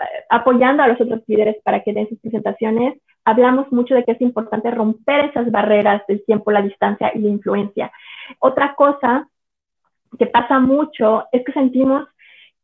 eh, 0.00 0.04
apoyando 0.30 0.82
a 0.82 0.88
los 0.88 1.00
otros 1.00 1.20
líderes 1.28 1.62
para 1.62 1.84
que 1.84 1.92
den 1.92 2.08
sus 2.08 2.18
presentaciones, 2.18 2.98
hablamos 3.24 3.70
mucho 3.70 3.94
de 3.94 4.02
que 4.02 4.12
es 4.12 4.20
importante 4.20 4.72
romper 4.72 5.26
esas 5.26 5.48
barreras 5.52 6.02
del 6.08 6.24
tiempo, 6.24 6.50
la 6.50 6.62
distancia 6.62 7.12
y 7.14 7.20
la 7.20 7.28
influencia. 7.28 7.92
Otra 8.40 8.74
cosa 8.74 9.28
que 10.18 10.26
pasa 10.26 10.58
mucho 10.58 11.26
es 11.30 11.44
que 11.44 11.52
sentimos 11.52 12.08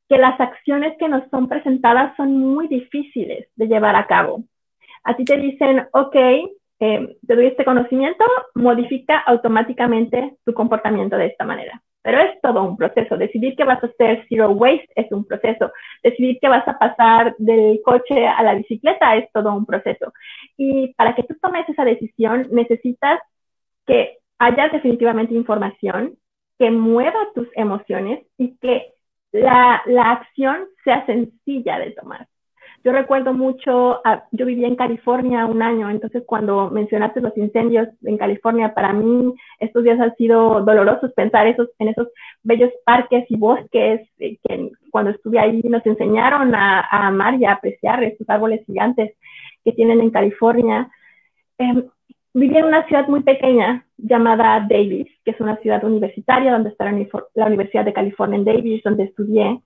que 0.08 0.18
las 0.18 0.40
acciones 0.40 0.98
que 0.98 1.08
nos 1.08 1.30
son 1.30 1.48
presentadas 1.48 2.16
son 2.16 2.36
muy 2.36 2.66
difíciles 2.66 3.46
de 3.54 3.68
llevar 3.68 3.94
a 3.94 4.08
cabo. 4.08 4.42
A 5.06 5.14
ti 5.14 5.24
te 5.24 5.36
dicen, 5.36 5.86
ok, 5.92 6.16
eh, 6.80 7.16
te 7.26 7.36
doy 7.36 7.46
este 7.46 7.64
conocimiento, 7.64 8.24
modifica 8.54 9.20
automáticamente 9.20 10.36
tu 10.44 10.52
comportamiento 10.52 11.16
de 11.16 11.26
esta 11.26 11.44
manera. 11.44 11.80
Pero 12.02 12.18
es 12.20 12.40
todo 12.40 12.64
un 12.64 12.76
proceso. 12.76 13.16
Decidir 13.16 13.54
que 13.54 13.62
vas 13.62 13.82
a 13.82 13.86
hacer 13.86 14.26
zero 14.28 14.50
waste 14.50 14.88
es 14.96 15.10
un 15.12 15.24
proceso. 15.24 15.70
Decidir 16.02 16.38
que 16.40 16.48
vas 16.48 16.66
a 16.66 16.76
pasar 16.76 17.36
del 17.38 17.80
coche 17.84 18.26
a 18.26 18.42
la 18.42 18.54
bicicleta 18.54 19.16
es 19.16 19.30
todo 19.32 19.54
un 19.54 19.64
proceso. 19.64 20.12
Y 20.56 20.92
para 20.94 21.14
que 21.14 21.22
tú 21.22 21.36
tomes 21.40 21.68
esa 21.68 21.84
decisión, 21.84 22.48
necesitas 22.50 23.20
que 23.86 24.18
haya 24.38 24.68
definitivamente 24.68 25.34
información 25.34 26.16
que 26.58 26.72
mueva 26.72 27.28
tus 27.34 27.48
emociones 27.54 28.26
y 28.38 28.56
que 28.58 28.92
la, 29.30 29.82
la 29.86 30.10
acción 30.10 30.66
sea 30.82 31.06
sencilla 31.06 31.78
de 31.78 31.92
tomar. 31.92 32.26
Yo 32.86 32.92
recuerdo 32.92 33.34
mucho, 33.34 34.00
yo 34.30 34.46
vivía 34.46 34.68
en 34.68 34.76
California 34.76 35.44
un 35.46 35.60
año, 35.60 35.90
entonces 35.90 36.22
cuando 36.24 36.70
mencionaste 36.70 37.20
los 37.20 37.36
incendios 37.36 37.88
en 38.04 38.16
California, 38.16 38.74
para 38.74 38.92
mí 38.92 39.34
estos 39.58 39.82
días 39.82 39.98
han 39.98 40.14
sido 40.14 40.60
dolorosos 40.60 41.12
pensar 41.14 41.48
esos, 41.48 41.68
en 41.80 41.88
esos 41.88 42.06
bellos 42.44 42.70
parques 42.84 43.24
y 43.28 43.36
bosques 43.36 44.08
eh, 44.20 44.38
que 44.40 44.70
cuando 44.92 45.10
estuve 45.10 45.40
ahí 45.40 45.60
nos 45.64 45.84
enseñaron 45.84 46.54
a, 46.54 46.86
amar 47.08 47.34
y 47.40 47.44
a 47.44 47.54
apreciar 47.54 48.04
estos 48.04 48.30
árboles 48.30 48.64
gigantes 48.66 49.16
que 49.64 49.72
tienen 49.72 50.00
en 50.00 50.10
California. 50.10 50.88
Eh, 51.58 51.88
vivía 52.34 52.60
en 52.60 52.66
una 52.66 52.86
ciudad 52.86 53.08
muy 53.08 53.24
pequeña 53.24 53.84
llamada 53.96 54.64
Davis, 54.70 55.08
que 55.24 55.32
es 55.32 55.40
una 55.40 55.56
ciudad 55.56 55.82
universitaria 55.82 56.52
donde 56.52 56.68
está 56.68 56.84
la 57.34 57.46
Universidad 57.46 57.84
de 57.84 57.92
California 57.92 58.38
en 58.38 58.44
Davis, 58.44 58.84
donde 58.84 59.02
estudié. 59.02 59.60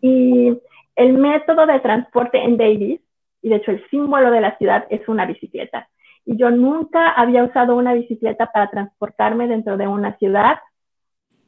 Y 0.00 0.56
el 0.96 1.12
método 1.12 1.66
de 1.66 1.80
transporte 1.80 2.42
en 2.42 2.56
Davis, 2.56 3.00
y 3.42 3.48
de 3.50 3.56
hecho 3.56 3.70
el 3.70 3.88
símbolo 3.90 4.30
de 4.30 4.40
la 4.40 4.56
ciudad 4.58 4.86
es 4.90 5.06
una 5.08 5.26
bicicleta. 5.26 5.88
Y 6.24 6.36
yo 6.36 6.50
nunca 6.50 7.10
había 7.10 7.44
usado 7.44 7.76
una 7.76 7.94
bicicleta 7.94 8.46
para 8.46 8.68
transportarme 8.70 9.46
dentro 9.46 9.76
de 9.76 9.86
una 9.86 10.16
ciudad, 10.18 10.58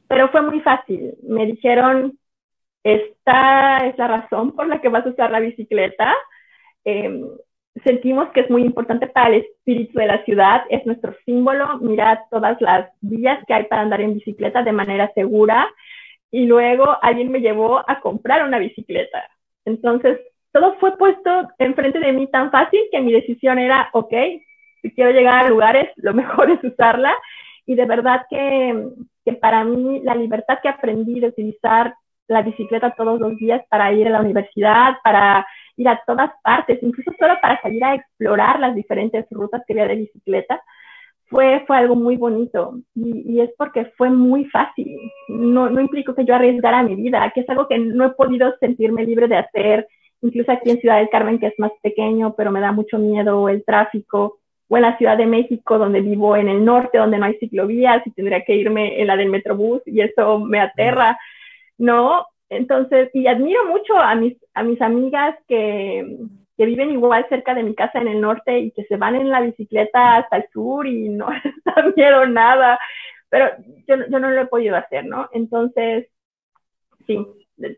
pero 0.07 0.29
fue 0.29 0.41
muy 0.41 0.61
fácil. 0.61 1.15
Me 1.23 1.45
dijeron, 1.45 2.17
esta 2.83 3.85
es 3.87 3.97
la 3.97 4.07
razón 4.07 4.55
por 4.55 4.67
la 4.67 4.79
que 4.79 4.89
vas 4.89 5.05
a 5.05 5.09
usar 5.09 5.31
la 5.31 5.39
bicicleta. 5.39 6.15
Em, 6.85 7.25
sentimos 7.83 8.29
que 8.29 8.41
es 8.41 8.49
muy 8.49 8.63
importante 8.63 9.07
para 9.07 9.29
el 9.29 9.41
espíritu 9.41 9.99
de 9.99 10.07
la 10.07 10.23
ciudad, 10.23 10.63
es 10.69 10.85
nuestro 10.85 11.13
símbolo. 11.25 11.79
Mira 11.79 12.25
todas 12.31 12.59
las 12.61 12.89
vías 13.01 13.43
que 13.45 13.53
hay 13.53 13.65
para 13.65 13.81
andar 13.81 14.01
en 14.01 14.15
bicicleta 14.15 14.63
de 14.63 14.71
manera 14.71 15.11
segura. 15.13 15.67
Y 16.31 16.45
luego 16.45 16.97
alguien 17.01 17.31
me 17.31 17.41
llevó 17.41 17.79
a 17.87 17.99
comprar 17.99 18.45
una 18.45 18.59
bicicleta. 18.59 19.29
Entonces, 19.65 20.19
todo 20.51 20.75
fue 20.79 20.97
puesto 20.97 21.49
enfrente 21.57 21.99
de 21.99 22.13
mí 22.13 22.27
tan 22.27 22.51
fácil 22.51 22.79
que 22.91 23.01
mi 23.01 23.11
decisión 23.11 23.59
era, 23.59 23.89
ok, 23.93 24.13
si 24.81 24.91
quiero 24.91 25.11
llegar 25.11 25.45
a 25.45 25.49
lugares, 25.49 25.89
lo 25.97 26.13
mejor 26.15 26.51
es 26.51 26.63
usarla. 26.63 27.13
Y 27.65 27.75
de 27.75 27.85
verdad 27.85 28.25
que, 28.29 28.87
que 29.25 29.33
para 29.33 29.63
mí 29.63 30.01
la 30.03 30.15
libertad 30.15 30.59
que 30.61 30.69
aprendí 30.69 31.19
de 31.19 31.27
utilizar 31.27 31.93
la 32.27 32.41
bicicleta 32.41 32.91
todos 32.91 33.19
los 33.19 33.35
días 33.37 33.61
para 33.69 33.91
ir 33.91 34.07
a 34.07 34.11
la 34.11 34.21
universidad, 34.21 34.97
para 35.03 35.45
ir 35.77 35.87
a 35.87 36.01
todas 36.05 36.31
partes, 36.43 36.81
incluso 36.81 37.11
solo 37.17 37.35
para 37.41 37.59
salir 37.61 37.83
a 37.83 37.95
explorar 37.95 38.59
las 38.59 38.75
diferentes 38.75 39.25
rutas 39.31 39.63
que 39.65 39.73
había 39.73 39.87
de 39.87 39.95
bicicleta, 39.95 40.61
fue, 41.29 41.63
fue 41.67 41.77
algo 41.77 41.95
muy 41.95 42.17
bonito 42.17 42.79
y, 42.95 43.33
y, 43.33 43.41
es 43.41 43.51
porque 43.57 43.85
fue 43.97 44.09
muy 44.09 44.45
fácil. 44.45 44.97
No, 45.27 45.69
no 45.69 45.79
implicó 45.79 46.15
que 46.15 46.25
yo 46.25 46.35
arriesgara 46.35 46.83
mi 46.83 46.95
vida, 46.95 47.31
que 47.33 47.41
es 47.41 47.49
algo 47.49 47.67
que 47.67 47.77
no 47.77 48.05
he 48.05 48.09
podido 48.11 48.53
sentirme 48.59 49.05
libre 49.05 49.27
de 49.27 49.37
hacer, 49.37 49.87
incluso 50.21 50.51
aquí 50.51 50.71
en 50.71 50.79
Ciudad 50.79 50.97
del 50.97 51.09
Carmen, 51.09 51.39
que 51.39 51.47
es 51.47 51.59
más 51.59 51.71
pequeño, 51.81 52.35
pero 52.35 52.51
me 52.51 52.61
da 52.61 52.71
mucho 52.71 52.97
miedo 52.97 53.47
el 53.49 53.63
tráfico. 53.63 54.39
o 54.67 54.77
en 54.77 54.83
la 54.83 54.97
Ciudad 54.97 55.17
de 55.17 55.25
México, 55.25 55.77
donde 55.77 56.01
vivo 56.01 56.35
en 56.35 56.49
el 56.49 56.63
norte, 56.63 56.99
donde 56.99 57.17
no 57.17 57.25
hay 57.25 57.35
ciclovías 57.39 58.05
y 58.05 58.11
tendría 58.11 58.43
que 58.43 58.55
irme 58.55 59.01
en 59.01 59.07
la 59.07 59.17
del 59.17 59.29
Metrobús 59.29 59.81
y 59.85 60.01
eso 60.01 60.39
me 60.39 60.59
aterra, 60.59 61.17
¿no? 61.77 62.25
Entonces, 62.49 63.09
y 63.13 63.27
admiro 63.27 63.65
mucho 63.67 63.97
a 63.97 64.15
mis, 64.15 64.35
a 64.53 64.63
mis 64.63 64.81
amigas 64.81 65.35
que, 65.47 66.17
que 66.59 66.65
viven 66.65 66.91
igual 66.91 67.25
cerca 67.29 67.55
de 67.55 67.63
mi 67.63 67.73
casa 67.73 67.99
en 67.99 68.09
el 68.09 68.19
norte 68.19 68.59
y 68.59 68.71
que 68.71 68.83
se 68.83 68.97
van 68.97 69.15
en 69.15 69.29
la 69.29 69.39
bicicleta 69.39 70.17
hasta 70.17 70.35
el 70.35 70.45
sur 70.51 70.85
y 70.85 71.07
no 71.07 71.29
miedo 71.95 72.25
nada, 72.25 72.77
pero 73.29 73.45
yo, 73.87 73.95
yo 74.09 74.19
no 74.19 74.29
lo 74.29 74.41
he 74.41 74.45
podido 74.45 74.75
hacer, 74.75 75.05
¿no? 75.05 75.29
Entonces, 75.31 76.09
sí, 77.07 77.25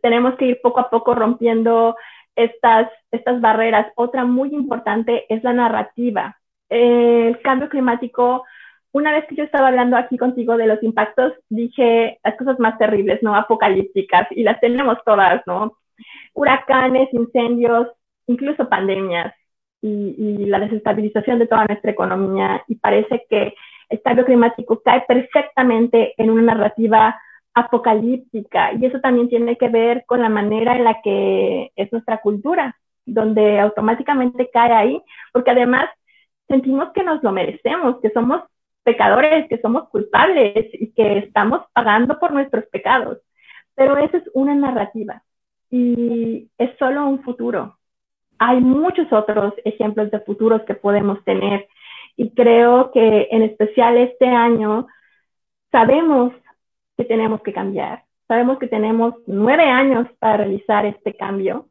tenemos 0.01 0.33
que 0.33 0.45
ir 0.45 0.61
poco 0.63 0.79
a 0.79 0.89
poco 0.89 1.13
rompiendo 1.13 1.95
estas, 2.35 2.89
estas 3.11 3.39
barreras. 3.39 3.85
Otra 3.95 4.25
muy 4.25 4.49
importante 4.49 5.31
es 5.31 5.43
la 5.43 5.53
narrativa. 5.53 6.39
El 6.67 7.39
cambio 7.43 7.69
climático, 7.69 8.45
una 8.93 9.11
vez 9.11 9.25
que 9.27 9.35
yo 9.35 9.43
estaba 9.43 9.67
hablando 9.67 9.95
aquí 9.95 10.17
contigo 10.17 10.57
de 10.57 10.65
los 10.65 10.81
impactos, 10.81 11.33
dije 11.49 12.19
las 12.23 12.35
cosas 12.35 12.57
más 12.57 12.79
terribles, 12.79 13.21
¿no? 13.21 13.35
Apocalípticas, 13.35 14.27
y 14.31 14.41
las 14.41 14.59
tenemos 14.59 14.97
todas, 15.05 15.43
¿no? 15.45 15.77
Huracanes, 16.33 17.13
incendios, 17.13 17.87
incluso 18.31 18.69
pandemias 18.69 19.33
y, 19.81 20.15
y 20.17 20.45
la 20.45 20.59
desestabilización 20.59 21.39
de 21.39 21.47
toda 21.47 21.65
nuestra 21.65 21.91
economía. 21.91 22.63
Y 22.67 22.75
parece 22.75 23.25
que 23.29 23.53
el 23.89 24.01
cambio 24.01 24.25
climático 24.25 24.81
cae 24.83 25.03
perfectamente 25.07 26.13
en 26.17 26.29
una 26.29 26.53
narrativa 26.53 27.19
apocalíptica 27.53 28.73
y 28.73 28.85
eso 28.85 28.99
también 29.01 29.29
tiene 29.29 29.57
que 29.57 29.67
ver 29.67 30.05
con 30.05 30.21
la 30.21 30.29
manera 30.29 30.75
en 30.75 30.85
la 30.85 31.01
que 31.01 31.71
es 31.75 31.91
nuestra 31.91 32.19
cultura, 32.19 32.77
donde 33.05 33.59
automáticamente 33.59 34.49
cae 34.51 34.71
ahí, 34.71 35.01
porque 35.33 35.51
además 35.51 35.89
sentimos 36.47 36.91
que 36.93 37.03
nos 37.03 37.21
lo 37.23 37.31
merecemos, 37.31 37.99
que 38.01 38.11
somos 38.11 38.43
pecadores, 38.83 39.47
que 39.47 39.59
somos 39.59 39.89
culpables 39.89 40.67
y 40.73 40.91
que 40.93 41.19
estamos 41.19 41.61
pagando 41.73 42.19
por 42.19 42.31
nuestros 42.31 42.65
pecados. 42.67 43.19
Pero 43.75 43.97
eso 43.97 44.17
es 44.17 44.23
una 44.33 44.55
narrativa 44.55 45.23
y 45.69 46.49
es 46.57 46.77
solo 46.77 47.07
un 47.07 47.21
futuro. 47.23 47.77
Hay 48.43 48.59
muchos 48.59 49.05
otros 49.13 49.53
ejemplos 49.65 50.09
de 50.09 50.19
futuros 50.21 50.63
que 50.63 50.73
podemos 50.73 51.23
tener. 51.25 51.67
Y 52.17 52.31
creo 52.31 52.91
que 52.91 53.27
en 53.29 53.43
especial 53.43 53.97
este 53.97 54.27
año 54.27 54.87
sabemos 55.71 56.33
tenemos 57.05 57.41
que 57.41 57.53
cambiar. 57.53 58.03
Sabemos 58.27 58.57
que 58.59 58.67
tenemos 58.67 59.13
nueve 59.27 59.63
años 59.63 60.07
para 60.19 60.37
realizar 60.37 60.85
este 60.85 61.13
cambio. 61.13 61.67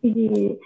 Y 0.00 0.58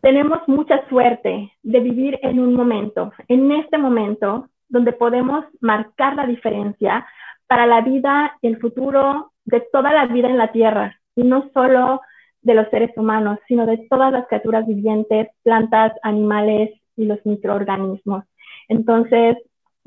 tenemos 0.00 0.40
mucha 0.48 0.88
suerte 0.88 1.52
de 1.62 1.80
vivir 1.80 2.18
en 2.22 2.40
un 2.40 2.54
momento, 2.54 3.12
en 3.28 3.52
este 3.52 3.78
momento, 3.78 4.48
donde 4.68 4.92
podemos 4.92 5.44
marcar 5.60 6.16
la 6.16 6.26
diferencia 6.26 7.06
para 7.46 7.66
la 7.66 7.82
vida 7.82 8.36
y 8.42 8.48
el 8.48 8.58
futuro 8.58 9.32
de 9.44 9.60
toda 9.72 9.92
la 9.92 10.06
vida 10.06 10.28
en 10.28 10.38
la 10.38 10.52
Tierra, 10.52 10.98
y 11.14 11.22
no 11.22 11.50
solo 11.54 12.00
de 12.48 12.54
los 12.54 12.68
seres 12.70 12.90
humanos, 12.96 13.38
sino 13.46 13.66
de 13.66 13.76
todas 13.90 14.10
las 14.10 14.26
criaturas 14.26 14.66
vivientes, 14.66 15.28
plantas, 15.42 15.92
animales 16.02 16.70
y 16.96 17.04
los 17.04 17.24
microorganismos. 17.26 18.24
Entonces, 18.68 19.36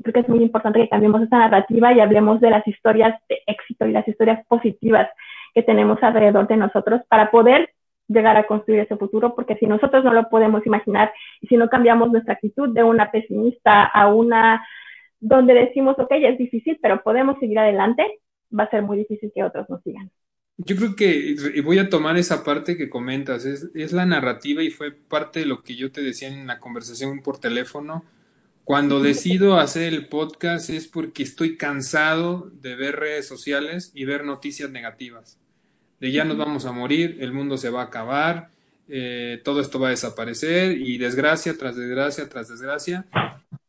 creo 0.00 0.12
que 0.14 0.20
es 0.20 0.28
muy 0.28 0.42
importante 0.42 0.78
que 0.78 0.88
cambiemos 0.88 1.22
esa 1.22 1.38
narrativa 1.38 1.92
y 1.92 1.98
hablemos 1.98 2.40
de 2.40 2.50
las 2.50 2.66
historias 2.66 3.20
de 3.28 3.40
éxito 3.48 3.84
y 3.86 3.92
las 3.92 4.06
historias 4.06 4.46
positivas 4.46 5.08
que 5.54 5.64
tenemos 5.64 6.00
alrededor 6.02 6.46
de 6.46 6.56
nosotros 6.56 7.00
para 7.08 7.32
poder 7.32 7.68
llegar 8.06 8.36
a 8.36 8.46
construir 8.46 8.80
ese 8.80 8.96
futuro, 8.96 9.34
porque 9.34 9.56
si 9.56 9.66
nosotros 9.66 10.04
no 10.04 10.12
lo 10.12 10.28
podemos 10.28 10.64
imaginar 10.64 11.12
y 11.40 11.48
si 11.48 11.56
no 11.56 11.68
cambiamos 11.68 12.12
nuestra 12.12 12.34
actitud 12.34 12.68
de 12.68 12.84
una 12.84 13.10
pesimista 13.10 13.84
a 13.84 14.06
una 14.06 14.64
donde 15.18 15.54
decimos, 15.54 15.98
ok, 15.98 16.12
es 16.12 16.38
difícil, 16.38 16.78
pero 16.80 17.02
podemos 17.02 17.38
seguir 17.40 17.58
adelante, 17.58 18.20
va 18.56 18.64
a 18.64 18.70
ser 18.70 18.82
muy 18.82 18.98
difícil 18.98 19.32
que 19.34 19.42
otros 19.42 19.68
nos 19.68 19.82
sigan. 19.82 20.10
Yo 20.64 20.76
creo 20.76 20.96
que 20.96 21.62
voy 21.64 21.78
a 21.78 21.88
tomar 21.88 22.16
esa 22.16 22.44
parte 22.44 22.76
que 22.76 22.88
comentas, 22.88 23.44
es, 23.44 23.68
es 23.74 23.92
la 23.92 24.06
narrativa 24.06 24.62
y 24.62 24.70
fue 24.70 24.92
parte 24.92 25.40
de 25.40 25.46
lo 25.46 25.62
que 25.62 25.76
yo 25.76 25.90
te 25.90 26.02
decía 26.02 26.28
en 26.28 26.46
la 26.46 26.60
conversación 26.60 27.20
por 27.20 27.38
teléfono 27.38 28.04
cuando 28.64 29.00
decido 29.00 29.58
hacer 29.58 29.92
el 29.92 30.06
podcast 30.06 30.70
es 30.70 30.86
porque 30.86 31.24
estoy 31.24 31.56
cansado 31.56 32.48
de 32.60 32.76
ver 32.76 32.96
redes 32.96 33.26
sociales 33.26 33.90
y 33.92 34.04
ver 34.04 34.24
noticias 34.24 34.70
negativas. 34.70 35.38
De 35.98 36.12
ya 36.12 36.24
nos 36.24 36.36
vamos 36.36 36.64
a 36.64 36.72
morir, 36.72 37.18
el 37.20 37.32
mundo 37.32 37.56
se 37.56 37.70
va 37.70 37.82
a 37.82 37.86
acabar, 37.86 38.50
eh, 38.88 39.40
todo 39.42 39.60
esto 39.60 39.80
va 39.80 39.88
a 39.88 39.90
desaparecer 39.90 40.78
y 40.78 40.96
desgracia 40.98 41.58
tras 41.58 41.74
desgracia 41.74 42.28
tras 42.28 42.48
desgracia. 42.48 43.06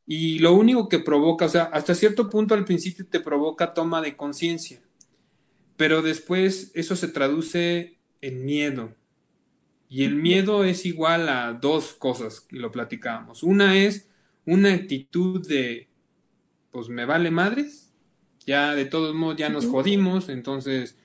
Y 0.05 0.37
lo 0.39 0.53
único 0.53 0.87
que 0.87 0.99
provoca, 0.99 1.45
o 1.45 1.49
sea, 1.49 1.63
hasta 1.63 1.95
cierto 1.95 2.29
punto 2.29 2.53
al 2.53 2.65
principio 2.65 3.05
te 3.07 3.19
provoca 3.19 3.73
toma 3.73 3.99
de 3.99 4.15
conciencia, 4.15 4.79
pero 5.83 6.01
después 6.01 6.71
eso 6.75 6.95
se 6.95 7.09
traduce 7.09 7.97
en 8.21 8.45
miedo. 8.45 8.95
Y 9.89 10.05
el 10.05 10.15
miedo 10.15 10.63
es 10.63 10.85
igual 10.85 11.27
a 11.27 11.51
dos 11.51 11.91
cosas, 11.91 12.47
y 12.51 12.55
lo 12.55 12.71
platicábamos. 12.71 13.43
Una 13.43 13.77
es 13.77 14.07
una 14.45 14.73
actitud 14.73 15.45
de, 15.45 15.89
pues 16.71 16.87
me 16.87 17.03
vale 17.03 17.31
madres, 17.31 17.93
ya 18.45 18.73
de 18.75 18.85
todos 18.85 19.13
modos 19.13 19.35
ya 19.35 19.49
nos 19.49 19.65
jodimos, 19.65 20.29
entonces, 20.29 20.97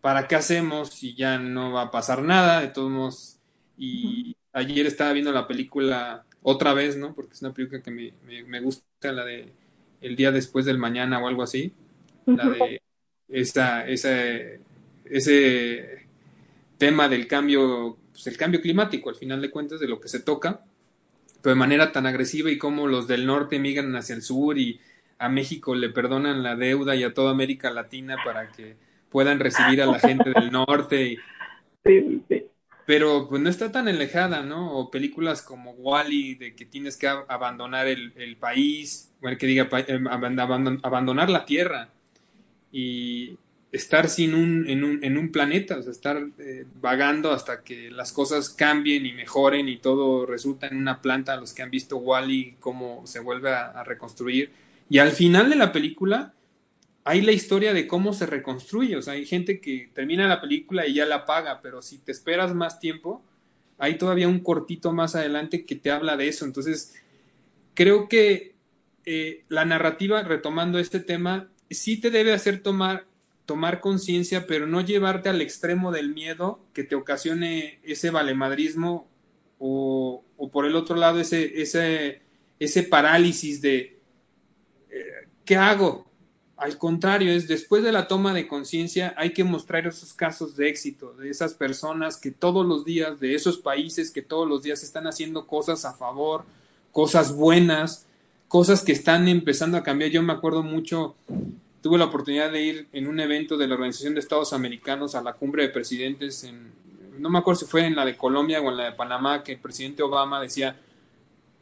¿para 0.00 0.26
qué 0.26 0.36
hacemos 0.36 0.94
si 0.94 1.14
ya 1.14 1.38
no 1.38 1.72
va 1.72 1.82
a 1.82 1.90
pasar 1.90 2.22
nada? 2.22 2.62
De 2.62 2.68
todos 2.68 2.90
modos, 2.90 3.38
y 3.76 4.34
ayer 4.54 4.86
estaba 4.86 5.12
viendo 5.12 5.30
la 5.30 5.46
película 5.46 6.24
otra 6.40 6.72
vez, 6.72 6.96
¿no? 6.96 7.14
Porque 7.14 7.34
es 7.34 7.42
una 7.42 7.52
película 7.52 7.82
que 7.82 7.90
me, 7.90 8.14
me, 8.44 8.60
gusta, 8.60 9.12
la 9.12 9.26
de 9.26 9.52
El 10.00 10.16
día 10.16 10.32
después 10.32 10.64
del 10.64 10.78
mañana 10.78 11.22
o 11.22 11.28
algo 11.28 11.42
así, 11.42 11.74
la 12.24 12.48
de 12.48 12.80
esa, 13.28 13.86
ese 13.86 14.60
tema 16.78 17.08
del 17.08 17.26
cambio, 17.26 17.96
pues 18.12 18.26
el 18.26 18.36
cambio 18.36 18.60
climático, 18.60 19.10
al 19.10 19.16
final 19.16 19.40
de 19.40 19.50
cuentas, 19.50 19.80
de 19.80 19.88
lo 19.88 20.00
que 20.00 20.08
se 20.08 20.20
toca 20.20 20.62
de 21.50 21.54
manera 21.54 21.92
tan 21.92 22.06
agresiva 22.06 22.50
y 22.50 22.58
como 22.58 22.86
los 22.86 23.06
del 23.06 23.26
norte 23.26 23.58
migran 23.58 23.94
hacia 23.96 24.16
el 24.16 24.22
sur 24.22 24.58
y 24.58 24.80
a 25.18 25.28
México 25.28 25.74
le 25.74 25.88
perdonan 25.90 26.42
la 26.42 26.56
deuda 26.56 26.94
y 26.96 27.04
a 27.04 27.14
toda 27.14 27.30
América 27.30 27.70
Latina 27.70 28.16
para 28.24 28.50
que 28.50 28.76
puedan 29.10 29.38
recibir 29.38 29.80
a 29.80 29.86
la 29.86 29.98
gente 29.98 30.30
del 30.30 30.50
norte. 30.50 31.18
Sí, 31.84 32.22
sí. 32.28 32.46
Pero 32.84 33.28
pues 33.28 33.42
no 33.42 33.48
está 33.48 33.72
tan 33.72 33.88
alejada, 33.88 34.42
¿no? 34.42 34.72
O 34.72 34.90
películas 34.90 35.42
como 35.42 35.72
Wally, 35.72 36.34
de 36.36 36.54
que 36.54 36.66
tienes 36.66 36.96
que 36.96 37.08
abandonar 37.08 37.88
el, 37.88 38.12
el 38.16 38.36
país, 38.36 39.12
bueno, 39.20 39.38
que 39.38 39.46
diga, 39.46 39.68
eh, 39.88 40.00
abandonar 40.82 41.30
la 41.30 41.44
tierra. 41.44 41.88
Y, 42.72 43.38
estar 43.76 44.08
sin 44.08 44.34
un, 44.34 44.68
en, 44.68 44.84
un, 44.84 45.04
en 45.04 45.18
un 45.18 45.30
planeta, 45.30 45.78
o 45.78 45.82
sea, 45.82 45.92
estar 45.92 46.28
eh, 46.38 46.64
vagando 46.80 47.32
hasta 47.32 47.62
que 47.62 47.90
las 47.90 48.12
cosas 48.12 48.48
cambien 48.48 49.06
y 49.06 49.12
mejoren 49.12 49.68
y 49.68 49.76
todo 49.76 50.26
resulta 50.26 50.66
en 50.66 50.76
una 50.76 51.02
planta, 51.02 51.36
los 51.36 51.52
que 51.52 51.62
han 51.62 51.70
visto 51.70 51.98
Wally, 51.98 52.56
cómo 52.60 53.06
se 53.06 53.20
vuelve 53.20 53.50
a, 53.50 53.84
reconstruir. 53.84 54.50
Y 54.88 54.98
al 54.98 55.12
final 55.12 55.50
de 55.50 55.56
la 55.56 55.72
película 55.72 56.32
hay 57.04 57.20
la 57.20 57.32
historia 57.32 57.72
de 57.72 57.86
cómo 57.86 58.12
se 58.12 58.26
reconstruye, 58.26 58.96
o 58.96 59.02
sea, 59.02 59.14
hay 59.14 59.26
gente 59.26 59.60
que 59.60 59.90
termina 59.94 60.26
la 60.26 60.40
película 60.40 60.86
y 60.86 60.94
ya 60.94 61.06
la 61.06 61.24
paga, 61.26 61.60
pero 61.60 61.82
si 61.82 61.98
te 61.98 62.12
esperas 62.12 62.54
más 62.54 62.80
tiempo, 62.80 63.22
hay 63.78 63.98
todavía 63.98 64.26
un 64.26 64.40
cortito 64.40 64.92
más 64.92 65.14
adelante 65.14 65.66
que 65.66 65.76
te 65.76 65.90
habla 65.90 66.16
de 66.16 66.28
eso. 66.28 66.44
Entonces, 66.44 66.94
creo 67.74 68.08
que 68.08 68.54
eh, 69.04 69.44
la 69.48 69.64
narrativa, 69.64 70.22
retomando 70.22 70.78
este 70.78 70.98
tema, 70.98 71.48
sí 71.70 72.00
te 72.00 72.10
debe 72.10 72.32
hacer 72.32 72.62
tomar 72.62 73.06
tomar 73.46 73.80
conciencia, 73.80 74.46
pero 74.46 74.66
no 74.66 74.80
llevarte 74.80 75.28
al 75.28 75.40
extremo 75.40 75.92
del 75.92 76.12
miedo 76.12 76.60
que 76.74 76.82
te 76.82 76.96
ocasione 76.96 77.78
ese 77.84 78.10
valemadrismo 78.10 79.08
o, 79.58 80.24
por 80.52 80.66
el 80.66 80.76
otro 80.76 80.96
lado 80.96 81.20
ese, 81.20 81.62
ese, 81.62 82.20
ese 82.58 82.82
parálisis 82.82 83.62
de 83.62 83.98
eh, 84.90 85.28
¿qué 85.44 85.56
hago? 85.56 86.06
Al 86.56 86.76
contrario, 86.78 87.32
es 87.32 87.46
después 87.46 87.82
de 87.82 87.92
la 87.92 88.08
toma 88.08 88.34
de 88.34 88.48
conciencia 88.48 89.14
hay 89.16 89.32
que 89.32 89.44
mostrar 89.44 89.86
esos 89.86 90.12
casos 90.12 90.56
de 90.56 90.68
éxito, 90.68 91.12
de 91.12 91.30
esas 91.30 91.54
personas 91.54 92.16
que 92.16 92.30
todos 92.30 92.66
los 92.66 92.84
días, 92.84 93.20
de 93.20 93.34
esos 93.34 93.58
países 93.58 94.10
que 94.10 94.22
todos 94.22 94.48
los 94.48 94.62
días 94.62 94.82
están 94.82 95.06
haciendo 95.06 95.46
cosas 95.46 95.84
a 95.84 95.92
favor, 95.92 96.44
cosas 96.92 97.34
buenas, 97.34 98.05
cosas 98.56 98.82
que 98.82 98.92
están 98.92 99.28
empezando 99.28 99.76
a 99.76 99.82
cambiar. 99.82 100.10
Yo 100.10 100.22
me 100.22 100.32
acuerdo 100.32 100.62
mucho 100.62 101.14
tuve 101.82 101.98
la 101.98 102.06
oportunidad 102.06 102.50
de 102.50 102.62
ir 102.62 102.88
en 102.94 103.06
un 103.06 103.20
evento 103.20 103.58
de 103.58 103.68
la 103.68 103.74
Organización 103.74 104.14
de 104.14 104.20
Estados 104.20 104.54
Americanos 104.54 105.14
a 105.14 105.20
la 105.20 105.34
cumbre 105.34 105.64
de 105.64 105.68
presidentes 105.68 106.42
en, 106.42 106.72
no 107.18 107.28
me 107.28 107.38
acuerdo 107.38 107.60
si 107.60 107.66
fue 107.66 107.84
en 107.84 107.94
la 107.94 108.06
de 108.06 108.16
Colombia 108.16 108.62
o 108.62 108.70
en 108.70 108.78
la 108.78 108.84
de 108.84 108.92
Panamá, 108.92 109.44
que 109.44 109.52
el 109.52 109.58
presidente 109.58 110.02
Obama 110.02 110.40
decía, 110.40 110.80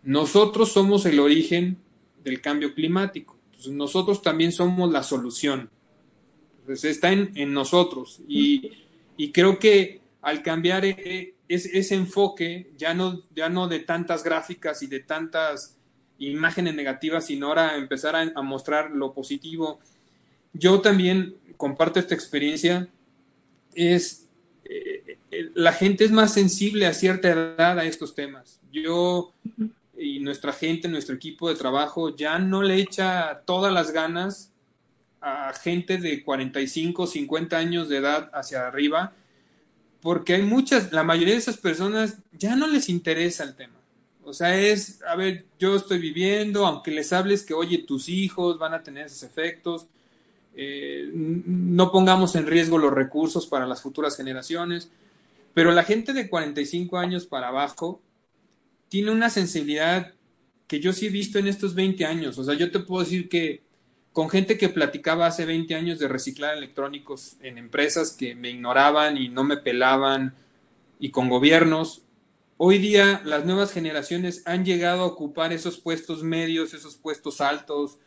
nosotros 0.04 0.70
somos 0.70 1.04
el 1.04 1.18
origen 1.18 1.78
del 2.22 2.40
cambio 2.40 2.72
climático, 2.74 3.36
nosotros 3.70 4.22
también 4.22 4.52
somos 4.52 4.92
la 4.92 5.02
solución. 5.02 5.70
Entonces 6.60 6.92
está 6.92 7.10
en, 7.10 7.52
nosotros 7.52 8.20
y, 8.28 8.70
creo 9.32 9.58
que 9.58 10.00
al 10.22 10.44
cambiar 10.44 10.84
eh, 10.84 11.34
ese 11.48 11.94
enfoque, 11.96 12.70
ya 12.78 12.94
no, 12.94 13.20
ya 13.34 13.48
no 13.48 13.66
de 13.66 13.80
tantas 13.80 14.22
gráficas 14.22 14.80
y 14.84 14.86
de 14.86 15.00
tantas 15.00 15.76
imágenes 16.18 16.74
negativas, 16.74 17.26
sino 17.26 17.48
ahora 17.48 17.76
empezar 17.76 18.16
a, 18.16 18.42
mostrar 18.42 18.90
lo 18.90 19.12
positivo. 19.12 19.80
Yo 20.52 20.80
también 20.80 21.34
comparto 21.56 21.98
esta 21.98 22.14
experiencia, 22.14 22.88
es 23.74 24.28
eh, 24.64 25.18
eh, 25.30 25.50
la 25.54 25.72
gente 25.72 26.04
es 26.04 26.12
más 26.12 26.32
sensible 26.32 26.86
a 26.86 26.94
cierta 26.94 27.30
edad 27.30 27.78
a 27.78 27.84
estos 27.84 28.14
temas. 28.14 28.60
Yo 28.72 29.32
y 29.96 30.20
nuestra 30.20 30.52
gente, 30.52 30.88
nuestro 30.88 31.14
equipo 31.14 31.48
de 31.48 31.54
trabajo 31.54 32.14
ya 32.14 32.38
no 32.38 32.62
le 32.62 32.76
echa 32.76 33.42
todas 33.44 33.72
las 33.72 33.92
ganas 33.92 34.50
a 35.20 35.52
gente 35.54 35.96
de 35.98 36.22
45, 36.22 37.06
50 37.06 37.56
años 37.56 37.88
de 37.88 37.96
edad 37.98 38.30
hacia 38.34 38.66
arriba, 38.66 39.14
porque 40.02 40.34
hay 40.34 40.42
muchas, 40.42 40.92
la 40.92 41.02
mayoría 41.02 41.32
de 41.32 41.40
esas 41.40 41.56
personas 41.56 42.18
ya 42.32 42.56
no 42.56 42.66
les 42.66 42.88
interesa 42.88 43.44
el 43.44 43.54
tema. 43.54 43.73
O 44.24 44.32
sea, 44.32 44.58
es, 44.58 45.02
a 45.02 45.16
ver, 45.16 45.44
yo 45.58 45.76
estoy 45.76 45.98
viviendo, 45.98 46.66
aunque 46.66 46.90
les 46.90 47.12
hables 47.12 47.42
que, 47.42 47.54
oye, 47.54 47.78
tus 47.78 48.08
hijos 48.08 48.58
van 48.58 48.74
a 48.74 48.82
tener 48.82 49.06
esos 49.06 49.22
efectos, 49.22 49.86
eh, 50.56 51.10
no 51.12 51.90
pongamos 51.90 52.36
en 52.36 52.46
riesgo 52.46 52.78
los 52.78 52.92
recursos 52.92 53.46
para 53.46 53.66
las 53.66 53.82
futuras 53.82 54.16
generaciones, 54.16 54.90
pero 55.52 55.72
la 55.72 55.84
gente 55.84 56.12
de 56.12 56.28
45 56.28 56.98
años 56.98 57.26
para 57.26 57.48
abajo 57.48 58.00
tiene 58.88 59.10
una 59.10 59.30
sensibilidad 59.30 60.12
que 60.66 60.80
yo 60.80 60.92
sí 60.92 61.06
he 61.06 61.10
visto 61.10 61.38
en 61.38 61.48
estos 61.48 61.74
20 61.74 62.04
años. 62.06 62.38
O 62.38 62.44
sea, 62.44 62.54
yo 62.54 62.70
te 62.70 62.80
puedo 62.80 63.04
decir 63.04 63.28
que 63.28 63.62
con 64.12 64.30
gente 64.30 64.56
que 64.56 64.68
platicaba 64.68 65.26
hace 65.26 65.44
20 65.44 65.74
años 65.74 65.98
de 65.98 66.08
reciclar 66.08 66.56
electrónicos 66.56 67.36
en 67.40 67.58
empresas 67.58 68.12
que 68.12 68.34
me 68.34 68.50
ignoraban 68.50 69.16
y 69.16 69.28
no 69.28 69.44
me 69.44 69.56
pelaban, 69.56 70.34
y 71.00 71.10
con 71.10 71.28
gobiernos, 71.28 72.02
hoy 72.56 72.78
día 72.78 73.22
las 73.24 73.44
nuevas 73.44 73.72
generaciones 73.72 74.42
han 74.46 74.64
llegado 74.64 75.02
a 75.02 75.06
ocupar 75.06 75.52
esos 75.52 75.78
puestos 75.78 76.22
medios, 76.22 76.74
esos 76.74 76.96
puestos 76.96 77.40
altos 77.40 77.98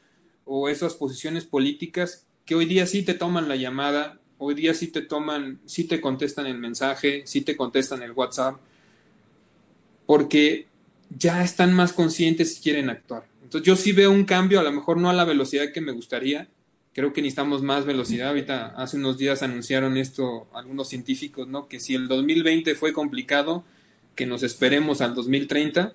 o 0.45 0.69
esas 0.69 0.95
posiciones 0.95 1.45
políticas 1.45 2.27
que 2.45 2.55
hoy 2.55 2.65
día 2.65 2.87
sí 2.87 3.03
te 3.03 3.13
toman 3.13 3.49
la 3.49 3.57
llamada, 3.57 4.19
hoy 4.37 4.55
día 4.55 4.73
sí 4.73 4.87
te 4.87 5.01
toman, 5.01 5.59
sí 5.65 5.83
te 5.83 5.99
contestan 5.99 6.47
el 6.47 6.57
mensaje, 6.57 7.23
sí 7.25 7.41
te 7.41 7.57
contestan 7.57 8.01
el 8.03 8.13
WhatsApp, 8.13 8.55
porque 10.05 10.67
ya 11.09 11.43
están 11.43 11.73
más 11.73 11.91
conscientes 11.91 12.57
y 12.57 12.61
quieren 12.61 12.89
actuar. 12.89 13.27
Entonces 13.43 13.67
yo 13.67 13.75
sí 13.75 13.91
veo 13.91 14.11
un 14.11 14.23
cambio, 14.23 14.61
a 14.61 14.63
lo 14.63 14.71
mejor 14.71 14.97
no 14.97 15.09
a 15.09 15.13
la 15.13 15.25
velocidad 15.25 15.73
que 15.73 15.81
me 15.81 15.91
gustaría, 15.91 16.47
creo 16.93 17.11
que 17.13 17.21
necesitamos 17.21 17.61
más 17.63 17.85
velocidad. 17.85 18.29
Ahorita 18.29 18.67
hace 18.77 18.97
unos 18.97 19.17
días 19.17 19.43
anunciaron 19.43 19.97
esto 19.97 20.47
algunos 20.53 20.87
científicos, 20.87 21.47
¿no? 21.47 21.67
Que 21.67 21.79
si 21.79 21.95
el 21.95 22.07
2020 22.07 22.75
fue 22.75 22.93
complicado, 22.93 23.65
que 24.17 24.25
nos 24.25 24.43
esperemos 24.43 24.99
al 24.99 25.15
2030, 25.15 25.93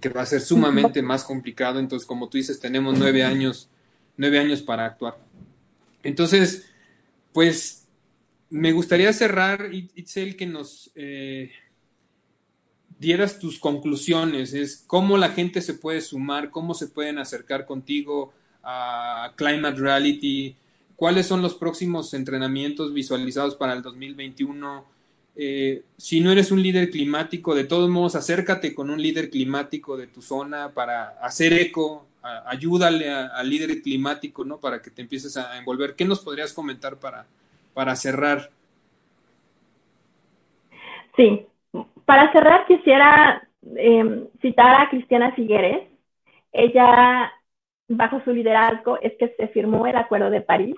que 0.00 0.08
va 0.08 0.22
a 0.22 0.26
ser 0.26 0.40
sumamente 0.40 1.02
más 1.02 1.24
complicado. 1.24 1.78
Entonces, 1.78 2.06
como 2.06 2.30
tú 2.30 2.38
dices, 2.38 2.60
tenemos 2.60 2.98
nueve 2.98 3.24
años, 3.24 3.68
nueve 4.16 4.38
años 4.38 4.62
para 4.62 4.86
actuar. 4.86 5.18
Entonces, 6.02 6.70
pues 7.32 7.88
me 8.48 8.72
gustaría 8.72 9.12
cerrar, 9.12 9.70
Itzel, 9.72 10.36
que 10.36 10.46
nos 10.46 10.90
eh, 10.94 11.50
dieras 12.98 13.38
tus 13.38 13.58
conclusiones, 13.58 14.54
es 14.54 14.84
cómo 14.86 15.18
la 15.18 15.30
gente 15.30 15.60
se 15.62 15.74
puede 15.74 16.00
sumar, 16.00 16.50
cómo 16.50 16.74
se 16.74 16.86
pueden 16.86 17.18
acercar 17.18 17.66
contigo 17.66 18.32
a 18.62 19.32
Climate 19.36 19.80
Reality, 19.80 20.54
cuáles 20.94 21.26
son 21.26 21.42
los 21.42 21.54
próximos 21.54 22.14
entrenamientos 22.14 22.94
visualizados 22.94 23.56
para 23.56 23.72
el 23.72 23.82
2021. 23.82 24.84
Eh, 25.34 25.82
si 25.96 26.20
no 26.20 26.30
eres 26.30 26.52
un 26.52 26.62
líder 26.62 26.90
climático, 26.90 27.54
de 27.54 27.64
todos 27.64 27.88
modos, 27.88 28.14
acércate 28.14 28.74
con 28.74 28.90
un 28.90 29.00
líder 29.00 29.30
climático 29.30 29.96
de 29.96 30.06
tu 30.06 30.20
zona 30.20 30.72
para 30.74 31.08
hacer 31.22 31.54
eco, 31.54 32.06
ayúdale 32.22 33.10
al 33.10 33.48
líder 33.48 33.82
climático, 33.82 34.44
¿no? 34.44 34.58
Para 34.58 34.82
que 34.82 34.90
te 34.90 35.02
empieces 35.02 35.36
a 35.36 35.58
envolver. 35.58 35.94
¿Qué 35.96 36.04
nos 36.04 36.20
podrías 36.20 36.52
comentar 36.52 36.96
para, 36.96 37.26
para 37.74 37.96
cerrar? 37.96 38.50
Sí, 41.16 41.46
para 42.04 42.30
cerrar, 42.32 42.66
quisiera 42.66 43.48
em, 43.76 44.26
citar 44.40 44.80
a 44.80 44.90
Cristiana 44.90 45.32
Figueres. 45.32 45.88
Ella, 46.52 47.32
bajo 47.88 48.20
su 48.24 48.32
liderazgo, 48.32 49.00
es 49.00 49.14
que 49.18 49.34
se 49.36 49.48
firmó 49.48 49.86
el 49.86 49.96
Acuerdo 49.96 50.30
de 50.30 50.42
París 50.42 50.76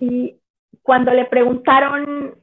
y 0.00 0.36
cuando 0.82 1.12
le 1.12 1.24
preguntaron 1.24 2.34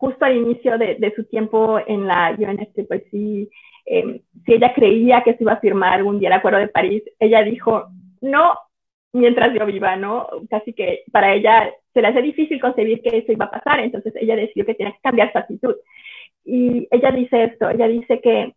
justo 0.00 0.24
al 0.24 0.36
inicio 0.36 0.78
de, 0.78 1.12
su 1.14 1.24
tiempo 1.24 1.78
en 1.86 2.06
la 2.06 2.34
UNSC, 2.38 2.86
pues 2.88 3.02
sí, 3.10 3.50
em, 3.84 4.20
si 4.44 4.54
ella 4.54 4.72
creía 4.74 5.22
que 5.22 5.34
se 5.34 5.44
iba 5.44 5.52
a 5.52 5.60
firmar 5.60 5.92
algún 5.92 6.18
día 6.18 6.28
el 6.28 6.34
Acuerdo 6.34 6.58
de 6.58 6.68
París, 6.68 7.02
ella 7.18 7.42
dijo, 7.42 7.88
no, 8.22 8.54
mientras 9.12 9.52
yo 9.54 9.66
viva, 9.66 9.96
¿no? 9.96 10.26
Casi 10.48 10.72
que 10.72 11.04
para 11.12 11.34
ella 11.34 11.70
se 11.92 12.00
le 12.00 12.08
hace 12.08 12.22
difícil 12.22 12.60
concebir 12.60 13.02
que 13.02 13.18
eso 13.18 13.32
iba 13.32 13.44
a 13.46 13.50
pasar, 13.50 13.80
entonces 13.80 14.14
ella 14.16 14.36
decidió 14.36 14.64
que 14.64 14.74
tenía 14.74 14.92
que 14.92 15.00
cambiar 15.02 15.32
su 15.32 15.38
actitud. 15.38 15.74
Y 16.44 16.88
ella 16.90 17.10
dice 17.10 17.44
esto, 17.44 17.68
ella 17.68 17.86
dice 17.86 18.20
que 18.20 18.54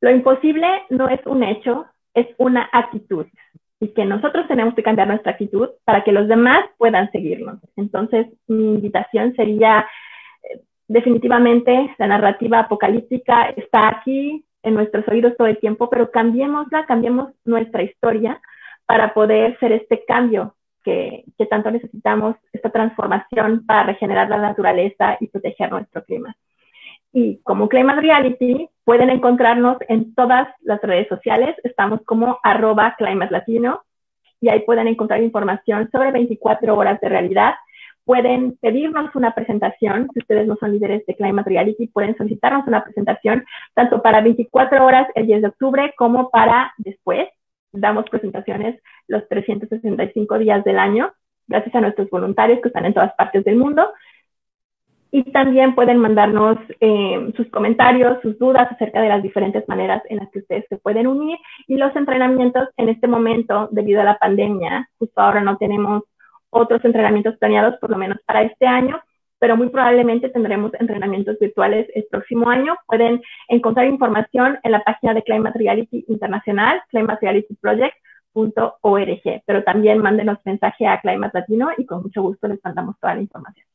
lo 0.00 0.10
imposible 0.10 0.66
no 0.90 1.08
es 1.08 1.20
un 1.26 1.42
hecho, 1.42 1.86
es 2.14 2.28
una 2.38 2.68
actitud 2.72 3.26
y 3.80 3.88
que 3.88 4.04
nosotros 4.04 4.46
tenemos 4.46 4.74
que 4.74 4.82
cambiar 4.82 5.08
nuestra 5.08 5.32
actitud 5.32 5.70
para 5.84 6.04
que 6.04 6.12
los 6.12 6.28
demás 6.28 6.64
puedan 6.76 7.10
seguirnos. 7.10 7.58
Entonces, 7.76 8.26
mi 8.46 8.74
invitación 8.74 9.34
sería, 9.34 9.86
definitivamente, 10.90 11.94
la 11.98 12.08
narrativa 12.08 12.58
apocalíptica 12.58 13.50
está 13.50 13.88
aquí 13.88 14.44
en 14.62 14.74
nuestros 14.74 15.06
oídos 15.06 15.36
todo 15.36 15.46
el 15.46 15.58
tiempo, 15.58 15.88
pero 15.88 16.10
cambiémosla, 16.10 16.84
cambiemos 16.84 17.30
nuestra 17.44 17.84
historia 17.84 18.40
para 18.86 19.14
poder 19.14 19.56
ser 19.60 19.70
este 19.70 20.04
cambio 20.04 20.56
que, 20.82 21.24
tanto 21.48 21.70
necesitamos, 21.70 22.34
esta 22.52 22.70
transformación 22.70 23.64
para 23.66 23.84
regenerar 23.84 24.28
la 24.28 24.38
naturaleza 24.38 25.16
y 25.20 25.28
proteger 25.28 25.70
nuestro 25.70 26.02
clima. 26.04 26.34
Y 27.12 27.40
como 27.44 27.68
Climate 27.68 28.00
Reality, 28.00 28.68
pueden 28.84 29.10
encontrarnos 29.10 29.76
en 29.88 30.12
todas 30.14 30.48
las 30.62 30.80
redes 30.82 31.06
sociales. 31.06 31.54
Estamos 31.62 32.00
como 32.04 32.40
arroba 32.42 32.96
Latino 33.30 33.82
y 34.40 34.48
ahí 34.48 34.60
pueden 34.60 34.88
encontrar 34.88 35.22
información 35.22 35.88
sobre 35.92 36.10
24 36.10 36.76
horas 36.76 37.00
de 37.00 37.08
realidad. 37.08 37.54
Pueden 38.04 38.56
pedirnos 38.60 39.14
una 39.14 39.34
presentación, 39.34 40.08
si 40.12 40.20
ustedes 40.20 40.46
no 40.46 40.56
son 40.56 40.72
líderes 40.72 41.04
de 41.06 41.14
Climate 41.14 41.48
Reality, 41.48 41.86
pueden 41.88 42.16
solicitarnos 42.16 42.66
una 42.66 42.82
presentación 42.82 43.44
tanto 43.74 44.02
para 44.02 44.20
24 44.20 44.84
horas 44.84 45.08
el 45.14 45.26
10 45.26 45.42
de 45.42 45.48
octubre 45.48 45.94
como 45.96 46.30
para 46.30 46.72
después. 46.78 47.28
Damos 47.72 48.08
presentaciones 48.10 48.80
los 49.06 49.28
365 49.28 50.38
días 50.38 50.64
del 50.64 50.78
año, 50.78 51.12
gracias 51.46 51.74
a 51.74 51.80
nuestros 51.80 52.10
voluntarios 52.10 52.60
que 52.60 52.68
están 52.68 52.86
en 52.86 52.94
todas 52.94 53.14
partes 53.14 53.44
del 53.44 53.56
mundo. 53.56 53.88
Y 55.12 55.24
también 55.32 55.74
pueden 55.74 55.98
mandarnos 55.98 56.56
eh, 56.80 57.32
sus 57.36 57.48
comentarios, 57.50 58.22
sus 58.22 58.38
dudas 58.38 58.70
acerca 58.70 59.02
de 59.02 59.08
las 59.08 59.22
diferentes 59.22 59.68
maneras 59.68 60.02
en 60.08 60.18
las 60.18 60.30
que 60.30 60.38
ustedes 60.38 60.66
se 60.68 60.78
pueden 60.78 61.08
unir. 61.08 61.36
Y 61.66 61.76
los 61.76 61.94
entrenamientos 61.96 62.68
en 62.76 62.88
este 62.88 63.08
momento, 63.08 63.68
debido 63.72 64.00
a 64.00 64.04
la 64.04 64.18
pandemia, 64.18 64.88
justo 64.98 65.20
ahora 65.20 65.40
no 65.40 65.56
tenemos 65.56 66.04
otros 66.50 66.84
entrenamientos 66.84 67.38
planeados, 67.38 67.76
por 67.80 67.88
lo 67.90 67.96
menos 67.96 68.18
para 68.26 68.42
este 68.42 68.66
año, 68.66 69.00
pero 69.38 69.56
muy 69.56 69.70
probablemente 69.70 70.28
tendremos 70.28 70.74
entrenamientos 70.74 71.38
virtuales 71.38 71.88
el 71.94 72.04
próximo 72.10 72.50
año. 72.50 72.76
Pueden 72.86 73.22
encontrar 73.48 73.86
información 73.86 74.58
en 74.62 74.72
la 74.72 74.84
página 74.84 75.14
de 75.14 75.22
Climate 75.22 75.58
Reality 75.58 76.04
Internacional, 76.08 76.82
climaterealityproject.org, 76.90 79.42
pero 79.46 79.64
también 79.64 79.96
mándenos 79.98 80.36
mensaje 80.44 80.86
a 80.86 81.00
Climate 81.00 81.38
Latino 81.38 81.70
y 81.78 81.86
con 81.86 82.02
mucho 82.02 82.20
gusto 82.22 82.46
les 82.48 82.62
mandamos 82.62 82.96
toda 83.00 83.14
la 83.14 83.22
información. 83.22 83.66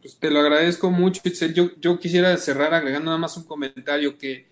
Pues 0.00 0.18
te 0.18 0.30
lo 0.30 0.40
agradezco 0.40 0.90
mucho, 0.90 1.20
Yo, 1.54 1.68
yo 1.78 1.98
quisiera 1.98 2.34
cerrar 2.38 2.72
agregando 2.74 3.04
nada 3.06 3.18
más 3.18 3.36
un 3.36 3.44
comentario 3.44 4.16
que 4.18 4.48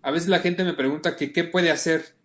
a 0.00 0.12
veces 0.12 0.28
la 0.28 0.38
gente 0.38 0.64
me 0.64 0.72
pregunta 0.72 1.16
que 1.16 1.32
qué 1.32 1.44
puede 1.44 1.70
hacer. 1.70 2.16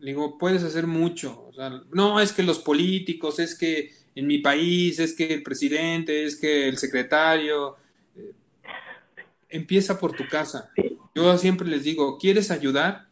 Le 0.00 0.12
digo, 0.12 0.38
puedes 0.38 0.64
hacer 0.64 0.86
mucho. 0.86 1.50
no, 1.92 2.20
es 2.20 2.32
que 2.32 2.42
los 2.42 2.58
políticos, 2.58 3.38
es 3.38 3.54
que 3.54 3.92
en 4.14 4.26
mi 4.26 4.38
país, 4.38 4.98
es 4.98 5.14
que 5.14 5.34
el 5.34 5.42
presidente, 5.42 6.24
es 6.24 6.36
que 6.36 6.68
el 6.68 6.78
secretario. 6.78 7.76
Eh, 8.16 8.32
empieza 9.50 9.98
por 9.98 10.12
tu 10.12 10.26
casa. 10.28 10.70
Yo 11.14 11.36
siempre 11.36 11.68
les 11.68 11.84
digo, 11.84 12.18
¿quieres 12.18 12.50
ayudar? 12.50 13.08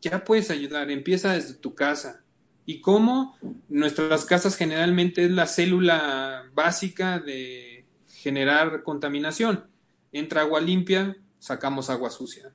Ya 0.00 0.24
puedes 0.24 0.50
ayudar, 0.50 0.90
empieza 0.90 1.34
desde 1.34 1.54
tu 1.54 1.74
casa. 1.74 2.22
¿Y 2.64 2.80
cómo? 2.80 3.36
Nuestras 3.68 4.24
casas 4.24 4.56
generalmente 4.56 5.24
es 5.24 5.30
la 5.30 5.46
célula 5.46 6.44
básica 6.54 7.18
de 7.18 7.84
generar 8.08 8.84
contaminación. 8.84 9.64
Entra 10.12 10.42
agua 10.42 10.60
limpia, 10.60 11.16
sacamos 11.38 11.90
agua 11.90 12.10
sucia. 12.10 12.52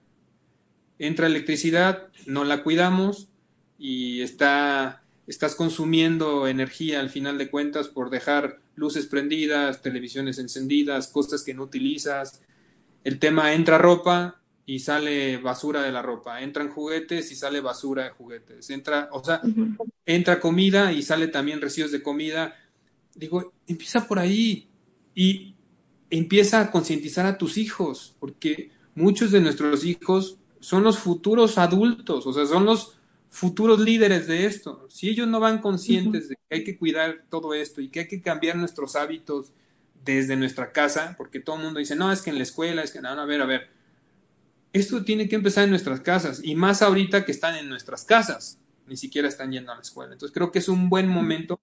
Entra 0.97 1.27
electricidad, 1.27 2.07
no 2.25 2.43
la 2.43 2.63
cuidamos 2.63 3.29
y 3.77 4.21
está, 4.21 5.03
estás 5.27 5.55
consumiendo 5.55 6.47
energía 6.47 6.99
al 6.99 7.09
final 7.09 7.37
de 7.37 7.49
cuentas 7.49 7.87
por 7.87 8.09
dejar 8.09 8.59
luces 8.75 9.07
prendidas, 9.07 9.81
televisiones 9.81 10.39
encendidas, 10.39 11.07
cosas 11.07 11.43
que 11.43 11.53
no 11.53 11.63
utilizas. 11.63 12.41
el 13.03 13.19
tema 13.19 13.53
entra 13.53 13.77
ropa 13.77 14.41
y 14.65 14.79
sale 14.79 15.37
basura 15.37 15.81
de 15.81 15.93
la 15.93 16.01
ropa, 16.01 16.41
entran 16.41 16.69
juguetes 16.69 17.31
y 17.31 17.35
sale 17.35 17.61
basura 17.61 18.03
de 18.03 18.09
juguetes, 18.09 18.69
entra, 18.69 19.07
o 19.13 19.23
sea, 19.23 19.41
entra 20.05 20.41
comida 20.41 20.91
y 20.91 21.01
sale 21.01 21.29
también 21.29 21.61
residuos 21.61 21.93
de 21.93 22.03
comida. 22.03 22.53
Digo, 23.15 23.53
empieza 23.65 24.05
por 24.07 24.19
ahí 24.19 24.67
y 25.15 25.55
empieza 26.09 26.59
a 26.59 26.69
concientizar 26.69 27.25
a 27.25 27.37
tus 27.37 27.57
hijos, 27.57 28.15
porque 28.19 28.71
muchos 28.93 29.31
de 29.31 29.39
nuestros 29.39 29.85
hijos 29.85 30.37
son 30.59 30.83
los 30.83 30.99
futuros 30.99 31.57
adultos, 31.57 32.27
o 32.27 32.33
sea, 32.33 32.45
son 32.45 32.65
los 32.65 32.96
futuros 33.29 33.79
líderes 33.79 34.27
de 34.27 34.45
esto. 34.45 34.87
Si 34.89 35.09
ellos 35.09 35.27
no 35.27 35.39
van 35.39 35.59
conscientes 35.59 36.29
de 36.29 36.35
que 36.35 36.55
hay 36.55 36.63
que 36.63 36.77
cuidar 36.77 37.25
todo 37.29 37.53
esto 37.53 37.81
y 37.81 37.89
que 37.89 38.01
hay 38.01 38.07
que 38.07 38.21
cambiar 38.21 38.55
nuestros 38.55 38.95
hábitos 38.95 39.53
desde 40.03 40.35
nuestra 40.35 40.71
casa, 40.71 41.15
porque 41.17 41.39
todo 41.39 41.57
el 41.57 41.63
mundo 41.63 41.79
dice, 41.79 41.95
no, 41.95 42.11
es 42.11 42.21
que 42.21 42.29
en 42.29 42.37
la 42.37 42.43
escuela, 42.43 42.83
es 42.83 42.91
que 42.91 43.01
no, 43.01 43.09
a 43.09 43.25
ver, 43.25 43.41
a 43.41 43.45
ver, 43.45 43.69
esto 44.73 45.03
tiene 45.03 45.27
que 45.27 45.35
empezar 45.35 45.65
en 45.65 45.69
nuestras 45.69 46.01
casas 46.01 46.41
y 46.43 46.55
más 46.55 46.81
ahorita 46.81 47.25
que 47.25 47.31
están 47.31 47.55
en 47.55 47.69
nuestras 47.69 48.05
casas, 48.05 48.59
ni 48.85 48.95
siquiera 48.95 49.27
están 49.27 49.51
yendo 49.51 49.71
a 49.71 49.75
la 49.75 49.81
escuela. 49.81 50.13
Entonces 50.13 50.33
creo 50.33 50.51
que 50.51 50.59
es 50.59 50.69
un 50.69 50.89
buen 50.89 51.07
momento, 51.07 51.59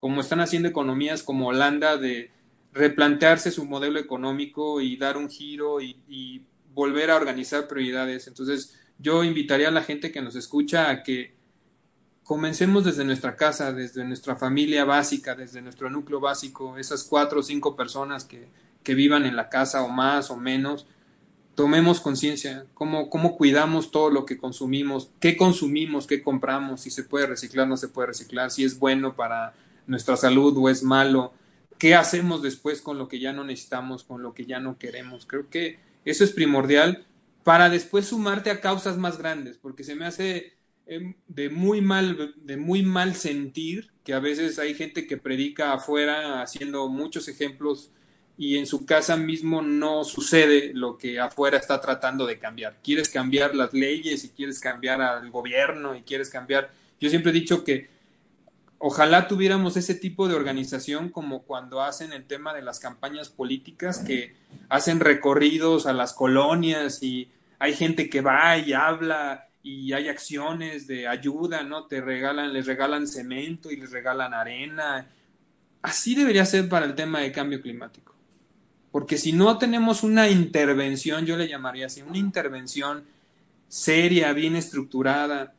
como 0.00 0.20
están 0.20 0.40
haciendo 0.40 0.68
economías 0.68 1.22
como 1.22 1.48
Holanda, 1.48 1.96
de 1.96 2.30
replantearse 2.72 3.50
su 3.50 3.64
modelo 3.64 3.98
económico 3.98 4.80
y 4.80 4.96
dar 4.96 5.16
un 5.16 5.28
giro 5.28 5.80
y, 5.80 6.00
y 6.08 6.42
volver 6.72 7.10
a 7.10 7.16
organizar 7.16 7.68
prioridades. 7.68 8.26
Entonces 8.26 8.77
yo 8.98 9.24
invitaría 9.24 9.68
a 9.68 9.72
la 9.72 9.82
gente 9.82 10.12
que 10.12 10.20
nos 10.20 10.36
escucha 10.36 10.90
a 10.90 11.02
que 11.02 11.34
comencemos 12.24 12.84
desde 12.84 13.04
nuestra 13.04 13.36
casa, 13.36 13.72
desde 13.72 14.04
nuestra 14.04 14.36
familia 14.36 14.84
básica, 14.84 15.34
desde 15.34 15.62
nuestro 15.62 15.88
núcleo 15.88 16.20
básico, 16.20 16.76
esas 16.76 17.04
cuatro 17.04 17.40
o 17.40 17.42
cinco 17.42 17.74
personas 17.74 18.24
que, 18.24 18.48
que 18.82 18.94
vivan 18.94 19.24
en 19.24 19.36
la 19.36 19.48
casa 19.48 19.82
o 19.82 19.88
más 19.88 20.30
o 20.30 20.36
menos, 20.36 20.86
tomemos 21.54 22.00
conciencia, 22.00 22.66
cómo, 22.74 23.08
cómo 23.08 23.36
cuidamos 23.36 23.90
todo 23.90 24.10
lo 24.10 24.26
que 24.26 24.36
consumimos, 24.36 25.10
qué 25.20 25.36
consumimos, 25.36 26.06
qué 26.06 26.22
compramos, 26.22 26.82
si 26.82 26.90
se 26.90 27.02
puede 27.02 27.26
reciclar, 27.26 27.66
no 27.66 27.76
se 27.76 27.88
puede 27.88 28.08
reciclar, 28.08 28.50
si 28.50 28.64
es 28.64 28.78
bueno 28.78 29.16
para 29.16 29.54
nuestra 29.86 30.16
salud 30.16 30.54
o 30.58 30.68
es 30.68 30.82
malo, 30.82 31.32
qué 31.78 31.94
hacemos 31.94 32.42
después 32.42 32.82
con 32.82 32.98
lo 32.98 33.08
que 33.08 33.20
ya 33.20 33.32
no 33.32 33.42
necesitamos, 33.42 34.04
con 34.04 34.22
lo 34.22 34.34
que 34.34 34.44
ya 34.44 34.60
no 34.60 34.78
queremos. 34.78 35.24
Creo 35.26 35.48
que 35.48 35.78
eso 36.04 36.24
es 36.24 36.32
primordial 36.32 37.06
para 37.48 37.70
después 37.70 38.06
sumarte 38.06 38.50
a 38.50 38.60
causas 38.60 38.98
más 38.98 39.16
grandes, 39.16 39.56
porque 39.56 39.82
se 39.82 39.94
me 39.94 40.04
hace 40.04 40.58
Em, 40.90 41.14
de 41.26 41.50
muy 41.50 41.82
mal, 41.82 42.34
de 42.36 42.56
muy 42.56 42.82
mal 42.82 43.14
sentir, 43.14 43.90
que 44.04 44.14
a 44.14 44.20
veces 44.20 44.58
hay 44.58 44.72
gente 44.72 45.06
que 45.06 45.18
predica 45.18 45.74
afuera 45.74 46.40
haciendo 46.40 46.88
muchos 46.88 47.28
ejemplos 47.28 47.90
y 48.38 48.56
en 48.56 48.66
su 48.66 48.86
casa 48.86 49.18
mismo 49.18 49.60
no 49.60 50.02
sucede 50.04 50.72
lo 50.72 50.96
que 50.96 51.20
afuera 51.20 51.58
está 51.58 51.78
tratando 51.82 52.24
de 52.24 52.38
cambiar. 52.38 52.78
Quieres 52.82 53.10
cambiar 53.10 53.54
las 53.54 53.74
leyes 53.74 54.24
y 54.24 54.30
quieres 54.30 54.60
cambiar 54.60 55.02
al 55.02 55.30
gobierno 55.30 55.94
y 55.94 56.00
quieres 56.00 56.30
cambiar. 56.30 56.70
Yo 56.98 57.10
siempre 57.10 57.32
he 57.32 57.34
dicho 57.34 57.64
que 57.64 57.90
ojalá 58.78 59.28
tuviéramos 59.28 59.76
ese 59.76 59.94
tipo 59.94 60.26
de 60.26 60.36
organización 60.36 61.10
como 61.10 61.42
cuando 61.42 61.82
hacen 61.82 62.14
el 62.14 62.24
tema 62.24 62.54
de 62.54 62.62
las 62.62 62.80
campañas 62.80 63.28
políticas 63.28 63.98
que 63.98 64.34
hacen 64.70 65.00
recorridos 65.00 65.84
a 65.84 65.92
las 65.92 66.14
colonias 66.14 67.02
y 67.02 67.28
hay 67.58 67.74
gente 67.74 68.08
que 68.08 68.20
va 68.20 68.56
y 68.58 68.72
habla 68.72 69.48
y 69.62 69.92
hay 69.92 70.08
acciones 70.08 70.86
de 70.86 71.08
ayuda, 71.08 71.62
¿no? 71.62 71.86
Te 71.86 72.00
regalan, 72.00 72.52
les 72.52 72.66
regalan 72.66 73.06
cemento 73.06 73.70
y 73.70 73.76
les 73.76 73.90
regalan 73.90 74.32
arena. 74.32 75.08
Así 75.82 76.14
debería 76.14 76.46
ser 76.46 76.68
para 76.68 76.86
el 76.86 76.94
tema 76.94 77.20
de 77.20 77.32
cambio 77.32 77.60
climático. 77.60 78.14
Porque 78.90 79.18
si 79.18 79.32
no 79.32 79.58
tenemos 79.58 80.02
una 80.02 80.28
intervención, 80.28 81.26
yo 81.26 81.36
le 81.36 81.48
llamaría 81.48 81.86
así, 81.86 82.02
una 82.02 82.18
intervención 82.18 83.04
seria, 83.68 84.32
bien 84.32 84.56
estructurada, 84.56 85.54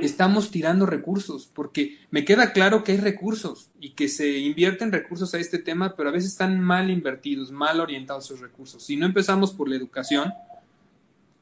estamos 0.00 0.50
tirando 0.50 0.86
recursos, 0.86 1.50
porque 1.52 1.98
me 2.10 2.24
queda 2.24 2.52
claro 2.52 2.82
que 2.82 2.92
hay 2.92 2.98
recursos 2.98 3.70
y 3.78 3.90
que 3.90 4.08
se 4.08 4.38
invierten 4.38 4.92
recursos 4.92 5.34
a 5.34 5.38
este 5.38 5.58
tema, 5.58 5.94
pero 5.96 6.08
a 6.08 6.12
veces 6.12 6.30
están 6.30 6.58
mal 6.60 6.90
invertidos, 6.90 7.50
mal 7.50 7.80
orientados 7.80 8.24
esos 8.24 8.40
recursos. 8.40 8.82
Si 8.82 8.96
no 8.96 9.04
empezamos 9.04 9.52
por 9.52 9.68
la 9.68 9.76
educación, 9.76 10.32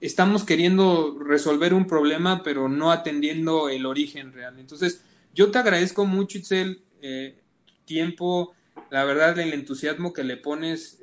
estamos 0.00 0.44
queriendo 0.44 1.18
resolver 1.18 1.74
un 1.74 1.86
problema, 1.86 2.42
pero 2.42 2.68
no 2.68 2.92
atendiendo 2.92 3.68
el 3.68 3.86
origen 3.86 4.32
real. 4.32 4.58
Entonces, 4.58 5.02
yo 5.34 5.50
te 5.50 5.58
agradezco 5.58 6.06
mucho, 6.06 6.38
Itzel, 6.38 6.82
eh, 7.02 7.38
tiempo, 7.84 8.54
la 8.90 9.04
verdad, 9.04 9.38
el 9.38 9.52
entusiasmo 9.52 10.12
que 10.12 10.24
le 10.24 10.36
pones, 10.36 11.00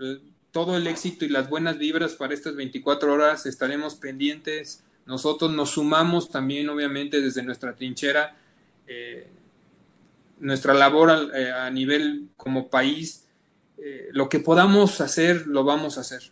eh, 0.00 0.20
todo 0.50 0.76
el 0.76 0.86
éxito 0.86 1.24
y 1.24 1.28
las 1.28 1.48
buenas 1.48 1.78
vibras 1.78 2.14
para 2.14 2.34
estas 2.34 2.56
24 2.56 3.12
horas. 3.12 3.46
Estaremos 3.46 3.94
pendientes. 3.94 4.82
Nosotros 5.04 5.52
nos 5.52 5.70
sumamos 5.70 6.30
también, 6.30 6.68
obviamente, 6.68 7.20
desde 7.20 7.42
nuestra 7.42 7.74
trinchera. 7.74 8.36
Eh, 8.86 9.28
nuestra 10.38 10.74
labor 10.74 11.10
a, 11.10 11.70
nivel 11.70 12.28
como 12.36 12.68
país, 12.68 13.26
lo 14.12 14.28
que 14.28 14.38
podamos 14.38 15.00
hacer, 15.00 15.46
lo 15.46 15.64
vamos 15.64 15.96
a 15.96 16.02
hacer 16.02 16.30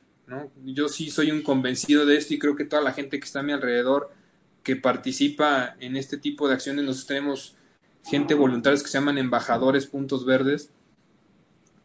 yo 0.64 0.88
sí 0.88 1.10
soy 1.10 1.30
un 1.30 1.42
convencido 1.42 2.06
de 2.06 2.16
esto 2.16 2.34
y 2.34 2.38
creo 2.38 2.56
que 2.56 2.64
toda 2.64 2.82
la 2.82 2.92
gente 2.92 3.18
que 3.18 3.26
está 3.26 3.40
a 3.40 3.42
mi 3.42 3.52
alrededor 3.52 4.10
que 4.62 4.76
participa 4.76 5.76
en 5.78 5.96
este 5.96 6.16
tipo 6.16 6.48
de 6.48 6.54
acciones, 6.54 6.84
nosotros 6.84 7.06
tenemos 7.06 7.56
gente 8.04 8.34
voluntaria 8.34 8.80
que 8.80 8.88
se 8.88 8.98
llaman 8.98 9.18
embajadores 9.18 9.86
puntos 9.86 10.24
verdes, 10.24 10.70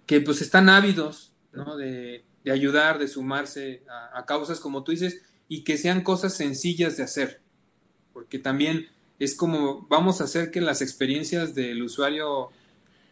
que 0.06 0.22
pues 0.22 0.42
están 0.42 0.70
ávidos, 0.70 1.34
De, 1.78 2.24
ayudar, 2.52 2.98
de 2.98 3.08
sumarse 3.08 3.84
a, 3.88 4.26
causas 4.26 4.60
como 4.60 4.84
tú 4.84 4.92
dices 4.92 5.22
y 5.48 5.64
que 5.64 5.78
sean 5.78 6.02
cosas 6.02 6.34
sencillas 6.34 6.98
de 6.98 7.04
hacer, 7.04 7.42
porque 8.12 8.40
también 8.40 8.88
es 9.20 9.36
como 9.36 9.86
vamos 9.88 10.20
a 10.20 10.24
hacer 10.24 10.50
que 10.50 10.62
las 10.62 10.82
experiencias 10.82 11.54
del 11.54 11.84
usuario 11.84 12.50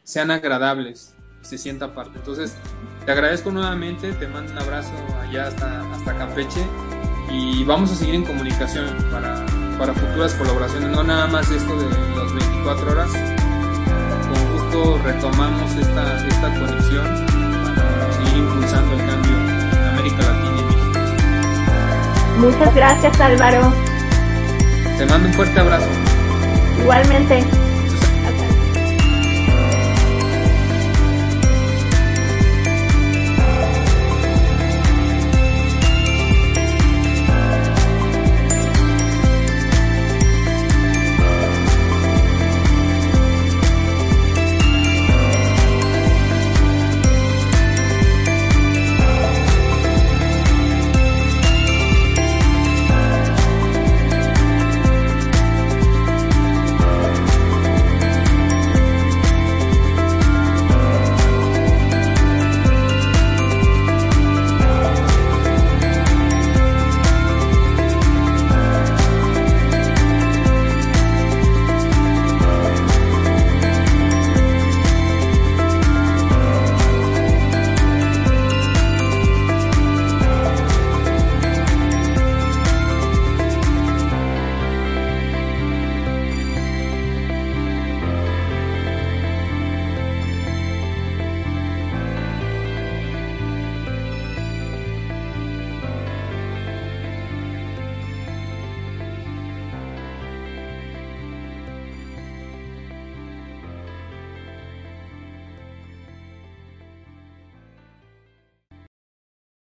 sean 0.04 0.32
agradables, 0.32 1.14
se 1.48 1.58
sienta 1.58 1.94
parte. 1.94 2.18
Entonces, 2.18 2.56
te 3.06 3.12
agradezco 3.12 3.52
nuevamente, 3.52 4.12
te 4.12 4.28
mando 4.28 4.52
un 4.52 4.60
abrazo 4.60 4.92
allá 5.22 5.48
hasta, 5.48 5.94
hasta 5.94 6.18
Campeche 6.18 6.66
y 7.32 7.64
vamos 7.64 7.92
a 7.92 7.96
seguir 7.96 8.16
en 8.16 8.26
comunicación 8.26 8.86
para, 9.12 9.46
para 9.80 9.94
futuras 9.94 10.34
colaboraciones, 10.34 10.90
no 10.90 11.04
nada 11.04 11.28
más 11.28 11.50
esto 11.50 11.78
de 11.78 11.90
las 12.16 12.34
24 12.34 12.92
horas. 12.92 13.10
Con 13.12 14.54
gusto 14.54 15.02
retomamos 15.06 15.74
esta, 15.76 16.28
esta 16.28 16.60
conexión 16.60 17.06
para 17.64 18.12
seguir 18.12 18.44
impulsando 18.44 18.94
el 18.94 19.00
cambio 19.08 19.38
en 19.38 19.86
América 19.86 20.18
Latina 20.18 20.58
y 20.58 20.64
México. 20.66 21.00
Muchas 22.40 22.76
gracias 22.76 23.22
Álvaro. 23.22 23.74
Te 24.98 25.06
mando 25.06 25.30
un 25.30 25.34
fuerte 25.34 25.60
abrazo. 25.60 25.88
Igualmente. 26.82 27.67